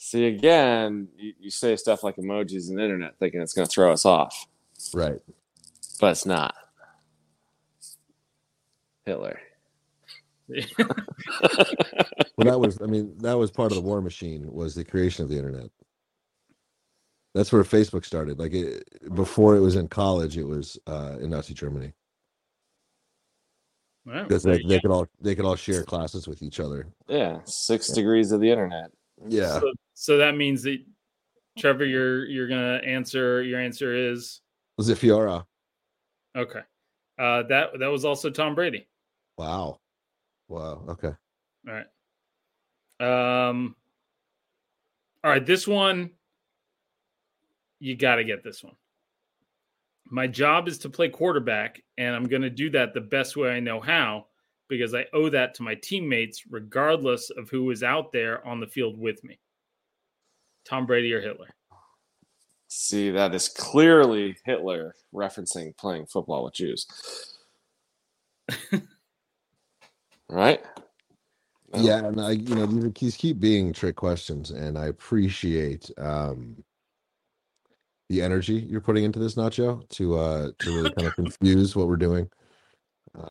See 0.03 0.25
again, 0.25 1.09
you, 1.15 1.33
you 1.39 1.49
say 1.51 1.75
stuff 1.75 2.01
like 2.03 2.15
emojis 2.15 2.71
and 2.71 2.79
internet 2.79 3.19
thinking 3.19 3.39
it's 3.39 3.53
going 3.53 3.67
to 3.67 3.71
throw 3.71 3.93
us 3.93 4.03
off, 4.03 4.47
Right. 4.95 5.19
but 5.99 6.11
it's 6.13 6.25
not. 6.25 6.55
Hitler. 9.05 9.39
Well, 12.37 12.45
that 12.45 12.59
was. 12.59 12.81
I 12.81 12.87
mean, 12.87 13.15
that 13.19 13.37
was 13.37 13.51
part 13.51 13.71
of 13.71 13.75
the 13.75 13.83
war 13.83 14.01
machine. 14.01 14.51
Was 14.51 14.73
the 14.73 14.83
creation 14.83 15.23
of 15.23 15.29
the 15.29 15.37
internet. 15.37 15.69
That's 17.35 17.51
where 17.53 17.61
Facebook 17.63 18.03
started. 18.03 18.39
Like 18.39 18.53
it, 18.53 18.83
before 19.13 19.55
it 19.55 19.59
was 19.59 19.75
in 19.75 19.87
college, 19.87 20.39
it 20.39 20.47
was 20.47 20.79
uh, 20.87 21.17
in 21.21 21.29
Nazi 21.29 21.53
Germany. 21.53 21.93
Because 24.05 24.41
there 24.41 24.57
they, 24.57 24.63
they 24.63 24.79
could 24.79 24.89
all 24.89 25.07
they 25.19 25.35
could 25.35 25.45
all 25.45 25.55
share 25.55 25.83
classes 25.83 26.27
with 26.27 26.41
each 26.41 26.59
other. 26.59 26.87
Yeah, 27.07 27.41
six 27.45 27.89
degrees 27.89 28.31
of 28.31 28.41
the 28.41 28.49
internet. 28.49 28.89
Yeah. 29.27 29.59
So, 29.59 29.71
so 30.01 30.17
that 30.17 30.35
means 30.35 30.63
that 30.63 30.79
Trevor, 31.59 31.85
you're 31.85 32.25
you're 32.25 32.47
gonna 32.47 32.81
answer. 32.83 33.43
Your 33.43 33.59
answer 33.61 33.95
is 33.95 34.41
Was 34.75 34.89
okay. 36.35 36.61
Uh, 37.19 37.43
that 37.43 37.77
that 37.77 37.87
was 37.87 38.03
also 38.03 38.31
Tom 38.31 38.55
Brady. 38.55 38.87
Wow. 39.37 39.79
Wow. 40.47 40.85
Okay. 40.89 41.11
All 41.67 41.83
right. 42.99 43.47
Um. 43.49 43.75
All 45.23 45.29
right. 45.29 45.45
This 45.45 45.67
one, 45.67 46.09
you 47.79 47.95
got 47.95 48.15
to 48.15 48.23
get 48.23 48.43
this 48.43 48.63
one. 48.63 48.75
My 50.09 50.25
job 50.25 50.67
is 50.67 50.79
to 50.79 50.89
play 50.89 51.09
quarterback, 51.09 51.79
and 51.99 52.15
I'm 52.15 52.27
going 52.27 52.41
to 52.41 52.49
do 52.49 52.71
that 52.71 52.95
the 52.95 53.01
best 53.01 53.37
way 53.37 53.51
I 53.51 53.59
know 53.59 53.79
how 53.79 54.25
because 54.67 54.95
I 54.95 55.05
owe 55.13 55.29
that 55.29 55.53
to 55.55 55.63
my 55.63 55.75
teammates, 55.75 56.45
regardless 56.49 57.29
of 57.29 57.51
who 57.51 57.69
is 57.69 57.83
out 57.83 58.11
there 58.11 58.43
on 58.47 58.59
the 58.59 58.65
field 58.65 58.97
with 58.97 59.23
me. 59.23 59.37
Tom 60.65 60.85
Brady 60.85 61.13
or 61.13 61.21
Hitler? 61.21 61.49
See, 62.67 63.11
that 63.11 63.35
is 63.35 63.49
clearly 63.49 64.37
Hitler 64.45 64.95
referencing 65.13 65.75
playing 65.75 66.05
football 66.05 66.45
with 66.45 66.53
Jews. 66.53 66.87
right? 70.29 70.61
No. 71.73 71.81
Yeah, 71.81 72.05
and 72.05 72.19
I, 72.19 72.31
you 72.31 72.55
know, 72.55 72.65
these, 72.65 72.91
these 72.93 73.17
keep 73.17 73.39
being 73.39 73.73
trick 73.73 73.95
questions, 73.95 74.51
and 74.51 74.77
I 74.77 74.87
appreciate 74.87 75.89
um 75.97 76.63
the 78.09 78.21
energy 78.21 78.55
you're 78.55 78.81
putting 78.81 79.05
into 79.05 79.19
this, 79.19 79.35
Nacho, 79.35 79.87
to 79.89 80.17
uh 80.17 80.51
to 80.59 80.75
really 80.75 80.91
kind 80.91 81.07
of 81.07 81.15
confuse 81.17 81.75
what 81.75 81.87
we're 81.87 81.95
doing. 81.97 82.29
Uh, 83.17 83.27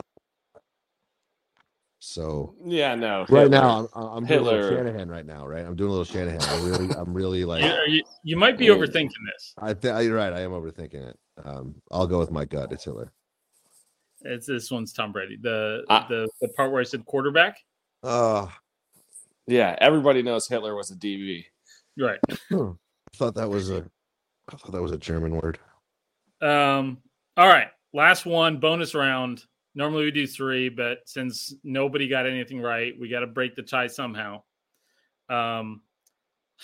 so 2.01 2.55
Yeah, 2.65 2.95
no. 2.95 3.21
right 3.29 3.43
Hitler. 3.43 3.49
now, 3.49 3.89
I'm, 3.95 4.05
I'm 4.05 4.27
doing 4.27 4.41
a 4.41 4.43
little 4.43 4.69
Shanahan 4.77 5.09
right 5.09 5.25
now, 5.27 5.47
right? 5.47 5.65
I'm 5.65 5.77
doing 5.77 5.89
a 5.89 5.93
little 5.93 6.05
Shanahan. 6.05 6.49
I'm 6.49 6.61
really, 6.61 6.93
I'm 6.97 7.15
really 7.15 7.45
like, 7.45 7.63
You, 7.63 7.73
you, 7.87 8.03
you 8.25 8.37
might 8.37 8.59
be 8.59 8.67
Yeah. 8.67 8.73
overthinking 8.73 9.11
this. 9.33 9.55
I 9.59 9.75
think 9.75 10.03
you're 10.03 10.17
right. 10.17 10.33
I 10.33 10.41
am 10.41 10.51
overthinking 10.51 11.11
it. 11.11 11.19
Um, 11.45 11.75
I'll 11.93 12.07
go 12.07 12.19
with 12.19 12.31
my 12.31 12.45
gut. 12.45 12.73
It's 12.73 12.85
Hitler. 12.85 13.13
It's 14.23 14.47
this 14.47 14.71
one's 14.71 14.93
Tom 14.93 15.13
Brady. 15.13 15.39
The 15.41 15.85
the 16.09 16.29
the 16.43 16.49
part 16.49 16.73
where 16.73 16.81
I 16.81 16.85
said 16.85 17.05
quarterback. 17.07 17.57
Oh, 18.03 18.51
Yeah, 19.47 19.77
everybody 19.81 20.23
knows 20.23 20.47
Hitler 20.49 20.75
was 20.75 20.91
a 20.91 20.97
DB. 20.97 21.45
Right. 21.99 22.19
I 22.53 22.75
thought 23.17 23.35
that 23.35 23.49
was 23.49 23.71
a, 23.71 23.85
I 24.51 24.57
thought 24.57 24.73
that 24.73 24.83
was 24.83 24.93
a 24.93 24.99
German 24.99 25.37
word. 25.37 25.59
Um. 26.43 26.99
All 27.37 27.49
right. 27.49 27.69
Last 27.93 28.27
one. 28.27 28.59
Bonus 28.59 28.95
round. 28.95 29.45
Normally 29.75 30.05
we 30.05 30.11
do 30.11 30.27
three, 30.27 30.69
but 30.69 30.99
since 31.07 31.55
nobody 31.63 32.09
got 32.09 32.27
anything 32.27 32.61
right, 32.61 32.93
we 32.99 33.09
got 33.09 33.21
to 33.21 33.27
break 33.27 33.55
the 33.55 33.63
tie 33.63 33.87
somehow. 33.87 34.43
Um. 35.29 35.83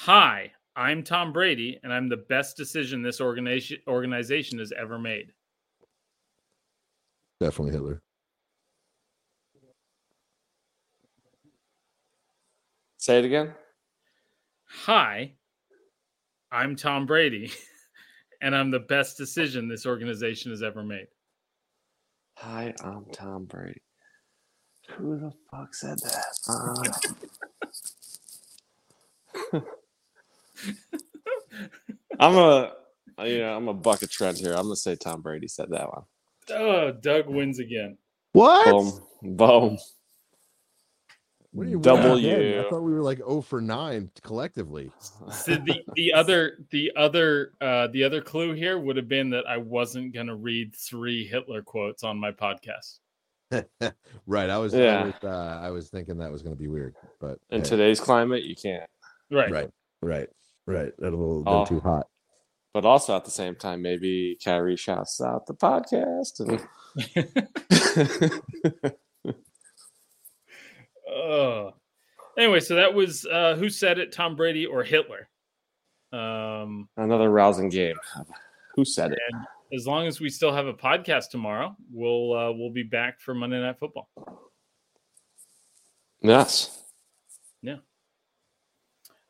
Hi, 0.01 0.53
I'm 0.77 1.03
Tom 1.03 1.33
Brady, 1.33 1.81
and 1.83 1.91
I'm 1.91 2.11
the 2.11 2.19
best 2.19 2.55
decision 2.55 3.01
this 3.01 3.19
organization 3.19 3.79
organization 3.89 4.59
has 4.59 4.73
ever 4.79 4.99
made. 4.99 5.33
Definitely 7.41 7.73
Hitler. 7.73 8.03
Say 12.99 13.21
it 13.21 13.25
again. 13.25 13.55
Hi, 14.69 15.33
I'm 16.53 16.77
Tom 16.77 17.07
Brady, 17.07 17.51
and 18.43 18.55
I'm 18.55 18.71
the 18.71 18.81
best 18.81 19.17
decision 19.17 19.69
this 19.69 19.87
organization 19.87 20.51
has 20.51 20.63
ever 20.63 20.83
made. 20.83 21.07
Hi, 22.37 22.75
I'm 22.83 23.07
Tom 23.13 23.47
Brady. 23.47 23.83
Who 24.99 25.19
the 25.19 25.33
fuck 25.51 25.75
said 25.75 25.99
that? 26.01 26.27
Uh, 26.49 26.93
I'm 32.21 32.37
a, 32.37 32.73
you 33.25 33.41
know, 33.41 33.57
I'm 33.57 33.69
a 33.69 33.75
bucket 33.75 34.11
trend 34.11 34.39
here. 34.39 34.53
I'm 34.55 34.65
gonna 34.65 34.77
say 34.77 34.97
Tom 34.97 35.23
Brady 35.23 35.49
said 35.49 35.71
that 35.71 35.89
one. 35.89 36.05
Oh, 36.51 36.93
Doug 36.93 37.29
wins 37.29 37.59
again. 37.61 37.99
What? 38.33 38.77
Boom, 38.83 39.03
boom. 39.23 39.79
What 41.57 41.65
do 41.65 41.71
you 41.71 41.81
Double 41.81 42.17
win 42.17 42.19
again? 42.19 42.41
U. 42.43 42.61
I 42.61 42.71
thought 42.71 42.83
we 42.83 42.93
were 42.93 43.01
like 43.03 43.19
0 43.19 43.41
for 43.41 43.63
9 43.63 44.11
collectively. 44.23 44.91
So 45.33 45.55
the, 45.55 45.81
the 45.95 46.13
other 46.13 46.59
the 46.71 46.93
other 46.97 47.53
uh 47.63 47.87
the 47.89 48.05
other 48.05 48.21
clue 48.21 48.53
here 48.53 48.79
would 48.79 48.97
have 48.97 49.09
been 49.09 49.31
that 49.31 49.49
I 49.49 49.57
wasn't 49.57 50.13
gonna 50.15 50.37
read 50.37 50.75
three 50.77 51.27
Hitler 51.27 51.63
quotes 51.63 52.05
on 52.05 52.19
my 52.19 52.31
podcast. 52.31 52.99
right. 54.27 54.51
I 54.51 54.59
was, 54.59 54.75
I 54.75 54.79
Yeah. 54.79 55.05
was, 55.05 55.15
uh, 55.25 55.61
I 55.63 55.71
was 55.71 55.89
thinking 55.89 56.19
that 56.19 56.31
was 56.31 56.43
going 56.43 56.55
to 56.55 56.61
be 56.61 56.69
weird, 56.69 56.95
but 57.21 57.39
In 57.51 57.63
hey, 57.63 57.69
today's 57.69 58.01
climate, 58.01 58.43
you 58.43 58.57
can't. 58.57 58.89
Right. 59.31 59.51
right, 59.51 59.71
right, 60.03 60.29
right. 60.67 60.93
That's 60.99 61.15
a 61.15 61.17
little 61.17 61.43
Oh. 61.47 61.65
too 61.65 61.81
hot. 61.81 62.07
But 62.75 62.85
also 62.85 63.17
at 63.17 63.25
the 63.25 63.31
same 63.31 63.55
time, 63.55 63.83
maybe 63.83 64.37
Kyrie 64.45 64.77
shouts 64.77 65.21
out 65.21 65.47
the 65.47 65.55
podcast. 65.55 66.41
And... 66.41 66.61
Oh. 71.09 71.75
Anyway, 72.39 72.61
so 72.61 72.75
that 72.75 72.93
was 72.93 73.27
uh 73.27 73.57
who 73.57 73.69
said 73.69 73.99
it, 73.99 74.13
Tom 74.13 74.37
Brady 74.37 74.67
or 74.67 74.83
Hitler? 74.83 75.29
Um 76.13 76.89
Another 76.97 77.31
rousing 77.31 77.69
game. 77.69 77.97
Who 78.75 78.85
said 78.85 79.13
it? 79.13 79.19
as 79.73 79.87
long 79.87 80.07
as 80.07 80.21
we 80.21 80.29
still 80.29 80.53
have 80.53 80.67
a 80.67 80.75
podcast 80.75 81.31
tomorrow, 81.31 81.77
we'll 81.93 82.33
uh 82.33 82.53
we'll 82.53 82.71
be 82.71 82.83
back 82.83 83.21
for 83.21 83.35
Monday 83.35 83.61
Night 83.61 83.79
Football. 83.79 84.09
Yes. 86.21 86.83
Yeah. 87.63 87.77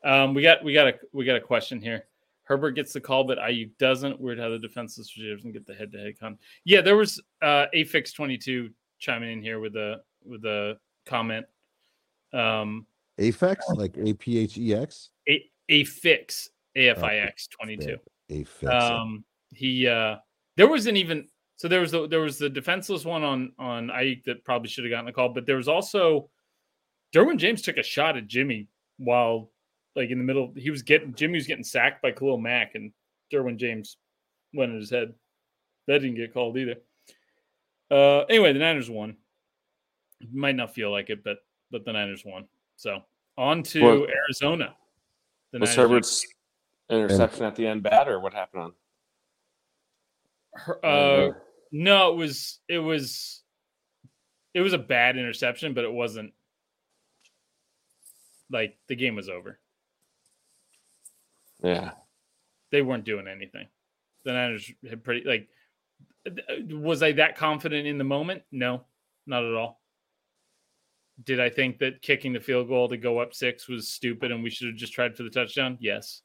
Um, 0.03 0.33
we 0.33 0.41
got 0.41 0.63
we 0.63 0.73
got 0.73 0.87
a 0.87 0.93
we 1.11 1.25
got 1.25 1.35
a 1.35 1.41
question 1.41 1.81
here. 1.81 2.05
Herbert 2.43 2.71
gets 2.71 2.93
the 2.93 3.01
call, 3.01 3.25
but 3.25 3.39
Aiyuk 3.39 3.71
doesn't. 3.77 4.21
Weird 4.21 4.39
how 4.39 4.49
the 4.49 4.59
defenseless 4.59 5.11
doesn't 5.13 5.51
get 5.51 5.65
the 5.65 5.73
head 5.73 5.91
to 5.91 5.97
head 5.97 6.17
con. 6.19 6.37
Yeah, 6.63 6.81
there 6.81 6.95
was 6.95 7.21
uh 7.41 7.65
Afix 7.75 8.13
twenty 8.13 8.37
two 8.37 8.69
chiming 8.99 9.31
in 9.31 9.41
here 9.41 9.59
with 9.59 9.75
a 9.75 10.01
with 10.23 10.45
a 10.45 10.77
comment. 11.05 11.45
Um, 12.33 12.85
Aphex, 13.19 13.57
like 13.75 13.97
A 13.97 14.13
P 14.13 14.37
H 14.39 14.57
E 14.57 14.73
X. 14.73 15.09
a 15.27 15.43
Afix 15.69 16.49
A 16.75 16.89
F 16.89 17.03
I 17.03 17.17
X 17.17 17.47
twenty 17.47 17.77
two. 17.77 17.97
Aphex. 18.29 18.69
Um, 18.69 19.23
he 19.53 19.87
uh, 19.87 20.17
there 20.55 20.67
wasn't 20.67 20.97
even 20.97 21.27
so 21.55 21.67
there 21.67 21.81
was 21.81 21.91
the 21.91 22.07
there 22.07 22.19
was 22.19 22.37
the 22.37 22.49
defenseless 22.49 23.05
one 23.05 23.23
on 23.23 23.51
on 23.57 23.89
Ike 23.89 24.23
that 24.25 24.43
probably 24.43 24.69
should 24.69 24.83
have 24.83 24.91
gotten 24.91 25.05
the 25.05 25.11
call, 25.11 25.29
but 25.29 25.45
there 25.45 25.57
was 25.57 25.67
also 25.67 26.29
Derwin 27.15 27.37
James 27.37 27.61
took 27.61 27.77
a 27.77 27.83
shot 27.83 28.17
at 28.17 28.27
Jimmy 28.27 28.67
while 28.97 29.51
like 29.95 30.09
in 30.11 30.19
the 30.19 30.23
middle. 30.23 30.53
He 30.55 30.69
was 30.69 30.83
getting 30.83 31.13
Jimmy 31.15 31.35
was 31.35 31.47
getting 31.47 31.63
sacked 31.63 32.01
by 32.01 32.11
Khalil 32.11 32.37
Mack, 32.37 32.75
and 32.75 32.91
Derwin 33.33 33.57
James 33.57 33.97
went 34.53 34.71
in 34.71 34.79
his 34.79 34.89
head. 34.89 35.13
That 35.87 35.99
didn't 35.99 36.17
get 36.17 36.33
called 36.33 36.57
either. 36.57 36.75
Uh, 37.89 38.25
anyway, 38.25 38.53
the 38.53 38.59
Niners 38.59 38.89
won. 38.89 39.15
Might 40.31 40.55
not 40.55 40.73
feel 40.73 40.91
like 40.91 41.09
it, 41.09 41.23
but 41.23 41.37
but 41.71 41.85
the 41.85 41.93
Niners 41.93 42.23
won. 42.25 42.47
So 42.75 43.01
on 43.37 43.63
to 43.63 43.81
Well- 43.83 44.07
Arizona. 44.07 44.75
The 45.51 45.59
Was 45.59 45.69
Niners- 45.75 45.89
Herbert's 45.89 46.27
interception 46.89 47.43
at 47.45 47.55
the 47.55 47.67
end 47.67 47.83
bad, 47.83 48.07
or 48.07 48.19
what 48.19 48.33
happened 48.33 48.63
on? 48.63 48.73
Her- 50.53 50.85
uh, 50.85 51.33
no, 51.71 52.11
it 52.13 52.15
was 52.15 52.59
it 52.67 52.79
was 52.79 53.43
it 54.53 54.61
was 54.61 54.73
a 54.73 54.77
bad 54.77 55.17
interception, 55.17 55.73
but 55.73 55.83
it 55.83 55.91
wasn't 55.91 56.33
like 58.49 58.77
the 58.87 58.95
game 58.95 59.15
was 59.15 59.29
over. 59.29 59.59
yeah. 61.63 61.91
They 62.69 62.81
weren't 62.81 63.05
doing 63.05 63.27
anything. 63.27 63.67
The 64.25 64.33
Niners 64.33 64.69
had 64.89 65.03
pretty 65.03 65.25
like 65.27 65.47
was 66.69 67.01
I 67.01 67.13
that 67.13 67.37
confident 67.37 67.87
in 67.87 67.97
the 67.97 68.03
moment? 68.03 68.43
No, 68.51 68.83
not 69.25 69.45
at 69.45 69.53
all. 69.53 69.81
Did 71.23 71.39
I 71.39 71.49
think 71.49 71.79
that 71.79 72.01
kicking 72.01 72.33
the 72.33 72.39
field 72.39 72.67
goal 72.67 72.87
to 72.89 72.97
go 72.97 73.19
up 73.19 73.33
six 73.33 73.67
was 73.67 73.87
stupid 73.87 74.31
and 74.31 74.43
we 74.43 74.49
should 74.49 74.67
have 74.67 74.77
just 74.77 74.93
tried 74.93 75.15
for 75.15 75.23
the 75.23 75.29
touchdown? 75.29 75.77
Yes. 75.79 76.21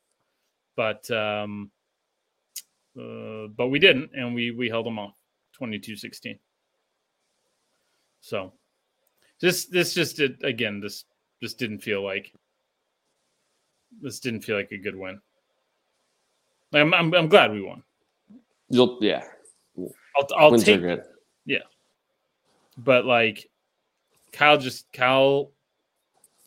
But 0.76 1.10
um 1.10 1.70
uh, 2.98 3.48
but 3.56 3.68
we 3.68 3.78
didn't 3.78 4.10
and 4.14 4.34
we 4.34 4.50
we 4.50 4.68
held 4.68 4.84
them 4.84 4.98
off 4.98 5.16
22-16. 5.60 6.38
So 8.20 8.52
this 9.40 9.66
this 9.66 9.94
just 9.94 10.16
did 10.16 10.42
again 10.44 10.80
this 10.80 11.04
just 11.42 11.58
didn't 11.58 11.80
feel 11.80 12.04
like 12.04 12.32
this 14.00 14.20
didn't 14.20 14.42
feel 14.42 14.56
like 14.56 14.72
a 14.72 14.78
good 14.78 14.96
win. 14.96 15.20
I'm 16.74 16.92
I'm, 16.92 17.14
I'm 17.14 17.28
glad 17.28 17.52
we 17.52 17.62
won. 17.62 17.82
You'll 18.68 18.98
yeah. 19.00 19.24
I'll 20.16 20.28
I'll 20.36 20.50
Wins 20.50 20.64
take 20.64 20.78
are 20.78 20.96
good. 20.96 21.04
but 22.76 23.04
like 23.04 23.48
Kyle 24.32 24.58
just 24.58 24.92
Kyle 24.92 25.52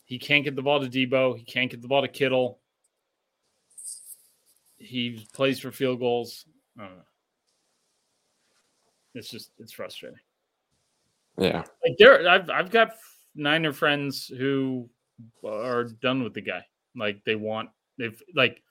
he 0.06 0.20
can't 0.20 0.44
get 0.44 0.56
the 0.56 0.62
ball 0.62 0.80
to 0.80 0.88
Deebo, 0.88 1.38
he 1.38 1.44
can't 1.44 1.70
get 1.70 1.82
the 1.82 1.88
ball 1.88 2.04
to 2.04 2.08
Kittle. 2.08 2.60
He 4.78 5.28
plays 5.34 5.60
for 5.60 5.72
field 5.72 6.00
goals. 6.00 6.46
I 6.78 6.84
don't 6.84 6.98
know. 6.98 7.04
It's 9.16 9.30
just 9.30 9.52
it's 9.58 9.72
frustrating. 9.72 10.20
Yeah. 11.40 11.64
Like 11.84 11.98
there, 11.98 12.28
I've 12.30 12.50
I've 12.50 12.70
got 12.70 12.92
Niner 13.34 13.74
friends 13.74 14.28
who 14.28 14.90
are 15.44 15.86
done 15.86 16.24
with 16.24 16.34
the 16.34 16.42
guy. 16.42 16.64
Like 16.96 17.24
they 17.26 17.36
want 17.36 17.70
if 17.98 18.22
like 18.36 18.62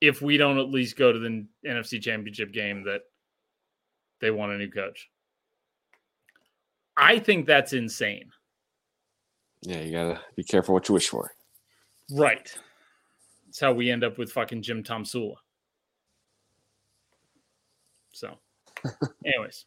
if 0.00 0.22
we 0.22 0.36
don't 0.36 0.58
at 0.58 0.70
least 0.70 0.96
go 0.96 1.12
to 1.12 1.18
the 1.18 1.46
NFC 1.64 2.00
Championship 2.00 2.52
game, 2.52 2.84
that 2.84 3.02
they 4.20 4.30
want 4.30 4.52
a 4.52 4.58
new 4.58 4.70
coach. 4.70 5.08
I 6.96 7.18
think 7.18 7.46
that's 7.46 7.74
insane. 7.74 8.30
Yeah, 9.62 9.80
you 9.80 9.92
gotta 9.92 10.20
be 10.36 10.44
careful 10.44 10.74
what 10.74 10.88
you 10.88 10.94
wish 10.94 11.08
for. 11.08 11.30
Right. 12.10 12.52
That's 13.46 13.60
how 13.60 13.72
we 13.72 13.90
end 13.90 14.04
up 14.04 14.18
with 14.18 14.32
fucking 14.32 14.62
Jim 14.62 14.82
Tomsula. 14.82 15.34
So, 18.12 18.38
anyways, 19.24 19.66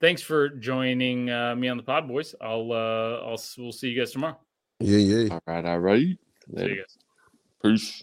thanks 0.00 0.22
for 0.22 0.48
joining 0.48 1.30
uh, 1.30 1.54
me 1.56 1.68
on 1.68 1.76
the 1.76 1.82
pod, 1.82 2.08
boys. 2.08 2.34
I'll 2.40 2.72
uh, 2.72 3.20
I'll 3.24 3.40
we'll 3.58 3.72
see 3.72 3.88
you 3.88 3.98
guys 3.98 4.12
tomorrow. 4.12 4.38
Yeah, 4.78 4.98
yeah. 4.98 5.32
All 5.32 5.42
right, 5.46 5.64
all 5.64 5.78
right. 5.78 5.98
See 6.00 6.16
you 6.56 6.76
guys. 6.76 6.98
Peace. 7.62 8.02